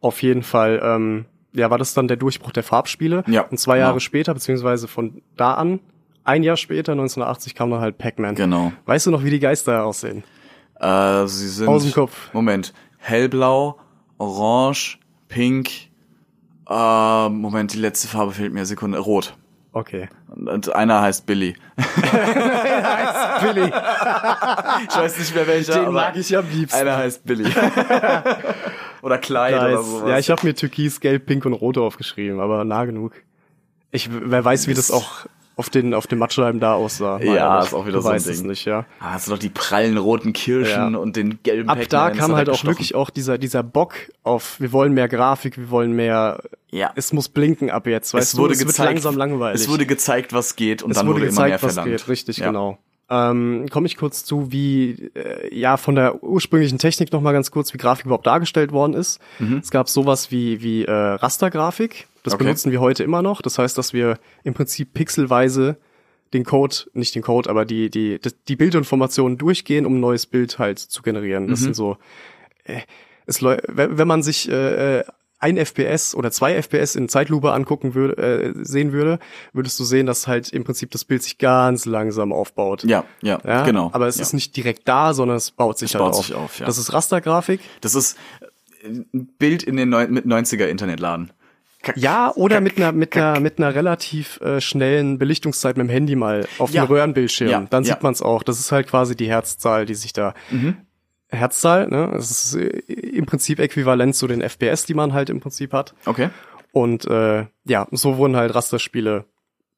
[0.00, 3.24] Auf jeden Fall, ähm, ja, war das dann der Durchbruch der Farbspiele.
[3.26, 3.88] Ja, Und zwei genau.
[3.88, 5.80] Jahre später, beziehungsweise von da an,
[6.24, 8.34] ein Jahr später, 1980, kam dann halt Pac-Man.
[8.34, 8.72] Genau.
[8.86, 10.22] Weißt du noch, wie die Geister aussehen?
[10.78, 11.68] Äh, sie sind.
[11.68, 12.32] Aus dem Kopf.
[12.32, 12.72] Moment.
[12.98, 13.78] Hellblau,
[14.18, 15.70] orange, pink.
[16.68, 18.64] Äh, Moment, die letzte Farbe fehlt mir.
[18.64, 18.98] Sekunde.
[18.98, 19.34] Rot.
[19.72, 20.08] Okay.
[20.28, 21.54] Und einer heißt Billy.
[23.40, 23.66] Billy,
[24.88, 26.80] Ich weiß nicht mehr welcher, den mag ich am liebsten.
[26.80, 27.44] einer heißt Billy.
[29.02, 30.08] oder Clyde oder sowas.
[30.08, 33.12] Ja, ich habe mir Türkis, Gelb, Pink und Rot aufgeschrieben, aber nah genug.
[33.92, 35.26] Ich, wer weiß, wie das auch
[35.60, 37.20] auf den, auf den Mattscheiben da aussah.
[37.20, 38.46] Ja, ist auch wieder du so ein es Ding.
[38.48, 38.86] nicht, ja.
[38.98, 40.98] Ah, hast du doch die prallen roten Kirschen Ja.
[40.98, 43.94] und den gelben Ab da kam halt auch wirklich auch dieser, dieser Bock
[44.24, 46.90] auf, wir wollen mehr Grafik, wir wollen mehr, Ja.
[46.96, 49.60] es muss blinken ab jetzt, weißt es wurde du, es gezeigt, wird langsam langweilig.
[49.60, 51.96] Es wurde gezeigt, was geht und es dann wurde wurde, gezeigt, immer mehr was verlangt.
[51.98, 52.46] geht, richtig, ja.
[52.46, 52.78] genau.
[53.10, 57.50] Ähm, Komme ich kurz zu, wie äh, ja von der ursprünglichen Technik noch mal ganz
[57.50, 59.20] kurz, wie Grafik überhaupt dargestellt worden ist.
[59.60, 62.06] Es gab sowas wie wie äh, Rastergrafik.
[62.22, 62.36] Das Mhm.
[62.36, 62.44] Okay.
[62.44, 63.42] benutzen wir heute immer noch.
[63.42, 65.76] Das heißt, dass wir im Prinzip pixelweise
[66.32, 70.58] den Code, nicht den Code, aber die die die, Bildinformationen durchgehen, um ein neues Bild
[70.60, 71.46] halt zu generieren.
[71.46, 71.50] Mhm.
[71.50, 71.96] Das sind so
[72.64, 72.82] äh,
[73.26, 75.04] es wenn man sich äh, äh,
[75.40, 79.18] ein FPS oder zwei FPS in Zeitlupe angucken würde, äh, sehen würde,
[79.52, 82.84] würdest du sehen, dass halt im Prinzip das Bild sich ganz langsam aufbaut.
[82.84, 83.90] Ja, ja, Ja, genau.
[83.92, 84.22] Aber es ja.
[84.22, 86.26] ist nicht direkt da, sondern es baut sich Es halt baut auf.
[86.26, 86.66] sich auf, ja.
[86.66, 87.60] Das ist Rastergrafik.
[87.80, 88.16] Das ist
[88.84, 89.06] ein
[89.38, 91.30] Bild in den Neu mit 90er Internetladen.
[91.96, 96.14] Ja, oder mit einer mit einer mit einer relativ äh, schnellen Belichtungszeit mit dem Handy
[96.14, 96.84] mal auf Ja.
[96.84, 97.48] dem Röhrenbildschirm.
[97.50, 97.94] Ja, Dann ja.
[97.94, 98.42] sieht man es auch.
[98.42, 100.34] Das ist halt quasi die Herzzahl, die sich da
[101.30, 102.10] Herzzahl, ne?
[102.12, 105.94] Das ist äh, im Prinzip äquivalent zu den FPS, die man halt im Prinzip hat.
[106.06, 106.30] Okay.
[106.72, 109.24] Und äh, ja, so wurden halt Rasterspiele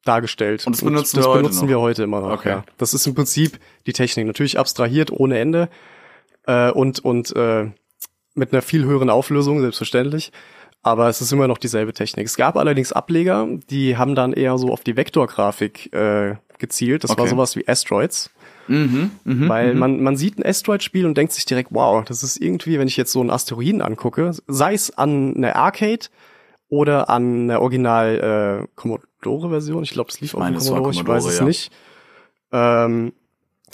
[0.05, 0.65] dargestellt.
[0.67, 1.67] Und das benutzen das wir heute benutzen noch?
[1.69, 2.31] wir heute immer noch.
[2.31, 2.49] Okay.
[2.49, 2.63] Ja.
[2.77, 4.27] Das ist im Prinzip die Technik.
[4.27, 5.69] Natürlich abstrahiert ohne Ende
[6.45, 7.69] äh, und und äh,
[8.35, 10.31] mit einer viel höheren Auflösung selbstverständlich.
[10.81, 12.25] Aber es ist immer noch dieselbe Technik.
[12.25, 17.05] Es gab allerdings Ableger, die haben dann eher so auf die Vektorgrafik äh, gezielt.
[17.05, 17.29] Das war Okay.
[17.29, 18.29] sowas wie Asteroids.
[18.67, 22.37] Mhm, mhm, Weil man, man sieht ein Asteroid-Spiel und denkt sich direkt, wow, das ist
[22.37, 26.07] irgendwie, wenn ich jetzt so einen Asteroiden angucke, sei es an einer Arcade
[26.69, 30.91] oder an einer Original äh, Commodore-Version, ich glaube, das lief auf dem es war Commodore,
[30.91, 31.45] ich weiß Commodore, es ja.
[31.45, 31.71] nicht.
[32.51, 33.13] Ähm,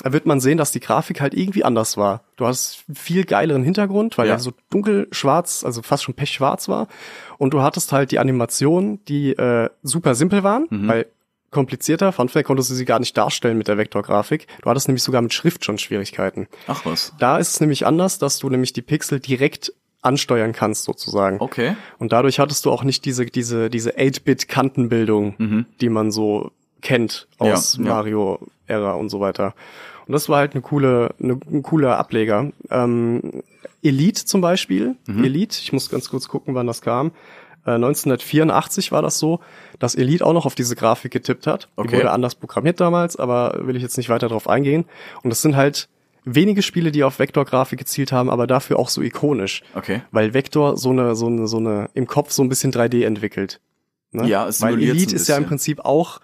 [0.02, 2.24] da wird man sehen, dass die Grafik halt irgendwie anders war.
[2.38, 4.34] Du hast viel geileren Hintergrund, weil Ja.
[4.36, 6.88] er so dunkel schwarz, also fast schon pechschwarz war.
[7.38, 10.88] Und du hattest halt die Animationen, die äh, super simpel waren, Mhm.
[10.88, 11.06] weil
[11.52, 14.48] komplizierter, Fun Fact, konntest du sie gar nicht darstellen mit der Vektorgrafik.
[14.62, 16.48] Du hattest nämlich sogar mit Schrift schon Schwierigkeiten.
[16.68, 17.14] Ach was.
[17.20, 21.38] Da ist es nämlich anders, dass du nämlich die Pixel direkt ansteuern kannst sozusagen.
[21.42, 21.76] Okay.
[21.98, 23.98] Und dadurch hattest du auch nicht diese diese diese
[24.60, 27.84] 8-Bit-Kantenbildung, die man so kennt aus Mhm.
[27.86, 27.96] Ja, ja.
[27.96, 29.54] Mario-Ära und so weiter.
[30.08, 32.52] Und das war halt eine coole, eine, ein cooler Ableger.
[32.72, 33.44] Ähm,
[33.84, 35.24] Elite zum Beispiel, Mhm.
[35.24, 37.12] Elite, ich muss ganz kurz gucken, wann das kam.
[37.70, 39.40] Äh, 1984 war das so,
[39.80, 41.64] dass Elite auch noch auf diese Grafik getippt hat.
[41.78, 41.98] Die Okay.
[41.98, 44.86] wurde anders programmiert damals, aber will ich jetzt nicht weiter drauf eingehen.
[45.24, 45.88] Und das sind halt
[46.26, 49.62] wenige Spiele, die auf Vektorgrafik gezielt haben, aber dafür auch so ikonisch.
[49.76, 50.02] Okay.
[50.12, 53.62] Weil Vektor so eine, so eine, so eine im Kopf so ein bisschen 3D entwickelt.
[54.12, 54.28] Ne?
[54.28, 55.46] Ja, es Weil Elite ist ja im.
[55.46, 56.20] Prinzip auch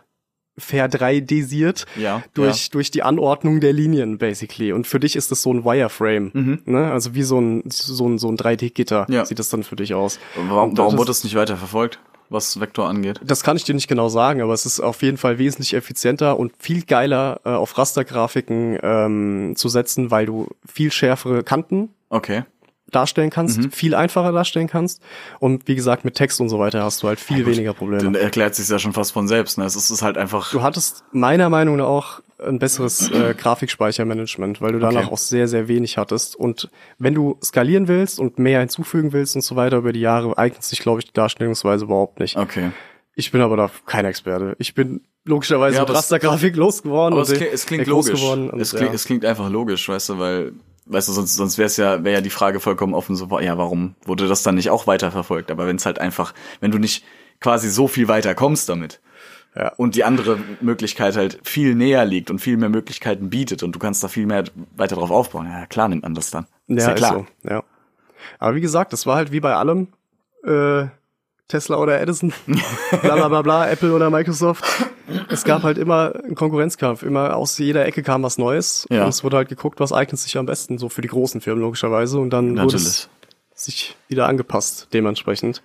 [0.57, 4.71] ver 3D-siert Ja, durch, durch die Anordnung der Linien, basically.
[4.71, 6.31] Und für dich ist das so ein Wireframe.
[6.65, 6.91] Ne?
[6.91, 9.13] Also wie so ein, so ein, so ein 3D-Gitter Mhm.
[9.13, 9.25] Ja.
[9.25, 10.19] sieht das dann für dich aus.
[10.35, 11.99] Warum, warum das- wurde es nicht weiter verfolgt,
[12.29, 13.19] was Vektor angeht?
[13.23, 16.39] Das kann ich dir nicht genau sagen, aber es ist auf jeden Fall wesentlich effizienter
[16.39, 22.43] und viel geiler äh, auf Rastergrafiken ähm, zu setzen, weil du viel schärfere Kanten Okay.
[22.91, 23.71] Darstellen kannst, Mhm.
[23.71, 25.01] viel einfacher darstellen kannst.
[25.39, 28.03] Und wie gesagt, mit Text und so weiter hast du halt viel weniger Probleme.
[28.03, 29.57] Dann erklärt sich ja schon fast von selbst.
[29.57, 29.65] Ne?
[29.65, 30.51] Es ist, halt einfach.
[30.51, 35.13] Du hattest meiner Meinung nach auch ein besseres äh, Grafikspeichermanagement, weil du danach Okay.
[35.13, 36.35] auch sehr, sehr wenig hattest.
[36.35, 36.69] Und
[36.99, 40.63] wenn du skalieren willst und mehr hinzufügen willst und so weiter über die Jahre, eignet
[40.63, 42.37] sich, glaube ich, die Darstellungsweise überhaupt nicht.
[42.37, 42.71] Okay.
[43.15, 44.55] Ich bin aber da kein Experte.
[44.59, 48.19] Ich bin logischerweise Ja, mit Rastergrafik losgeworden Aber und es klingt, es klingt logisch.
[48.19, 48.49] geworden.
[48.49, 48.93] Und, es, klingt, ja.
[48.93, 50.51] es klingt einfach logisch, weißt du, weil,
[50.85, 53.57] weißt du, sonst, sonst wäre es ja, wäre ja die Frage vollkommen offen, so, ja,
[53.57, 55.51] warum wurde das dann nicht auch weiterverfolgt?
[55.51, 57.03] Aber wenn es halt einfach, wenn du nicht
[57.41, 59.01] quasi so viel weiter kommst damit
[59.55, 59.73] Ja.
[59.77, 63.79] und die andere Möglichkeit halt viel näher liegt und viel mehr Möglichkeiten bietet und du
[63.79, 64.43] kannst da viel mehr
[64.75, 66.45] weiter drauf aufbauen, ja klar nimmt man das dann.
[66.67, 67.13] Ja, ist ja klar.
[67.43, 67.63] so, ja.
[68.39, 69.87] Aber wie gesagt, das war halt wie bei allem,
[70.43, 70.85] äh,
[71.47, 72.33] Tesla oder Edison,
[73.01, 74.65] bla bla bla bla, Apple oder Microsoft.
[75.29, 77.03] Es gab halt immer einen Konkurrenzkampf.
[77.03, 78.87] Immer aus jeder Ecke kam was Neues.
[78.89, 79.03] Ja.
[79.03, 81.61] Und es wurde halt geguckt, was eignet sich am besten, so für die großen Firmen
[81.63, 82.19] logischerweise.
[82.19, 83.09] Und dann wurde es Natürlich.
[83.53, 85.61] sich wieder angepasst, dementsprechend.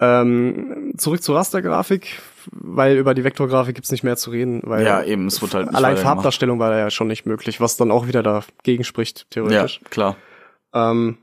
[0.00, 2.20] Ähm, zurück zur Rastergrafik,
[2.52, 5.74] weil über die Vektorgrafik gibt's nicht mehr zu reden, weil Ja, eben, es wird halt
[5.74, 5.96] allein.
[5.96, 9.80] Farbdarstellung war ja schon nicht möglich, was dann auch wieder dagegen spricht, Ja, theoretisch.
[9.90, 10.16] klar.
[10.72, 11.18] Ähm,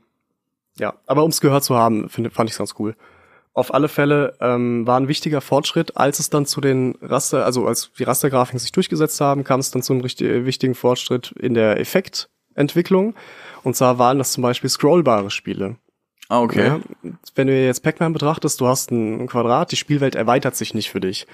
[0.78, 2.94] ja, aber ums gehört zu haben, finde, fand ich ganz cool.
[3.56, 7.66] Auf alle Fälle ähm, war ein wichtiger Fortschritt, als es dann zu den Raster, also
[7.66, 11.54] als die Rastergrafiken sich durchgesetzt haben, kam es dann zu einem richtig, wichtigen Fortschritt in
[11.54, 13.14] der Effektentwicklung.
[13.62, 15.76] Und zwar waren das zum Beispiel scrollbare Spiele.
[16.28, 16.66] Ah, okay.
[16.66, 16.80] Ja,
[17.34, 21.00] wenn du jetzt Pac-Man betrachtest, du hast ein Quadrat, die Spielwelt erweitert sich nicht für
[21.00, 21.26] dich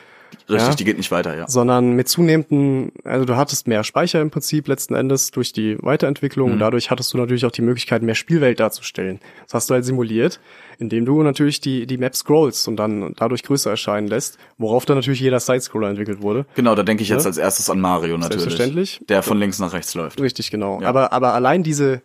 [0.49, 0.75] Richtig, Ja.
[0.75, 1.47] die geht nicht weiter, ja.
[1.47, 6.49] sondern mit zunehmenden, also du hattest mehr Speicher im Prinzip letzten Endes durch die Weiterentwicklung
[6.49, 6.53] Mhm.
[6.55, 9.21] und dadurch hattest du natürlich auch die Möglichkeit, mehr Spielwelt darzustellen.
[9.45, 10.41] Das hast du halt simuliert,
[10.79, 14.97] indem du natürlich die, die Map scrollst und dann dadurch größer erscheinen lässt, worauf dann
[14.97, 16.47] natürlich jeder Sidescroller entwickelt wurde.
[16.55, 17.29] Genau, da denke ich jetzt Ja.
[17.29, 18.41] als erstes an Mario natürlich.
[18.45, 19.01] Selbstverständlich.
[19.11, 20.19] Der von links nach rechts läuft.
[20.19, 20.81] Richtig, genau.
[20.83, 22.01] Aber, aber allein diese,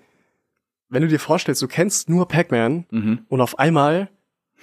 [0.89, 3.19] wenn du dir vorstellst, du kennst nur Pac-Man Mhm.
[3.29, 4.09] und auf einmal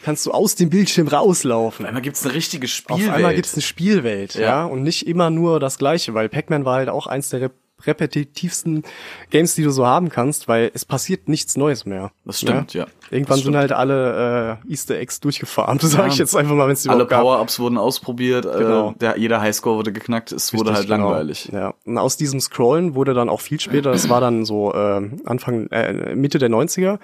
[0.03, 1.85] kannst du aus dem Bildschirm rauslaufen.
[1.85, 3.09] Auf einmal gibt's eine richtige Spielwelt.
[3.09, 4.41] Auf einmal gibt's eine Spielwelt, ja.
[4.41, 4.65] Ja.
[4.65, 7.51] und nicht immer nur das Gleiche, weil Pac-Man war halt auch eins der
[7.87, 8.83] repetitivsten
[9.31, 12.13] Games, die du so haben kannst, weil es passiert nichts Neues mehr.
[12.25, 12.87] Das stimmt, ja.
[13.11, 13.57] Irgendwann Das sind stimmt.
[13.57, 16.09] halt alle äh, Easter Eggs durchgefarmt, sage Ja.
[16.13, 17.07] ich jetzt einfach mal, wenn es die Alle.
[17.07, 18.91] Power-Ups wurden ausprobiert, Genau.
[18.91, 21.11] äh, der, jeder Highscore wurde geknackt, es wurde Richtig, halt genau.
[21.11, 21.49] langweilig.
[21.53, 21.75] Ja.
[21.85, 25.69] Und aus diesem Scrollen wurde dann auch viel später, das war dann so äh, Anfang,
[25.69, 26.99] äh, Mitte der 90er,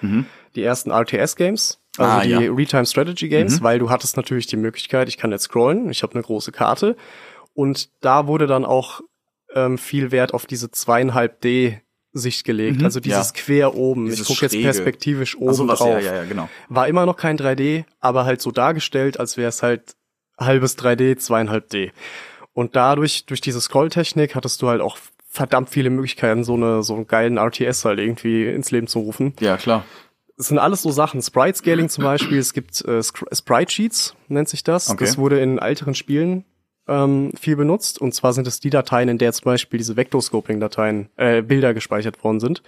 [0.54, 2.18] die ersten RTS-Games, also Mhm.
[2.18, 2.40] Ah, die ja.
[2.40, 2.54] Mhm.
[2.56, 6.52] Real-Time-Strategy-Games, weil du hattest natürlich die Möglichkeit, ich kann jetzt scrollen, ich habe eine große
[6.52, 6.96] Karte
[7.54, 9.00] und da wurde dann auch
[9.54, 11.80] ähm, viel Wert auf diese zweieinhalb D
[12.12, 13.34] Sicht gelegt, also dieses ja.
[13.40, 14.06] quer oben.
[14.06, 16.02] Dieses ich gucke jetzt perspektivisch oben sowas, drauf.
[16.02, 16.48] ja, ja, genau.
[16.68, 19.94] War immer noch kein 3D, aber halt so dargestellt, als wäre es halt
[20.36, 21.92] halbes 3D, zweieinhalb D.
[22.52, 24.98] Und dadurch, durch diese Scroll-Technik, hattest du halt auch
[25.28, 29.34] verdammt viele Möglichkeiten, so eine so einen geilen RTS halt irgendwie ins Leben zu rufen.
[29.38, 29.84] Ja, klar.
[30.36, 31.22] Es sind alles so Sachen.
[31.22, 32.38] Sprite Scaling zum Beispiel.
[32.38, 34.90] Es gibt äh, Scr- Sprite Sheets, nennt sich das.
[34.90, 35.04] Okay.
[35.04, 36.44] Das wurde in älteren Spielen
[36.90, 38.00] ähm, viel benutzt.
[38.00, 42.22] Und zwar sind es die Dateien, in der zum Beispiel diese Vectorscoping-Dateien, äh, Bilder gespeichert
[42.22, 42.62] worden sind.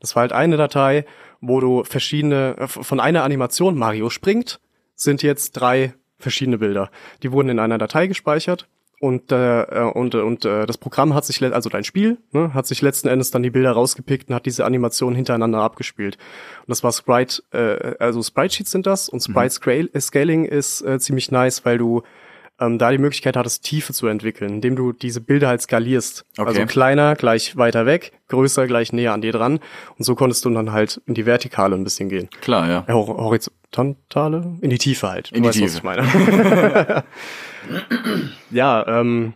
[0.00, 1.04] Das war halt eine Datei,
[1.40, 4.60] wo du verschiedene, äh, von einer Animation, Mario springt,
[4.94, 6.90] sind jetzt drei verschiedene Bilder.
[7.22, 8.68] Die wurden in einer Datei gespeichert.
[9.00, 12.54] Und, äh, äh, und, äh, und äh, das Programm hat sich, also dein Spiel, ne,
[12.54, 16.18] hat sich letzten Endes dann die Bilder rausgepickt und hat diese Animationen hintereinander abgespielt.
[16.60, 20.44] Und das war Sprite, äh, also Sprite Sheets sind das und Sprite Scale, äh, Scaling
[20.44, 22.02] ist äh, ziemlich nice, weil du
[22.64, 26.24] ähm, da die Möglichkeit hattest, Tiefe zu entwickeln, indem du diese Bilder halt skalierst.
[26.38, 26.48] Okay.
[26.48, 29.60] Also kleiner gleich weiter weg, größer gleich näher an dir dran.
[29.98, 32.28] Und so konntest du dann halt in die Vertikale ein bisschen gehen.
[32.40, 32.84] Klar, ja.
[32.86, 34.56] Äh, hor- horizontale?
[34.60, 35.30] In die Tiefe halt.
[35.30, 35.78] Du In die weißt, was Tiefe.
[35.78, 37.04] ich meine.
[38.50, 39.34] ja, ähm,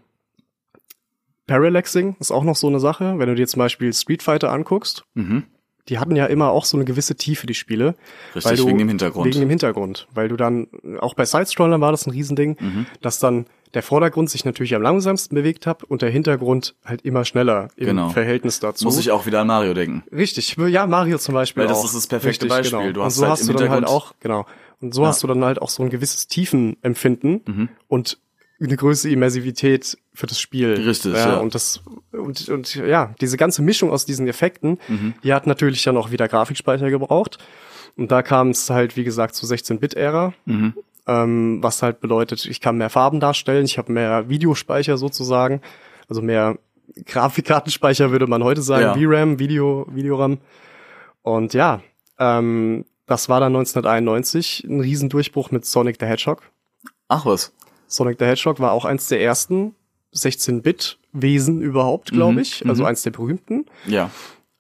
[1.47, 3.15] Parallaxing ist auch noch so eine Sache.
[3.19, 5.45] Wenn du dir zum Beispiel Street Fighter anguckst, Mhm.
[5.89, 7.95] Die hatten ja immer auch so eine gewisse Tiefe, die Spiele.
[8.35, 9.27] Richtig, weil du, wegen dem Hintergrund.
[9.27, 10.09] Wegen dem Hintergrund.
[10.15, 10.67] Weil du dann,
[11.01, 12.87] auch bei Sidescrollern war das ein Riesending, Mhm.
[13.03, 17.25] dass dann der Vordergrund sich natürlich am langsamsten bewegt hat und der Hintergrund halt immer
[17.25, 18.09] schneller im Genau.
[18.09, 18.85] Verhältnis dazu.
[18.87, 20.03] Muss ich auch wieder an Mario denken.
[20.13, 21.63] Richtig, ja, Mario zum Beispiel.
[21.63, 21.85] Weil das auch.
[21.85, 22.79] ist das perfekte Richtig, Beispiel.
[22.81, 22.93] Genau.
[22.93, 24.47] Du und hast so halt hast im du dann halt auch, genau.
[24.81, 25.09] Und so Ja.
[25.09, 27.69] hast du dann halt auch so ein gewisses Tiefenempfinden Mhm.
[27.89, 28.19] und
[28.61, 30.75] eine größere Immersivität für das Spiel.
[30.75, 31.35] Richtig, ja.
[31.35, 31.37] ja.
[31.37, 35.15] Und das, und, und ja, diese ganze Mischung aus diesen Effekten, Mhm.
[35.23, 37.39] die hat natürlich dann auch wieder Grafikspeicher gebraucht.
[37.97, 40.33] Und da kam es halt, wie gesagt, zur 16-Bit-Ära.
[40.45, 40.75] Mhm.
[41.07, 45.61] Ähm, was halt bedeutet, ich kann mehr Farben darstellen, ich habe mehr Videospeicher sozusagen,
[46.09, 46.59] also mehr
[47.05, 49.09] Grafikkartenspeicher würde man heute sagen, Ja.
[49.09, 50.39] VRAM, Video, Videoram.
[51.23, 51.81] Und ja,
[52.19, 56.43] ähm, das war dann 1991 ein Riesendurchbruch mit Sonic the Hedgehog.
[57.09, 57.53] Ach was.
[57.87, 59.75] Sonic the Hedgehog war auch eins der ersten
[60.17, 62.67] 16-Bit-Wesen überhaupt, glaube Mhm, ich.
[62.67, 62.89] Also mhm.
[62.89, 63.67] eins der berühmten.
[63.87, 64.11] Ja.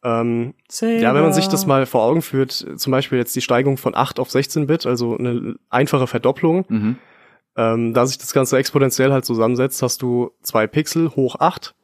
[0.04, 3.76] Ähm, ja, wenn man sich das mal vor Augen führt, zum Beispiel jetzt die Steigung
[3.76, 6.96] von 8 auf 16-Bit, also eine einfache Verdopplung, Mhm.
[7.57, 11.74] ähm, da sich das Ganze exponentiell halt zusammensetzt, hast du zwei Pixel hoch 8.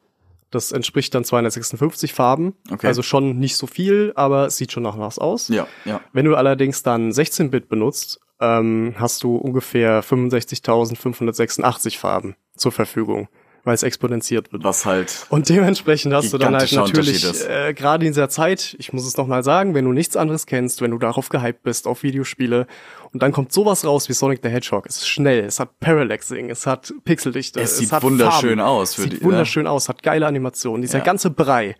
[0.51, 2.53] Das entspricht dann 256 Farben.
[2.71, 2.85] Okay.
[2.87, 5.47] Also schon nicht so viel, aber es sieht schon nach was aus.
[5.47, 5.99] Ja, ja.
[6.13, 13.27] Wenn du allerdings dann 16-Bit benutzt, ähm, hast du ungefähr 65.586 Farben zur Verfügung,
[13.65, 14.63] weil es exponentiert wird.
[14.63, 15.25] Was halt.
[15.29, 19.15] Und dementsprechend hast du dann halt natürlich, äh, gerade in dieser Zeit, ich muss es
[19.15, 22.67] nochmal sagen, wenn du nichts anderes kennst, wenn du darauf gehypt bist, auf Videospiele,
[23.13, 24.85] und dann kommt sowas raus wie Sonic the Hedgehog.
[24.87, 28.95] Es ist schnell, es hat Parallaxing, es hat Pixeldichte, Es sieht hat wunderschön Farben, aus
[28.95, 30.81] für sieht die- wunderschön aus, hat geile Animationen.
[30.81, 31.03] Dieser Ja.
[31.05, 31.75] ganze Brei,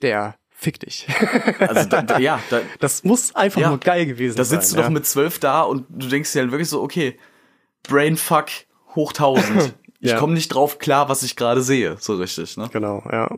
[0.00, 1.08] der fickt dich.
[1.58, 3.68] Also da, da, ja, da, Das muss einfach Ja.
[3.70, 4.60] nur geil gewesen da sein.
[4.60, 4.84] sitzt du ja.
[4.84, 7.18] doch mit zwölf da und du denkst dir halt wirklich so, okay,
[7.88, 8.46] Brainfuck
[8.94, 9.74] hoch tausend.
[10.04, 10.18] Ich Ja.
[10.18, 12.68] komme nicht drauf klar, was ich gerade sehe, so richtig, ne?
[12.72, 13.28] Genau, ja.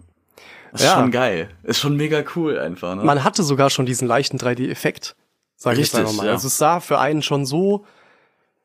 [0.73, 0.95] Das ist Ja.
[0.95, 1.51] schon geil.
[1.63, 3.05] Ist schon mega cool einfach, ne?
[3.05, 5.15] Man hatte sogar schon diesen leichten 3D-Effekt,
[5.57, 6.27] sag ich jetzt Richtig, einfach mal.
[6.27, 6.33] ja.
[6.33, 7.85] Also es sah für einen schon so,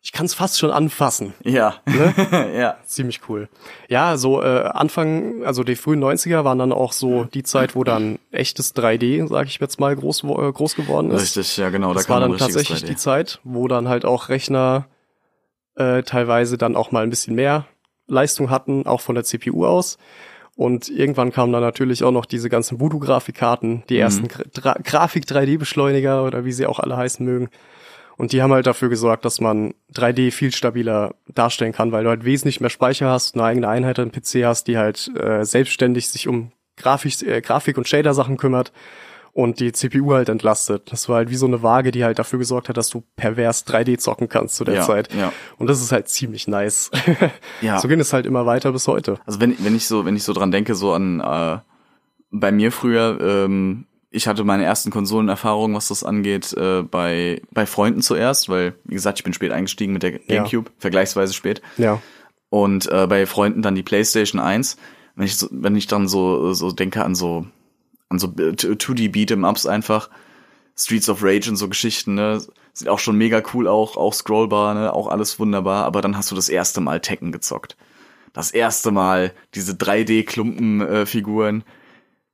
[0.02, 1.34] ich kann es fast schon anfassen.
[1.43, 1.76] ja.
[1.86, 2.14] Ne?
[2.58, 2.78] ja.
[2.86, 3.50] Ziemlich cool.
[3.89, 7.84] Ja, so äh, Anfang, also die frühen 90er waren dann auch so die Zeit, wo
[7.84, 11.22] dann echtes 3D, sag ich jetzt mal, groß, äh, groß geworden ist.
[11.38, 11.93] Richtig, ja genau.
[11.93, 12.86] Das da war dann tatsächlich 3D.
[12.88, 14.86] die Zeit, wo dann halt auch Rechner
[15.76, 17.66] äh, teilweise dann auch mal ein bisschen mehr
[18.10, 19.97] Leistung hatten, auch von der CPU aus.
[20.55, 26.43] Und irgendwann kamen dann natürlich auch noch diese ganzen Voodoo-Grafikkarten, die ersten Gra Grafik-3D-Beschleuniger oder
[26.43, 27.49] wie sie auch alle heißen mögen.
[28.18, 32.10] Und die haben halt dafür gesorgt, dass man 3D viel stabiler darstellen kann, weil du
[32.10, 36.10] halt wesentlich mehr Speicher hast, eine eigene Einheit am PC hast, die halt äh, selbstständig
[36.10, 38.74] sich um Grafik, äh, Grafik und Shader-Sachen kümmert
[39.40, 40.92] und die CPU halt entlastet.
[40.92, 43.66] Das war halt wie so eine Waage, die halt dafür gesorgt hat, dass du pervers
[43.66, 45.14] 3D zocken kannst zu der Ja, Zeit.
[45.14, 45.32] ja.
[45.58, 46.92] Und das ist halt ziemlich nice.
[47.62, 47.80] Ja.
[47.80, 49.20] So ging es halt immer weiter bis heute.
[49.26, 51.58] Also wenn, wenn ich so, wenn ich so dran denke, so an äh,
[52.32, 57.66] bei mir früher, ähm, ich hatte meine ersten Konsolenerfahrungen, was das angeht, äh, bei, bei
[57.66, 61.62] Freunden zuerst, weil, wie gesagt, ich bin spät eingestiegen mit der Gamecube, vergleichsweise spät.
[61.78, 62.01] Ja.
[62.50, 64.78] Und äh, bei Freunden dann die PlayStation 1.
[65.16, 67.46] Wenn ich, so, wenn ich dann so, so denke an so,
[68.10, 70.10] an so 2D Beat'em Ups einfach,
[70.76, 72.42] Streets of Rage und so Geschichten, ne,
[72.74, 76.32] sieht auch schon mega cool auch, auch scrollbar, ne, auch alles wunderbar, aber dann hast
[76.32, 77.78] du das erste Mal Tekken gezockt.
[78.34, 81.64] Das erste Mal diese 3D-Klumpen-Figuren,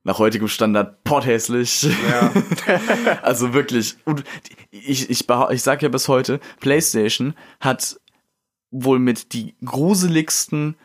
[0.06, 1.82] nach heutigem Standard potthässlich.
[1.82, 2.32] Ja.
[3.22, 3.96] also wirklich.
[4.04, 4.22] Und
[4.70, 8.00] ich, ich, ich sag ja bis heute, PlayStation hat
[8.70, 10.76] wohl mit die gruseligsten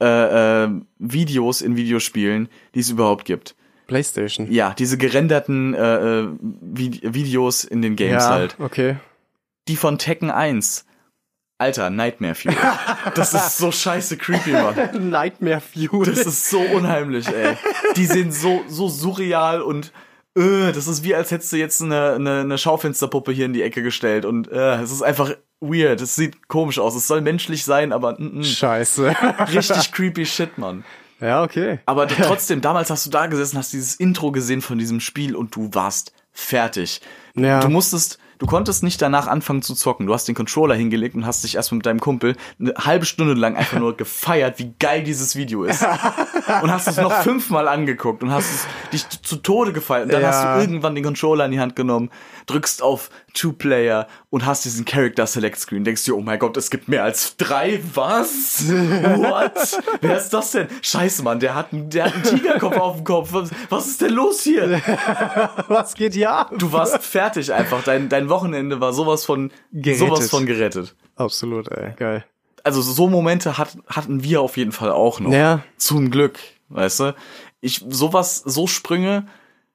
[0.00, 3.56] äh, äh, Videos in Videospielen, die es überhaupt gibt.
[3.90, 4.50] PlayStation.
[4.50, 8.56] Ja, diese gerenderten äh, äh, Vid Videos in den Games ja, halt.
[8.60, 8.96] okay.
[9.68, 10.86] Die von Tekken 1.
[11.58, 12.56] Alter, Nightmare Fuel.
[13.14, 14.76] Das ist so scheiße creepy, Mann.
[15.10, 16.06] Nightmare Fuel.
[16.06, 17.56] Das ist so unheimlich, ey.
[17.96, 19.92] Die sind so, so surreal und
[20.38, 23.62] äh, das ist wie, als hättest du jetzt eine, eine, eine Schaufensterpuppe hier in die
[23.62, 26.00] Ecke gestellt und äh, es ist einfach weird.
[26.00, 26.94] Es sieht komisch aus.
[26.94, 28.44] Es soll menschlich sein, aber mm, mm.
[28.44, 29.14] Scheiße.
[29.52, 30.84] richtig creepy shit, Mann.
[31.20, 31.80] Ja, okay.
[31.86, 35.54] Aber trotzdem, damals hast du da gesessen, hast dieses Intro gesehen von diesem Spiel und
[35.54, 37.00] du warst fertig.
[37.34, 37.60] Ja.
[37.60, 40.06] Du musstest, du konntest nicht danach anfangen zu zocken.
[40.06, 43.34] Du hast den Controller hingelegt und hast dich erstmal mit deinem Kumpel eine halbe Stunde
[43.34, 45.82] lang einfach nur gefeiert, wie geil dieses Video ist.
[46.62, 50.04] und hast es noch fünfmal angeguckt und hast es dich zu Tode gefeiert.
[50.06, 50.28] Und dann Ja.
[50.32, 52.10] hast du irgendwann den Controller in die Hand genommen,
[52.50, 55.84] drückst auf Two-Player und hast diesen Character Select Screen.
[55.84, 57.80] Denkst dir, oh mein Gott, es gibt mehr als drei.
[57.94, 58.64] Was?
[58.68, 59.80] What?
[60.00, 60.68] Wer ist das denn?
[60.82, 63.28] Scheiße, Mann, der hat, einen- der hat einen Tigerkopf auf dem Kopf.
[63.32, 64.80] Was, was ist denn los hier?
[65.68, 66.52] Was geht hier ab?
[66.58, 67.82] Du warst fertig einfach.
[67.84, 69.98] Dein, dein Wochenende war sowas von Gerettet.
[70.08, 70.94] sowas von gerettet.
[71.16, 71.92] Absolut, ey.
[71.96, 72.24] Geil.
[72.64, 75.32] Also so Momente hat, hatten wir auf jeden Fall auch noch.
[75.32, 75.62] Ja.
[75.78, 77.14] Zum Glück, weißt du?
[77.60, 79.26] Ich sowas so Sprünge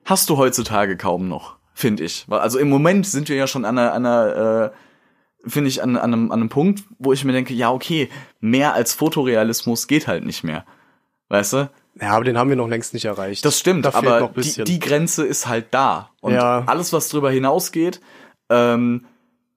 [0.04, 2.26] hast du heutzutage kaum noch, finde ich.
[2.30, 5.96] Also im Moment sind wir ja schon an einer, an einer äh, finde ich an,
[5.98, 10.08] an, einem, an einem Punkt, wo ich mir denke, ja okay, mehr als Fotorealismus geht
[10.08, 10.66] halt nicht mehr.
[11.30, 11.70] Weißt du?
[12.02, 13.46] Ja, aber den haben wir noch längst nicht erreicht.
[13.46, 16.10] Das stimmt, da aber die, die Grenze ist halt da.
[16.22, 16.64] Und Ja.
[16.66, 18.02] alles, was drüber hinausgeht,
[18.50, 19.06] ähm,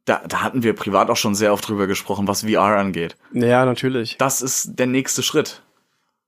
[0.05, 3.16] da, da hatten wir privat auch schon sehr oft drüber gesprochen, was VR angeht.
[3.32, 4.16] ja, natürlich.
[4.19, 5.62] Das ist der nächste Schritt.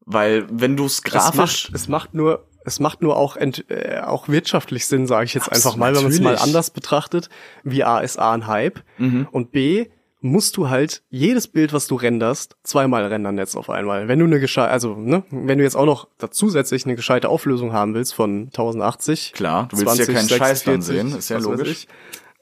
[0.04, 1.36] Weil wenn du es es grafisch.
[1.70, 5.34] macht, es macht nur, es macht nur auch, ent, äh, auch wirtschaftlich Sinn, sage ich
[5.34, 7.28] jetzt Absolut, einfach mal, wenn man es mal anders betrachtet.
[7.64, 9.28] VR ist A ein Hype Mhm.
[9.30, 9.86] und B
[10.22, 14.06] musst du halt jedes Bild, was du renderst, zweimal rendern jetzt auf einmal.
[14.06, 17.72] Wenn du eine gescheite, also ne, wenn du jetzt auch noch zusätzlich eine gescheite Auflösung
[17.72, 21.70] haben willst von 1080, Klar, du willst ja keinen Scheiß dann sehen, ist ja logisch.
[21.70, 21.88] ich,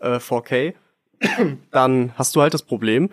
[0.00, 0.74] äh, 4K,
[1.70, 3.10] dann hast du halt das Problem,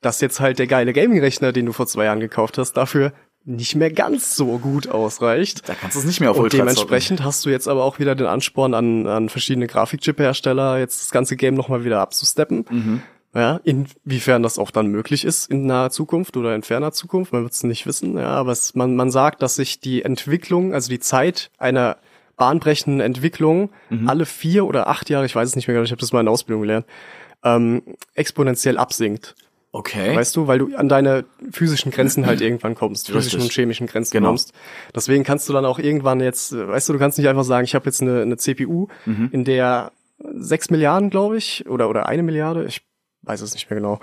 [0.00, 3.12] dass jetzt halt der geile Gaming-Rechner, den du vor zwei Jahren gekauft hast, dafür
[3.48, 5.68] nicht mehr ganz so gut ausreicht.
[5.68, 7.98] Da kannst du es nicht mehr auf Und Ultra dementsprechend hast du jetzt aber auch
[7.98, 12.64] wieder den Ansporn an, an verschiedene Grafikchip-Hersteller, jetzt das ganze Game nochmal wieder abzusteppen.
[12.68, 13.02] Mhm.
[13.34, 17.42] Ja, inwiefern das auch dann möglich ist in naher Zukunft oder in ferner Zukunft, man
[17.42, 18.16] wird es nicht wissen.
[18.16, 21.98] Ja, aber es, man, man sagt, dass sich die Entwicklung, also die Zeit einer
[22.36, 24.08] bahnbrechenden Entwicklung Mhm.
[24.08, 26.20] alle vier oder acht Jahre, ich weiß es nicht mehr genau, ich habe das mal
[26.20, 26.86] in der Ausbildung gelernt,
[27.44, 27.82] ähm,
[28.14, 29.34] exponentiell absinkt.
[29.70, 30.16] Okay.
[30.16, 33.42] Weißt du, weil du an deine physischen Grenzen halt irgendwann kommst, physischen Richtig.
[33.42, 34.28] und chemischen Grenzen Genau.
[34.28, 34.52] kommst.
[34.94, 37.74] Deswegen kannst du dann auch irgendwann jetzt, weißt du, du kannst nicht einfach sagen, ich
[37.74, 39.28] habe jetzt eine, eine CPU, Mhm.
[39.32, 39.92] in der
[40.34, 42.80] sechs Milliarden, glaube ich, oder oder eine Milliarde, ich
[43.22, 44.00] weiß es nicht mehr genau,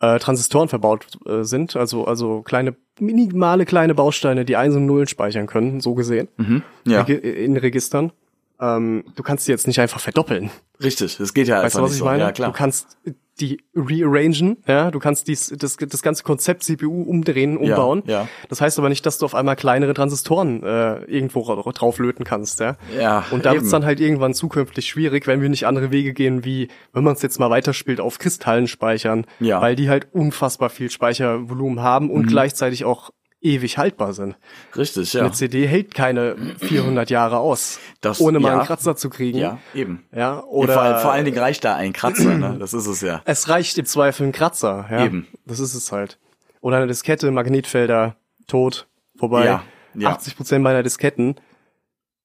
[0.00, 5.06] äh, Transistoren verbaut äh, sind, also also kleine minimale kleine Bausteine, die Eins und Nullen
[5.06, 6.62] speichern können, so gesehen, Mhm.
[6.84, 8.12] Ja, in Registern.
[8.60, 10.50] Ähm, du kannst die jetzt nicht einfach verdoppeln.
[10.82, 11.16] richtig.
[11.18, 12.04] Das geht ja Weißt einfach du, was nicht ich so.
[12.04, 12.22] meine?
[12.24, 12.50] Ja, klar.
[12.52, 12.98] Du kannst
[13.40, 18.02] die rearrangen, ja, du kannst dies, das, das ganze Konzept CPU umdrehen, umbauen.
[18.06, 18.28] ja.
[18.48, 22.60] Das heißt aber nicht, dass du auf einmal kleinere Transistoren äh, irgendwo ra- drauflöten kannst,
[22.60, 22.76] ja.
[22.98, 23.60] Ja, Und da eben.
[23.60, 27.14] wird's dann halt irgendwann zukünftig schwierig, wenn wir nicht andere Wege gehen, wie, wenn man
[27.14, 29.58] es jetzt mal weiterspielt, auf Kristallen speichern, Ja.
[29.58, 29.62] Mhm.
[29.62, 33.10] weil die halt unfassbar viel Speichervolumen haben und gleichzeitig auch
[33.44, 34.36] ewig haltbar sind.
[34.76, 35.20] Richtig, ja.
[35.22, 38.54] Eine CD hält keine 400 Jahre aus, Das- ohne mal ja.
[38.58, 39.38] einen Kratzer zu kriegen.
[39.38, 40.04] Ja, eben.
[40.12, 42.56] Ja, Oder vor, allem, vor allen Dingen reicht da ein Kratzer, ne?
[42.58, 43.22] Das ist es ja.
[43.24, 44.86] es reicht im Zweifel ein Kratzer.
[44.90, 45.04] Ja?
[45.04, 45.26] Eben.
[45.46, 46.18] Das ist es halt.
[46.60, 48.16] Oder eine Diskette, Magnetfelder,
[48.46, 49.44] tot, vorbei.
[49.44, 49.62] Ja,
[49.94, 50.08] ja.
[50.10, 51.36] 80 Prozent meiner Disketten,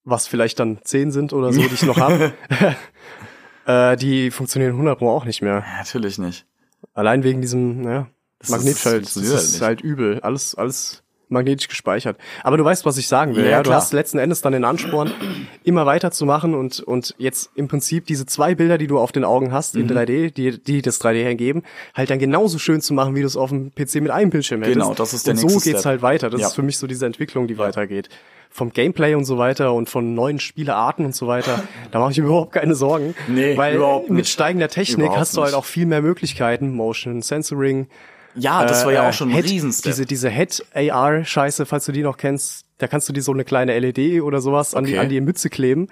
[0.05, 2.33] was vielleicht dann 10 sind oder so, die ich noch habe,
[3.65, 5.63] äh, die funktionieren 100 Pro auch nicht mehr.
[5.67, 6.45] Ja, Natürlich nicht.
[6.93, 8.07] Allein wegen diesem ja,
[8.39, 9.03] Das Magnetfeld.
[9.03, 10.21] ist- Das das ist, halt übel.
[10.21, 12.17] Alles, alles magnetisch gespeichert.
[12.43, 13.45] Aber du weißt, was ich sagen will.
[13.45, 15.11] Ja, Ja, Du hast letzten Endes dann den Ansporn,
[15.63, 19.51] immer weiterzumachen und, und jetzt im Prinzip diese zwei Bilder, die du auf den Augen
[19.51, 19.81] hast Mhm.
[19.81, 21.63] in 3D, die, die das 3D hergeben,
[21.95, 24.61] halt dann genauso schön zu machen, wie du es auf dem PC mit einem Bildschirm
[24.63, 24.79] hättest.
[24.79, 25.89] Genau, das ist der Und so nächste geht's Step.
[25.89, 26.29] halt weiter.
[26.29, 26.47] Das Ja.
[26.47, 28.09] ist für mich so diese Entwicklung, die weitergeht.
[28.51, 31.61] Vom Gameplay und so weiter und von neuen Spielearten und so weiter,
[31.91, 33.13] da mache ich mir überhaupt keine Sorgen.
[33.27, 34.29] Nee, weil überhaupt mit nicht.
[34.31, 35.59] steigender Technik Überhaupt hast du halt nicht.
[35.59, 37.87] auch viel mehr Möglichkeiten, Motion Sensoring,
[38.35, 39.91] Ja, das war ja äh, auch schon ein Head, Riesenstep.
[39.91, 43.77] Diese, diese Head-AR-Scheiße, falls du die noch kennst, da kannst du die so eine kleine
[43.77, 45.87] LED oder sowas an, die, an die Mütze kleben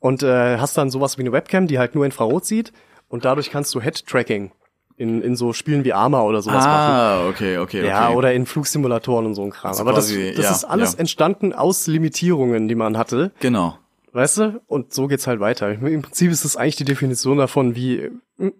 [0.00, 2.72] und äh, hast dann sowas wie eine Webcam, die halt nur Infrarot sieht
[3.08, 4.52] und dadurch kannst du Head-Tracking
[4.96, 6.70] in, in so Spielen wie Arma oder sowas machen.
[6.70, 7.88] ah, okay, okay, okay.
[7.88, 9.70] Ja, oder in Flugsimulatoren und so ein Kram.
[9.70, 11.00] Also Aber das, quasi, das ja, ist alles ja.
[11.00, 13.32] entstanden aus Limitierungen, die man hatte.
[13.40, 13.78] Genau.
[14.12, 14.60] Weißt du?
[14.66, 15.70] Und so geht's halt weiter.
[15.72, 18.10] Im Prinzip ist das eigentlich die Definition davon, wie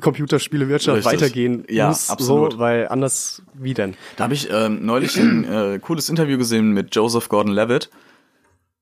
[0.00, 1.12] Computerspielewirtschaft Richtig.
[1.12, 2.10] weitergehen Ja, muss.
[2.10, 2.52] absolut.
[2.52, 3.94] So, weil anders wie denn?
[4.16, 7.90] Da habe ich ähm, neulich ein äh, cooles Interview gesehen mit Joseph Gordon-Levitt.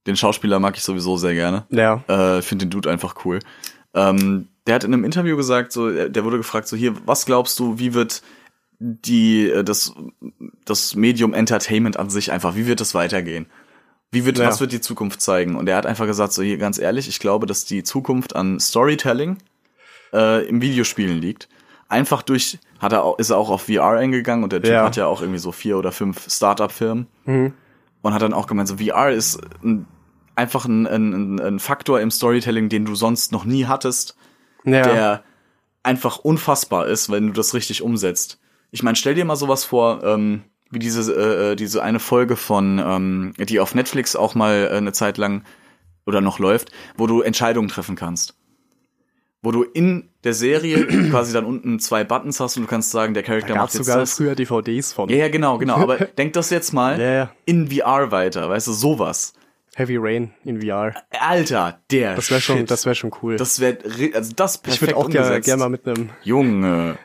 [0.08, 1.64] Den Schauspieler mag ich sowieso sehr gerne.
[1.70, 2.02] Ja.
[2.08, 3.38] Äh, Finde den Dude einfach cool.
[3.94, 7.24] Ähm, der hat in einem Interview gesagt, so, äh, der wurde gefragt, so hier, was
[7.26, 8.22] glaubst du, wie wird
[8.78, 9.94] die, äh, das,
[10.64, 13.46] das Medium Entertainment an sich einfach, wie wird es weitergehen?
[14.12, 14.46] Wie wird, Ja.
[14.46, 15.56] was wird die Zukunft zeigen?
[15.56, 18.60] Und er hat einfach gesagt, so hier, ganz ehrlich, ich glaube, dass die Zukunft an
[18.60, 19.38] Storytelling
[20.12, 21.48] äh, im Videospielen liegt.
[21.88, 24.84] Einfach durch, hat er auch, ist er auch auf VR eingegangen und der Typ Ja.
[24.84, 27.06] hat ja auch irgendwie so vier oder fünf Startup-Firmen
[28.02, 29.86] und hat dann auch gemeint, so VR ist ein,
[30.34, 34.16] einfach ein, ein, ein Faktor im Storytelling, den du sonst noch nie hattest,
[34.64, 34.82] ja.
[34.82, 35.22] der
[35.82, 38.40] einfach unfassbar ist, wenn du das richtig umsetzt.
[38.72, 42.78] Ich meine, stell dir mal sowas vor, ähm, wie diese, äh, diese eine Folge von,
[42.78, 45.42] ähm, die auf Netflix auch mal äh, eine Zeit lang
[46.06, 48.34] oder noch läuft, wo du Entscheidungen treffen kannst.
[49.42, 53.14] Wo du in der Serie quasi dann unten zwei Buttons hast und du kannst sagen,
[53.14, 54.14] der Charakter da macht jetzt sogar das.
[54.14, 55.08] früher DVDs von.
[55.08, 55.76] Ja, ja, genau, genau.
[55.76, 57.30] Aber denk das jetzt mal ja.
[57.44, 59.34] in VR weiter, weißt du, sowas.
[59.76, 60.94] Heavy Rain in VR.
[61.20, 63.36] Alter, der Das wäre schon, das wäre schon cool.
[63.36, 63.76] das wäre
[64.14, 66.96] also das perfekt ich würde auch gerne gern mal mit einem Junge.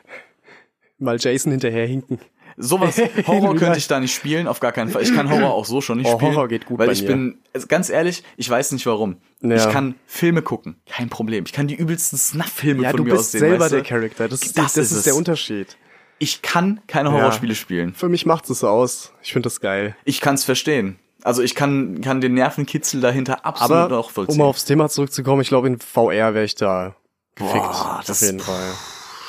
[0.98, 2.18] mal Jason hinterher hinken.
[2.56, 2.96] Sowas,
[3.26, 5.02] Horror könnte ich da nicht spielen, auf gar keinen Fall.
[5.02, 6.34] Ich kann Horror auch so schon nicht Oh, spielen.
[6.34, 7.08] Horror geht gut Weil ich mir.
[7.08, 9.16] bin, also ganz ehrlich, ich weiß nicht warum.
[9.40, 9.56] Ja.
[9.56, 11.44] Ich kann Filme gucken, kein Problem.
[11.46, 13.40] Ich kann die übelsten Snuff-Filme Ja, von du mir bist aussehen.
[13.40, 13.76] selber weißt du?
[13.76, 14.28] der Charakter.
[14.28, 15.76] Das, ist, Das das ist ist, der Unterschied.
[16.18, 17.94] Ich kann keine Horrorspiele spielen.
[17.94, 19.12] Für mich macht es aus.
[19.22, 19.96] Ich finde das geil.
[20.04, 20.98] Ich kann es verstehen.
[21.24, 24.40] Also ich kann, kann den Nervenkitzel dahinter absolut Aber auch vollziehen.
[24.40, 26.94] um aufs Thema zurückzukommen, ich glaube in VR wäre ich da
[27.36, 27.54] gefickt.
[27.62, 28.72] Boah, auf das- jeden Fall.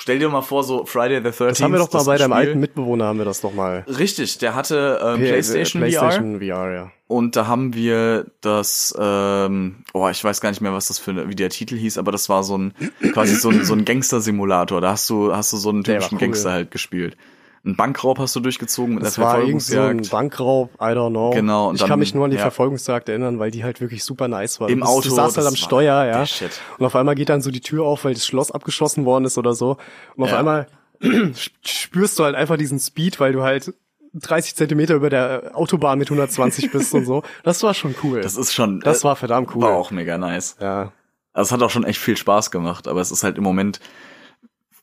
[0.04, 1.48] Stell dir mal vor, so Friday the 13th.
[1.48, 3.86] Das haben wir doch mal bei deinem alten Mitbewohner haben wir das doch mal.
[3.88, 6.92] Richtig, der hatte ähm, P- PlayStation, äh, PlayStation VR, ja.
[7.08, 11.30] Und da haben wir das, ähm, oh, ich weiß gar nicht mehr, was das für,
[11.30, 12.74] wie der Titel hieß, aber das war so ein,
[13.14, 14.82] quasi so ein, so ein Gangster-Simulator.
[14.82, 16.20] Da hast du, hast du so einen typischen cool.
[16.20, 17.16] Gangster halt gespielt.
[17.66, 20.12] Ein Bankraub hast du durchgezogen mit Das einer war irgend so ein Verfolgungsjagd.
[20.12, 21.30] Bankraub, I don't know.
[21.32, 22.42] Genau, ich dann- kann mich nur an die ja.
[22.42, 24.68] Verfolgungsjagd erinnern, weil die halt wirklich super nice war.
[24.70, 26.26] Im du, bist- Auto, Du saßt halt am Steuer, ja.
[26.26, 26.52] Shit.
[26.78, 29.38] Und auf einmal geht dann so die Tür auf, weil das Schloss abgeschossen worden ist
[29.38, 29.78] oder so.
[30.18, 30.40] Und auf Ja.
[30.40, 30.68] einmal
[31.66, 33.74] spürst du halt einfach diesen Speed, weil du halt
[34.14, 37.24] 30 Zentimeter über der Autobahn mit 120 bist und so.
[37.44, 38.22] Das war schon cool.
[38.22, 39.62] Das ist schon, Das äh, war verdammt cool.
[39.64, 40.56] war auch mega nice.
[40.60, 40.92] Ja.
[41.34, 43.80] Also es hat auch schon echt viel Spaß gemacht, aber es ist halt im Moment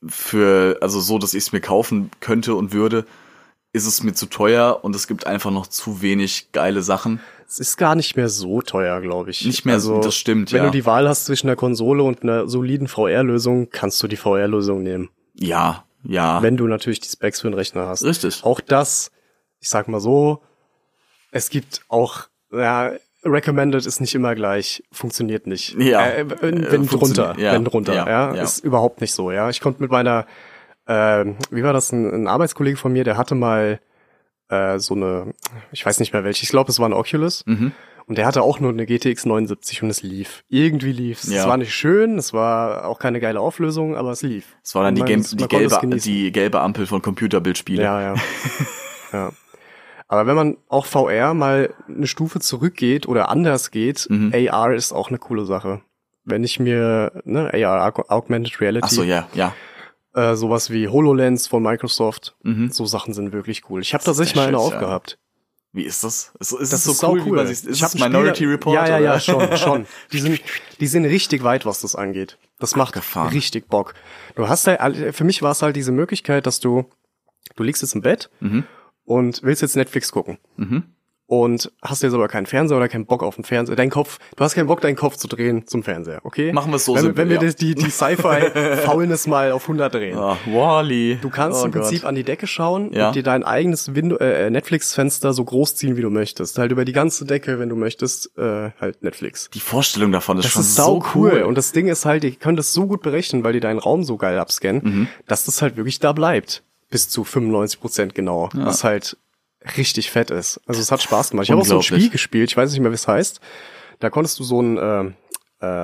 [0.07, 3.05] für, also so, dass ich es mir kaufen könnte und würde,
[3.73, 7.21] ist es mir zu teuer und es gibt einfach noch zu wenig geile Sachen.
[7.47, 9.39] Es ist gar nicht mehr so teuer, glaube ich.
[9.39, 10.65] Also, Nicht mehr so, das stimmt, Wenn ja.
[10.67, 14.83] du die Wahl hast zwischen einer Konsole und einer soliden VR-Lösung, kannst du die VR-Lösung
[14.83, 15.11] nehmen.
[15.35, 16.43] Ja, ja.
[16.43, 18.05] Wenn du natürlich die Specs für den Rechner hast.
[18.05, 18.45] Richtig.
[18.45, 19.11] Auch das,
[19.61, 20.43] ich sag mal so,
[21.33, 22.93] es gibt auch, ja,
[23.25, 25.75] recommended ist nicht immer gleich, funktioniert nicht.
[25.79, 26.07] Ja.
[26.07, 28.43] Äh, wenn Äh, wenn drunter, ja, wenn drunter, ja, ja, ja.
[28.43, 29.49] ist überhaupt nicht so, ja.
[29.51, 30.27] Ich konnte mit meiner,
[30.87, 33.81] ähm, wie war das, ein, ein Arbeitskollege von mir, der hatte mal
[34.49, 35.35] äh, so eine,
[35.73, 37.45] ich weiß nicht mehr welche, ich glaube, es war ein Oculus.
[37.47, 37.73] Mhm.
[38.07, 40.43] Und der hatte auch nur eine GTX 79 und es lief.
[40.49, 41.31] Irgendwie lief es.
[41.31, 41.43] Ja.
[41.43, 44.57] Es war nicht schön, es war auch keine geile Auflösung, aber es lief.
[44.65, 47.85] Es war dann die, Man- die, gelbe, die gelbe Ampel von Computerbildspielen.
[47.85, 48.15] Ja, ja.
[49.13, 49.33] ja.
[50.11, 54.33] Aber wenn man auch VR mal eine Stufe zurückgeht oder anders geht, Mhm.
[54.35, 55.83] AR ist auch eine coole Sache.
[56.25, 59.55] Wenn ich mir, ne, AR, Aug- Augmented Reality, Ach so, ja, ja.
[60.15, 62.73] äh, sowas wie HoloLens von Microsoft, Mhm.
[62.73, 63.83] so Sachen sind wirklich cool.
[63.83, 64.63] Ich habe Das tatsächlich mal eine ja.
[64.65, 65.17] aufgehabt.
[65.73, 66.33] Wie ist das?
[66.41, 68.51] Ist, ist Das es so ist sau cool, wie man ist Ich ein Minority Spiel-
[68.51, 68.75] Report?
[68.75, 69.87] Ja, ja, ja, schon, schon.
[70.13, 70.41] Die sind,
[70.81, 72.37] die sind richtig weit, was das angeht.
[72.59, 73.29] Das macht Abgefahren.
[73.29, 73.95] richtig Bock.
[74.35, 76.87] Du hast halt, für mich war es halt diese Möglichkeit, dass du,
[77.55, 78.65] du liegst jetzt im Bett Mhm.
[79.11, 80.39] Und willst jetzt Netflix gucken.
[80.57, 80.85] Mhm.
[81.27, 83.77] Und hast jetzt aber keinen Fernseher oder keinen Bock auf den Fernseher.
[83.77, 86.53] Dein Kopf, du hast keinen Bock, deinen Kopf zu drehen zum Fernseher, okay?
[86.53, 87.43] Machen wir es so wenn, simpel, Wenn wir ja.
[87.43, 90.19] das- die, die Sci-Fi-Faulness mal auf 100 drehen.
[90.19, 91.19] Ah, Wally.
[91.23, 92.09] Du kannst oh im Prinzip Gott.
[92.09, 93.09] an die Decke schauen Ja.
[93.09, 96.59] und dir dein eigenes Window äh, Netflix-Fenster so groß ziehen, wie du möchtest.
[96.59, 99.51] Halt über die ganze Decke, wenn du möchtest, äh, halt Netflix.
[99.55, 101.43] Die Vorstellung davon ist Das schon ist sau so cool.
[101.43, 104.03] Und das Ding ist halt, die können das so gut berechnen, weil die deinen Raum
[104.03, 105.09] so geil abscannen, Mhm.
[105.29, 106.65] dass das halt wirklich da bleibt.
[106.91, 108.49] Bis zu 95 Prozent genau.
[108.53, 109.17] Was halt
[109.77, 110.61] richtig fett ist.
[110.67, 111.45] Also es hat Spaß gemacht.
[111.45, 111.83] Ich habe auch so ein.
[111.83, 113.41] Spiel gespielt, ich weiß nicht mehr, wie es heißt.
[114.01, 115.05] Da konntest du so ein, äh,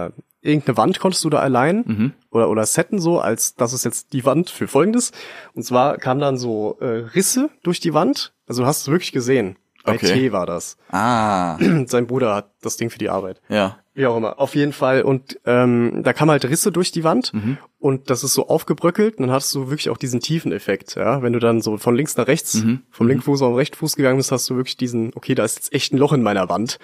[0.06, 0.10] äh,
[0.40, 2.12] irgendeine Wand konntest du da allein Mhm.
[2.30, 5.12] oder, oder setten so, als das ist jetzt die Wand für folgendes.
[5.54, 8.32] Und zwar kamen dann so äh, Risse durch die Wand.
[8.46, 9.56] Also du hast es wirklich gesehen.
[9.86, 10.12] Bei Okay.
[10.12, 10.76] T war das.
[10.90, 11.56] Ah,
[11.86, 13.40] Sein Bruder hat das Ding für die Arbeit.
[13.48, 13.78] ja.
[13.98, 14.38] Wie auch immer.
[14.38, 15.00] Auf jeden Fall.
[15.00, 17.56] Und ähm, da kamen halt Risse durch die Wand Mhm.
[17.78, 20.96] und das ist so aufgebröckelt und dann hattest du wirklich auch diesen tiefen Effekt.
[20.96, 21.22] Ja?
[21.22, 22.82] Wenn du dann so von links nach rechts, Mhm.
[22.90, 25.44] vom linken Fuß auf den rechten Fuß gegangen bist, hast du wirklich diesen, okay, da
[25.46, 26.78] ist jetzt echt ein Loch in meiner Wand.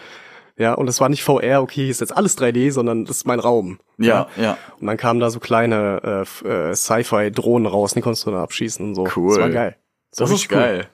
[0.57, 3.41] Ja, und es war nicht VR, okay, ist jetzt alles 3D, sondern das ist mein
[3.41, 3.79] Raum.
[3.99, 4.57] Ja, ja.
[4.81, 8.87] Und dann kamen da so kleine äh, äh, Sci-Fi-Drohnen raus, die konntest du dann abschießen
[8.87, 9.07] und so.
[9.15, 9.35] Cool.
[9.35, 9.77] Das war geil.
[10.17, 10.57] Das war ist cool.
[10.59, 10.89] geil.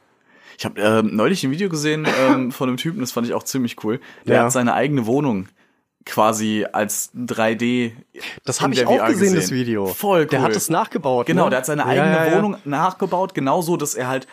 [0.58, 3.44] Ich habe ähm, neulich ein Video gesehen ähm, von einem Typen, das fand ich auch
[3.44, 4.00] ziemlich cool.
[4.26, 4.42] Der Ja.
[4.44, 5.48] hat seine eigene Wohnung
[6.04, 7.92] quasi als 3D.
[8.44, 9.86] Das habe ich auch VR gesehen, das Video.
[9.86, 10.26] Voll cool.
[10.26, 11.26] Der hat es nachgebaut.
[11.26, 11.50] Genau, ne?
[11.50, 12.36] der hat seine eigene ja.
[12.36, 14.26] Wohnung nachgebaut, genauso, dass er halt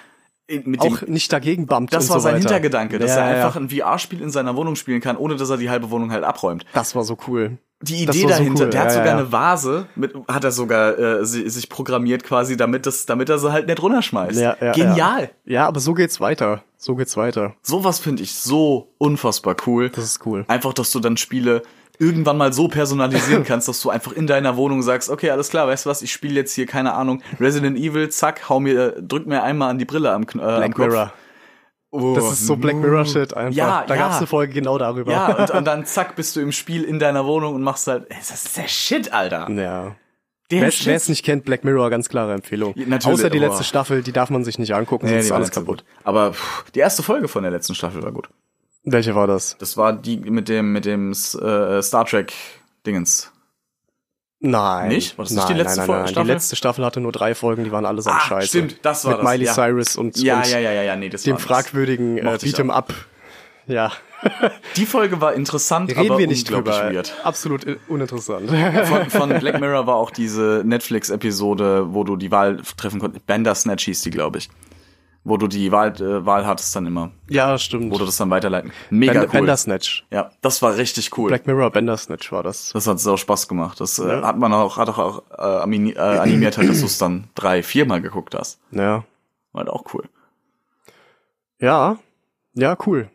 [0.48, 2.42] mit Auch dem nicht dagegen bumpt das war so sein weiter.
[2.42, 3.62] Hintergedanke, dass ja, er einfach Ja.
[3.62, 6.66] ein VR-Spiel in seiner Wohnung spielen kann, ohne dass er die halbe Wohnung halt abräumt.
[6.74, 7.58] Das war so cool.
[7.82, 9.18] Die Idee so dahinter, cool, der hat ja, sogar ja.
[9.18, 13.38] eine Vase, mit, hat er sogar äh, si- sich programmiert quasi, damit das, damit er
[13.38, 14.40] sie halt nicht runterschmeißt.
[14.74, 15.30] Genial.
[15.46, 15.54] Ja.
[15.54, 16.64] ja, aber so geht's weiter.
[16.78, 17.54] So geht's weiter.
[17.62, 19.90] Sowas finde ich so unfassbar cool.
[19.90, 20.46] Das ist cool.
[20.48, 21.64] Einfach, dass du dann Spiele
[22.00, 25.68] irgendwann mal so personalisieren kannst, dass du einfach in deiner Wohnung sagst, okay, alles klar,
[25.68, 29.26] weißt du was, ich spiele jetzt hier, keine Ahnung, Resident Evil, zack, hau mir, drück
[29.28, 30.88] mir einmal an die Brille am, äh, am Kopf.
[30.88, 31.14] Mirror.
[31.92, 33.56] Oh, Das ist so Black Mirror Shit einfach.
[33.56, 34.02] Ja, da ja.
[34.02, 35.12] gab's eine Folge genau darüber.
[35.12, 38.06] Ja, und, und dann zack, bist du im Spiel in deiner Wohnung und machst halt,
[38.10, 39.50] ey, das ist der Shit, Alter.
[39.52, 39.96] ja.
[40.50, 42.74] Wer es nicht kennt, Black Mirror, ganz klare Empfehlung.
[42.76, 45.52] Natürlich, Außer die letzte Staffel, die darf man sich nicht angucken, Nee, sonst ist alles
[45.52, 45.78] kaputt.
[45.80, 45.86] gut.
[46.04, 48.30] Aber pff, die erste Folge von der letzten Staffel war gut.
[48.86, 49.58] Welche war das?
[49.60, 52.34] Das war die mit dem mit dem äh, Star Trek
[52.86, 53.32] Dingens.
[54.40, 54.90] Nein.
[54.90, 55.18] Nicht?
[55.18, 56.12] War das nicht nein, die letzte nein, Folge- nein, nein.
[56.14, 56.28] Staffel?
[56.28, 58.48] Die letzte Staffel hatte nur drei Folgen, die waren allesamt Ah, scheiße.
[58.48, 59.54] stimmt, das war Mit das, Miley ja.
[59.54, 62.70] Cyrus und, Ja, und ja, ja, ja, ja, nee, das dem war fragwürdigen äh, Beat'em.
[62.70, 62.94] Up.
[63.68, 63.92] Ja,
[64.76, 66.92] Die Folge war interessant, reden aber wir nicht drüber.
[66.94, 67.16] weird.
[67.24, 68.50] Absolut i- uninteressant.
[68.86, 73.26] Von, von Black Mirror war auch diese Netflix-Episode, wo du die Wahl treffen konntest.
[73.26, 74.50] Bandersnatch hieß die, glaube ich.
[75.28, 77.12] Wo du die Wahl, äh, Wahl hattest dann immer.
[77.28, 77.92] ja, stimmt.
[77.92, 78.72] Wo du das dann weiterleiten.
[78.92, 79.40] Mega Bender, cool.
[79.40, 80.06] Bandersnatch.
[80.12, 81.30] Ja, das war richtig cool.
[81.30, 82.70] Black Mirror Bandersnatch war das.
[82.74, 83.82] Das hat sau Spaß gemacht.
[83.82, 87.24] Das äh, hat man auch, hat auch, äh, äh, animiert, halt, dass du es dann
[87.34, 88.60] drei, viermal geguckt hast.
[88.70, 89.04] Ja.
[89.52, 90.04] War halt auch cool.
[91.60, 91.98] Ja.
[92.54, 93.10] Ja, cool.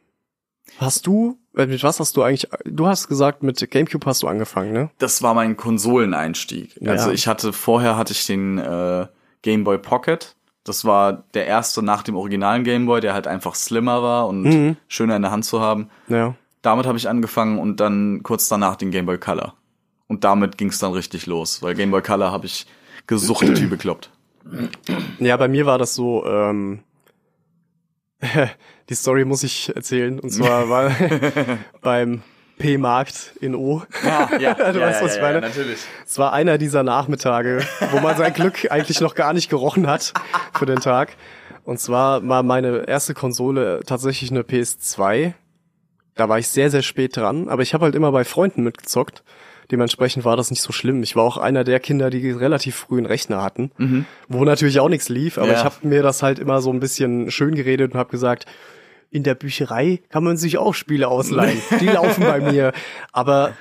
[0.78, 4.26] Hast du, äh, mit was hast du eigentlich, du hast gesagt, mit Gamecube hast du
[4.26, 4.90] angefangen, ne?
[4.98, 6.76] Das war mein Konsoleneinstieg.
[6.80, 6.90] Ja.
[6.90, 9.06] Also ich hatte, vorher hatte ich den äh,
[9.42, 10.34] Game Boy Pocket.
[10.64, 14.42] Das war der erste nach dem originalen Game Boy, der halt einfach slimmer war und
[14.42, 14.76] Mhm.
[14.88, 15.88] schöner in der Hand zu haben.
[16.08, 16.34] Ja.
[16.62, 19.54] Damit habe ich angefangen und dann kurz danach den Game Boy Color.
[20.08, 22.66] Und damit ging es dann richtig los, weil Game Boy Color habe ich
[23.06, 24.10] gesuchtet wie bekloppt.
[25.18, 26.80] Ja, bei mir war das so, ähm,
[28.90, 30.18] die Story muss ich erzählen.
[30.20, 30.90] Und zwar war
[31.80, 32.22] beim
[32.60, 33.82] P-Markt in O.
[34.04, 35.40] Ja, ja, Du weißt, was ich meine?
[35.40, 35.78] natürlich.
[36.06, 40.12] Es war einer dieser Nachmittage, wo man sein Glück eigentlich noch gar nicht gerochen hat
[40.56, 41.16] für den Tag.
[41.64, 45.32] Und zwar war meine erste Konsole tatsächlich eine PS2.
[46.14, 49.22] Da war ich sehr, sehr spät dran, aber ich habe halt immer bei Freunden mitgezockt.
[49.70, 51.02] Dementsprechend war das nicht so schlimm.
[51.04, 53.70] Ich war auch einer der Kinder, die relativ früh einen Rechner hatten,
[54.28, 55.58] wo natürlich auch nichts lief, aber Ja.
[55.58, 58.46] ich habe mir das halt immer so ein bisschen schön geredet und habe gesagt,
[59.10, 61.60] in der Bücherei kann man sich auch Spiele ausleihen.
[61.80, 62.72] Die laufen bei mir.
[63.12, 63.52] Aber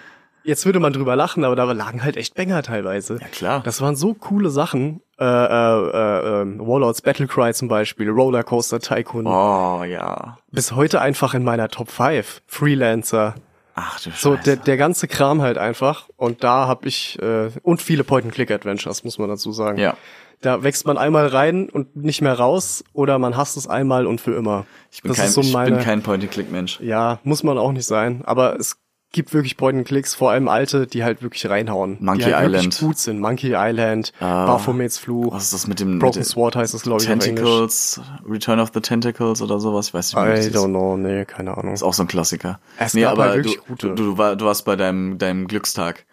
[0.44, 3.18] jetzt würde man drüber lachen, aber da lagen halt echt Banger teilweise.
[3.20, 3.62] Ja, klar.
[3.64, 5.02] Das waren so coole Sachen.
[5.20, 9.28] Äh, äh, äh, äh, Warlords Battlecry zum Beispiel, Rollercoaster Tycoon.
[9.28, 10.38] Oh ja.
[10.52, 12.42] Bis heute einfach in meiner Top 5.
[12.48, 13.36] Freelancer.
[13.76, 14.44] Ach du So, Scheiße.
[14.44, 16.08] der, der ganze Kram halt einfach.
[16.16, 19.78] Und da hab ich, äh, und viele Point-and-Click-Adventures, muss man dazu sagen.
[19.78, 19.96] Ja.
[20.42, 24.22] Da wächst man einmal rein und nicht mehr raus, oder man hasst es einmal und
[24.22, 24.66] für immer.
[24.92, 26.80] ich bin das kein, so ich bin kein Point-and-Click-Mensch.
[26.82, 28.22] ja, muss man auch nicht sein.
[28.26, 28.78] Aber es
[29.12, 31.98] gibt wirklich Point-and-Clicks, vor allem alte, die halt wirklich reinhauen.
[32.00, 32.78] Monkey die halt Island.
[32.80, 33.20] Gut sind.
[33.20, 34.46] Monkey Island, Ah.
[34.46, 37.08] Baphomets Fluch, Was ist das mit dem Broken mit Sword heißt es, glaube ich.
[37.08, 38.00] Tentacles,
[38.30, 39.88] Return of the Tentacles oder sowas?
[39.88, 40.56] Ich weiß nicht, das I ist.
[40.56, 41.74] don't know, nee, keine Ahnung.
[41.74, 42.60] Ist auch so ein Klassiker.
[42.78, 43.96] Es nee, aber halt du, wirklich du, gute.
[43.96, 46.06] du, war, du warst bei deinem, deinem Glückstag.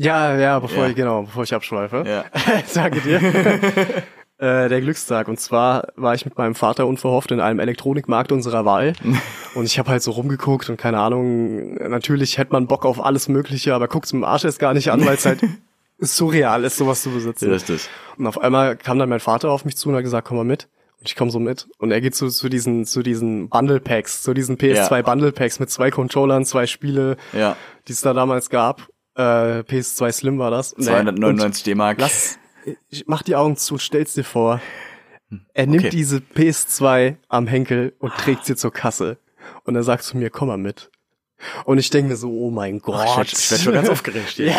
[0.00, 0.90] Ja, ja, bevor Ja.
[0.90, 2.04] ich, genau, bevor ich abschweife.
[2.06, 2.24] Ja.
[2.74, 3.20] Danke dir.
[4.38, 5.26] äh, der Glückstag.
[5.26, 8.92] Und zwar war ich mit meinem Vater unverhofft in einem Elektronikmarkt unserer Wahl.
[9.54, 13.28] und ich habe halt so rumgeguckt und keine Ahnung, natürlich hätte man Bock auf alles
[13.28, 15.40] Mögliche, aber guckt's mit dem Arsch erst gar nicht an, weil es halt
[15.98, 17.50] surreal ist, sowas zu besitzen.
[17.50, 17.88] Richtig.
[18.16, 20.44] Und auf einmal kam dann mein Vater auf mich zu und hat gesagt, komm mal
[20.44, 20.68] mit.
[21.00, 21.68] Und ich komme so mit.
[21.78, 25.02] Und er geht zu, zu diesen, zu diesen Bundle Packs, zu diesen PS2 Ja.
[25.02, 27.56] Bundle Packs mit zwei Controllern, zwei Spiele, Ja.
[27.88, 28.86] die es da damals gab.
[29.18, 30.72] Äh, PS2 Slim war das.
[30.72, 31.98] Und er- 299 D-Mark.
[32.00, 32.38] Lass,
[32.88, 34.60] ich mach die Augen zu, stell's dir vor.
[35.52, 35.90] Er nimmt Okay.
[35.90, 39.18] diese PS2 am Henkel und trägt sie zur Kasse.
[39.64, 40.90] Und er sagt zu mir, komm mal mit.
[41.64, 43.04] Und ich denke mir so, oh mein Gott.
[43.06, 44.52] ich werd, ich werd schon ganz aufgeregt hier.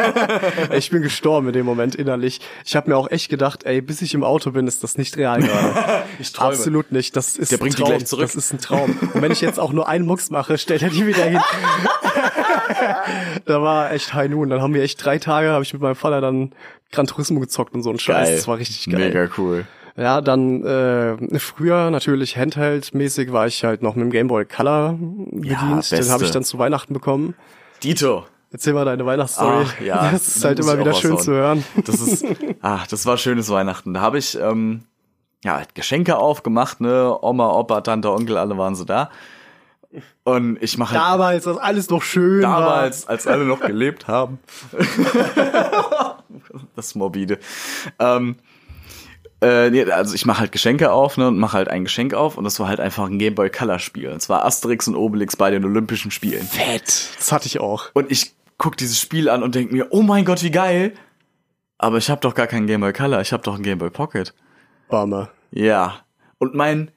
[0.72, 2.40] ich bin gestorben in dem Moment innerlich.
[2.66, 5.16] Ich habe mir auch echt gedacht, ey, bis ich im Auto bin, ist das nicht
[5.16, 6.02] real gerade.
[6.18, 6.52] Ich träume.
[6.52, 7.16] Absolut nicht.
[7.16, 7.90] Das ist Der ein bringt die Traum.
[7.90, 8.26] gleich zurück.
[8.26, 8.96] Das ist ein Traum.
[9.14, 11.40] Und wenn ich jetzt auch nur einen Mucks mache, stellt er die wieder hin.
[13.46, 14.50] da war echt High Noon.
[14.50, 16.52] Dann haben wir echt drei Tage, habe ich mit meinem Vater dann
[16.92, 18.28] Gran Turismo gezockt und so ein Scheiß.
[18.28, 18.36] Geil.
[18.36, 19.08] Das war richtig geil.
[19.08, 19.64] Mega cool.
[19.96, 24.96] Ja, dann äh, früher natürlich Handheld-mäßig war ich halt noch mit dem Game Boy Color
[24.98, 25.60] bedient.
[25.60, 26.10] Den beste.
[26.10, 27.34] habe ich dann zu Weihnachten bekommen.
[27.82, 28.24] Dito.
[28.50, 29.66] Erzähl mal deine Weihnachtsstory.
[29.66, 30.10] Ach, ja.
[30.12, 31.64] Das ist halt immer wieder schön zu hören.
[31.84, 32.24] Das ist,
[32.62, 33.94] ah, das war schönes Weihnachten.
[33.94, 34.82] Da habe ich, ähm,
[35.44, 37.16] ja, halt Geschenke aufgemacht, ne?
[37.22, 39.10] Oma, Opa, Tante, Onkel, alle waren so da.
[40.24, 42.60] Und ich mache halt Damals, als alles noch schön war.
[42.60, 44.38] damals, als alle noch gelebt haben.
[46.76, 47.38] das ist morbide.
[47.98, 48.36] Ähm,
[49.42, 52.38] äh, nee, also ich mache halt Geschenke auf ne, und mache halt ein Geschenk auf
[52.38, 54.08] und das war halt einfach ein Game Boy Color Spiel.
[54.10, 56.46] Und zwar Asterix und Obelix bei den Olympischen Spielen.
[56.46, 57.10] Fett.
[57.18, 57.90] Das hatte ich auch.
[57.92, 60.94] Und ich guck dieses Spiel an und denk mir, oh mein Gott, wie geil.
[61.78, 63.90] Aber ich habe doch gar keinen Game Boy Color, ich habe doch einen Game Boy
[63.90, 64.32] Pocket.
[64.88, 65.30] Bummer.
[65.50, 66.00] Ja.
[66.38, 66.92] Und mein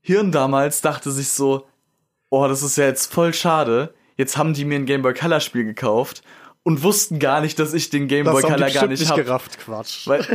[0.00, 1.66] Hirn damals dachte sich so,
[2.28, 3.92] oh, das ist ja jetzt voll schade.
[4.16, 6.22] Jetzt haben die mir ein Game Boy Color Spiel gekauft
[6.62, 9.10] und wussten gar nicht, dass ich den Game Das Boy haben die Color gar nicht
[9.10, 9.24] habe.
[9.24, 10.06] gerafft, Quatsch.
[10.06, 10.26] Weil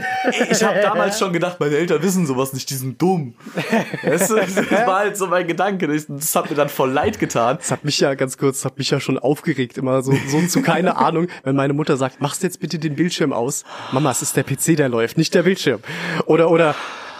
[0.49, 3.35] ich habe damals schon gedacht, meine Eltern wissen sowas nicht, die sind dumm.
[3.53, 4.29] Du, das
[4.87, 5.87] war halt so mein Gedanke.
[5.87, 7.57] Das das hat mir dann voll leid getan.
[7.57, 10.41] Das hat mich ja ganz kurz, das hat mich ja schon aufgeregt, immer so, so
[10.47, 13.63] zu keine Ahnung, wenn meine Mutter sagt, machst jetzt bitte den Bildschirm aus.
[13.91, 15.81] Mama, es ist der PC, der läuft, nicht der Bildschirm.
[16.25, 16.73] Oder, oder,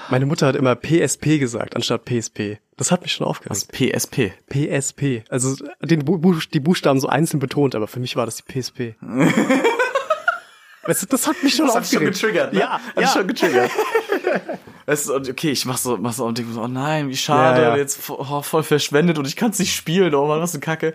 [0.10, 2.58] meine Mutter hat immer PSP gesagt, anstatt PSP.
[2.78, 3.72] Das hat mich schon aufgeregt.
[3.72, 4.34] PSP.
[4.50, 5.24] PSP.
[5.30, 8.96] Also, den, Bu die Buchstaben so einzeln betont, aber für mich war das die PSP.
[10.84, 12.14] weißt du, das hat mich schon Das hat schon aufgeregt.
[12.22, 12.60] getriggert, ne?
[12.60, 13.08] Ja, hat ja.
[13.08, 13.72] schon getriggert.
[14.88, 17.60] Weißt du, okay, ich mach so, mach so und denk so, oh nein, wie schade,
[17.62, 17.78] Ja, ja.
[17.78, 20.94] jetzt oh, voll verschwendet und ich kann's nicht spielen, oh Mann, was eine Kacke.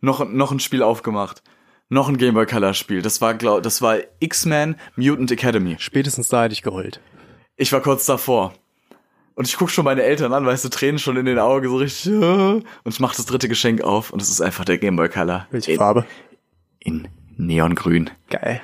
[0.00, 1.42] Noch, noch ein Spiel aufgemacht.
[1.90, 3.02] Noch ein Game Boy Color Spiel.
[3.02, 5.76] Das war, glaub, das war X-Men Mutant Academy.
[5.78, 7.00] Spätestens da hätte ich geheult.
[7.60, 8.54] Ich war kurz davor.
[9.34, 11.76] Und ich guck schon meine Eltern an, weißt du, Tränen schon in den Augen, so
[11.76, 12.10] richtig.
[12.10, 15.10] äh, Und ich mach das dritte Geschenk auf und es ist einfach der Game Boy
[15.10, 15.46] Color.
[15.50, 16.06] Welche in, Farbe?
[16.78, 18.08] In Neongrün.
[18.30, 18.62] Geil.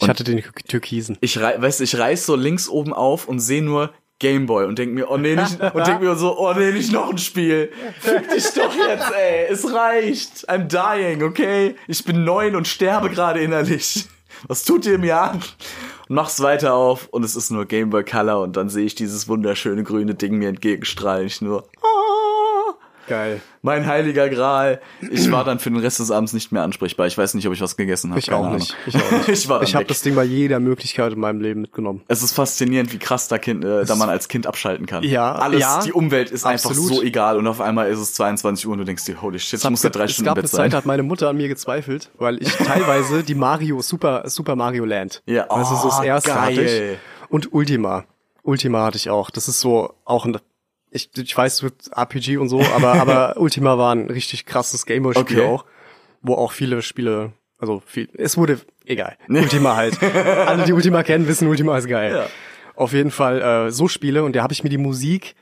[0.00, 1.18] Ich hatte den Türkisen.
[1.20, 4.94] ich weißt du, ich reiß so links oben auf und sehe nur Gameboy und denk
[4.94, 7.70] mir, oh nee, nicht, und denk mir so, oh nee, nicht noch ein Spiel.
[8.00, 9.46] Fick dich doch jetzt, ey.
[9.50, 10.48] Es reicht.
[10.48, 11.76] I'm dying, okay?
[11.86, 14.06] Ich bin neun und sterbe gerade innerlich.
[14.46, 15.42] Was tut ihr mir an?
[16.08, 19.84] Mach's weiter auf und es ist nur Gameboy Color und dann sehe ich dieses wunderschöne
[19.84, 21.26] grüne Ding mir entgegenstrahlen.
[21.26, 22.74] Ich nur, ah,
[23.08, 23.40] Geil.
[23.62, 24.80] Mein heiliger Gral.
[25.10, 27.06] Ich war dann für den Rest des Abends nicht mehr ansprechbar.
[27.06, 28.20] Ich weiß nicht, ob ich was gegessen habe.
[28.20, 28.74] Ich auch nicht.
[28.86, 29.28] Ich auch nicht.
[29.28, 32.02] ich war dann Ich habe das Ding bei jeder Möglichkeit in meinem Leben mitgenommen.
[32.08, 35.02] Es ist faszinierend, wie krass da, kind, äh, da man als Kind abschalten kann.
[35.02, 36.94] Ja, Alles, ja, die Umwelt ist einfach absolut.
[36.96, 39.62] so egal und auf einmal ist es 22 Uhr und du denkst dir, holy shit,
[39.62, 40.70] ich muss ja drei es Stunden gab im eine Bett Zeit, sein.
[40.70, 44.84] da hat meine Mutter an mir gezweifelt, weil ich teilweise die Mario, Super, Super Mario
[44.84, 46.58] Land, Ja, also so das oh, erste hatte ich.
[46.58, 46.98] geil.
[47.28, 48.04] Und Ultima.
[48.42, 49.30] Ultima hatte ich auch.
[49.30, 50.38] Das ist so auch ein,
[50.90, 54.86] ich, ich weiß, es wird RPG und so, aber, aber Ultima war ein richtig krasses
[54.86, 55.46] Gameboy-Spiel Okay.
[55.46, 55.64] auch,
[56.22, 60.02] wo auch viele Spiele, also viel, es wurde, egal, Ultima halt.
[60.02, 62.12] Alle, die Ultima kennen, wissen, Ultima ist geil.
[62.14, 62.26] Ja.
[62.74, 65.34] Auf jeden Fall äh, so Spiele und da habe ich mir die Musik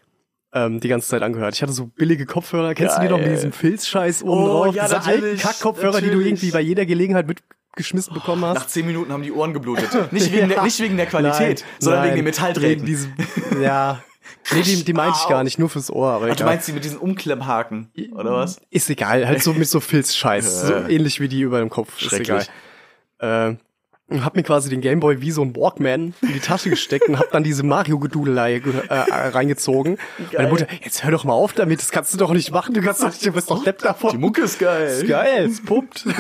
[0.55, 1.55] ähm, die ganze Zeit angehört.
[1.55, 3.35] Ich hatte so billige Kopfhörer, kennst du die noch mit Geil.
[3.35, 4.75] diesem Filzscheiß oben Oh, drauf?
[4.75, 8.55] ja, Diese alten Kackkopfhörer, die du irgendwie bei jeder Gelegenheit mitgeschmissen bekommen hast.
[8.55, 9.91] Nach 10 Minuten haben die Ohren geblutet.
[10.13, 12.87] Nicht wegen, der, nicht wegen der Qualität, Nein, sondern nein, wegen den Metalldrähten.
[12.87, 13.13] Wegen diesem,
[13.63, 14.03] ja.
[14.53, 16.11] Nee, die, die meinte ich gar nicht, nur fürs Ohr.
[16.11, 18.61] Aber Ach, du meinst die mit diesen Umklemmhaken, oder was?
[18.71, 20.63] Ist egal, halt so mit so Filzscheiß.
[20.69, 20.95] so Äh.
[20.95, 22.01] ähnlich wie die über dem Kopf.
[22.01, 22.45] Ist egal.
[23.19, 23.55] Äh,
[24.09, 27.19] und hab mir quasi den Gameboy wie so ein Walkman in die Tasche gesteckt und
[27.19, 29.99] hab dann diese Mario-Gedudelei ge- äh, äh, reingezogen.
[30.33, 32.83] Meine Mutter, jetzt hör doch mal auf damit, das kannst du doch nicht machen, du
[32.83, 34.13] kannst doch nicht, du bist doch Depp davon.
[34.13, 34.87] Die Mucke ist geil.
[34.87, 36.07] ist geil, es puppt.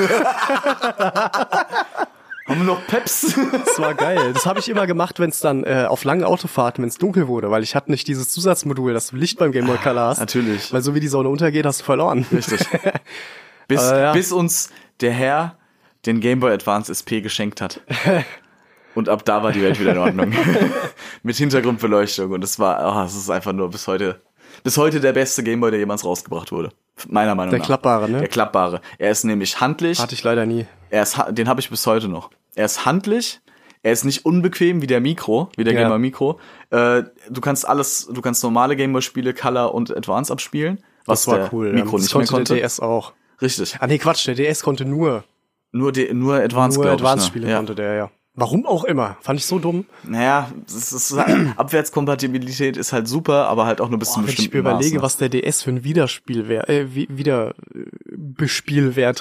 [2.47, 3.35] Haben wir noch Peps?
[3.65, 4.33] Das war geil.
[4.33, 7.27] Das habe ich immer gemacht, wenn es dann äh, auf langen Autofahrten, wenn es dunkel
[7.27, 10.19] wurde, weil ich hatte nicht dieses Zusatzmodul, dass du Licht beim Gameboy Color hast.
[10.21, 10.73] Natürlich.
[10.73, 12.25] Weil so wie die Sonne untergeht, hast du verloren.
[12.33, 12.61] Richtig.
[13.69, 14.13] Bis, Äh, ja.
[14.13, 14.71] bis uns
[15.01, 15.57] der Herr
[16.07, 17.81] den Game Boy Advance SP geschenkt hat.
[18.95, 20.33] Und ab da war die Welt wieder in Ordnung.
[21.25, 22.31] Mit Hintergrundbeleuchtung.
[22.31, 24.23] Und es war, oh, es ist einfach nur bis heute,
[24.63, 26.71] bis heute der beste Game Boy, der jemals rausgebracht wurde.
[27.09, 27.67] Meiner Meinung Der nach.
[27.67, 28.19] klappbare, ne?
[28.21, 28.81] Der klappbare.
[28.99, 29.99] Er ist nämlich handlich.
[29.99, 30.67] Hatte ich leider nie.
[30.91, 32.31] Er ist, den habe ich bis heute noch.
[32.55, 33.41] Er ist handlich.
[33.83, 35.81] Er ist nicht unbequem wie der Mikro, wie der Ja.
[35.81, 36.41] Game Boy Mikro.
[36.71, 40.83] Äh, du kannst alles, du kannst normale Game Boy Spiele, Color und Advance abspielen.
[41.05, 41.73] Was Das war der cool.
[41.73, 42.55] Mikro das nicht mehr konnte konnte.
[42.55, 43.13] der DS auch.
[43.41, 43.77] Richtig.
[43.79, 45.23] Ah nee, Quatsch, der DS konnte nur,
[45.71, 46.93] Nur, die, nur Advance, nur ne?
[46.93, 47.57] Advanced-Spiele ja.
[47.59, 48.11] konnte der, ja.
[48.39, 49.17] Warum auch immer.
[49.23, 49.87] Fand ich so dumm.
[50.05, 51.13] Naja, es ist,
[51.57, 54.45] Abwärtskompatibilität ist halt super, aber halt auch nur bis zu Boah, einem wenn ich mir
[54.45, 55.03] bestimmten überlege, Maß, ne?
[55.03, 58.43] was der DS für ein Wiederspielwert, äh, wie- wieder äh,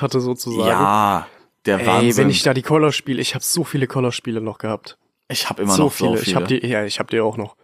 [0.01, 0.67] hatte sozusagen.
[0.67, 1.27] Ja,
[1.65, 2.17] der Ey, Wahnsinn.
[2.25, 4.97] wenn ich da die Color spiele, ich habe so viele Color-Spiele noch gehabt.
[5.29, 6.09] ich habe immer so noch viele.
[6.11, 6.27] so viele.
[6.29, 7.55] Ich habe die, ja, ich habe die auch noch.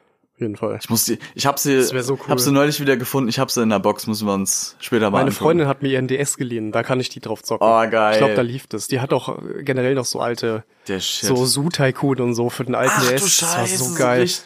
[0.42, 0.80] Auf jeden Fall.
[0.82, 2.20] ich muss die, ich habe sie, Das so cool.
[2.30, 3.30] hab sie neulich wieder gefunden.
[3.30, 4.08] Ich habe sie in der Box.
[4.08, 5.44] Müssen wir uns später mal Meine angucken.
[5.44, 7.68] Freundin hat mir ihren DS geliehen, da kann ich die drauf zocken.
[7.68, 8.14] Oh, geil.
[8.14, 8.88] Ich glaube, da lief das.
[8.88, 11.28] Die hat auch äh, generell noch so alte, Der Shit.
[11.30, 13.22] so Zoo Tycoon und so für den alten Ach DS.
[13.22, 14.22] du das war Scheiße, so geil.
[14.22, 14.46] richtig-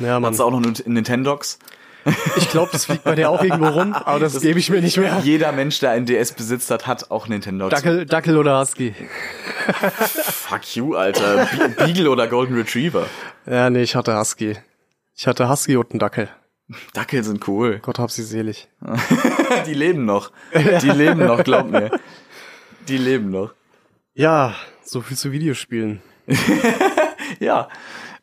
[0.00, 0.32] Ja, Mann.
[0.32, 1.60] Hat's auch noch in Nintendox?
[2.36, 4.96] Ich glaube, das fliegt bei der auch irgendwo rum, aber das, gebe ich mir nicht
[4.96, 5.20] mehr.
[5.22, 7.70] Jeder Mensch, der einen DS besitzt hat, hat auch Nintendox.
[7.74, 8.94] Dackel, Dackel oder Husky?
[9.84, 11.46] Fuck you, Alter.
[11.56, 13.06] Be- Beagle oder Golden Retriever.
[13.46, 14.56] Ja, nee, ich hatte Husky.
[15.20, 16.30] Ich hatte Husky und einen Dackel.
[16.94, 17.78] Dackel sind cool.
[17.82, 18.70] Gott hab sie selig.
[19.66, 20.32] Die leben noch.
[20.54, 21.90] Die leben noch, glaub mir.
[22.88, 23.52] Die leben noch.
[24.14, 26.00] Ja, so viel zu Videospielen.
[27.38, 27.68] Ja.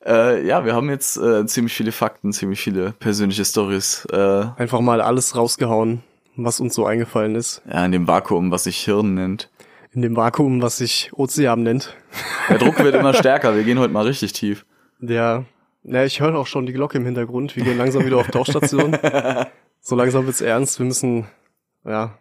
[0.05, 4.05] Äh, ja, wir haben jetzt äh, ziemlich viele Fakten, ziemlich viele persönliche Stories.
[4.11, 6.01] Äh, Einfach mal alles rausgehauen,
[6.35, 7.61] was uns so eingefallen ist.
[7.71, 9.51] ja, in dem Vakuum, was sich Hirn nennt.
[9.91, 11.95] In dem Vakuum, was sich Ozean nennt.
[12.49, 13.55] Der Druck wird immer stärker.
[13.55, 14.65] Wir gehen heute mal richtig tief.
[14.99, 15.45] Der,
[15.83, 17.55] na, ich höre auch schon die Glocke im Hintergrund.
[17.55, 18.97] Wir gehen langsam wieder auf Tauchstation.
[19.79, 20.79] so langsam wird's ernst.
[20.79, 21.27] Wir müssen,
[21.85, 22.17] ja,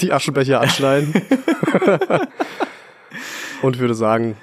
[0.00, 1.14] die Aschenbecher anschneiden.
[3.62, 4.36] Und würde sagen,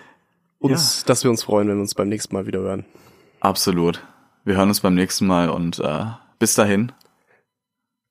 [0.60, 2.86] uns, dass wir uns freuen, wenn wir uns beim nächsten Mal wieder hören.
[3.40, 4.06] Absolut.
[4.44, 6.06] Wir hören uns beim nächsten Mal und äh,
[6.40, 6.92] bis dahin.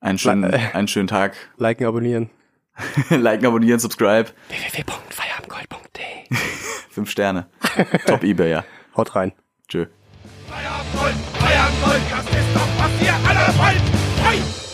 [0.00, 0.70] Einen schönen, äh.
[0.72, 1.34] einen schönen Tag.
[1.56, 2.30] Liken, abonnieren.
[3.10, 4.26] Liken, abonnieren, subscribe.
[4.48, 6.36] www.feierabendgold.de
[6.90, 7.48] Fünf Sterne.
[8.06, 8.64] Top eBay, ja.
[8.96, 9.32] Haut rein.
[9.68, 9.86] Tschö
[11.50, 12.02] feiern wollt.
[12.10, 13.82] Das ist doch, was ihr alle wollt.
[14.22, 14.69] Hey!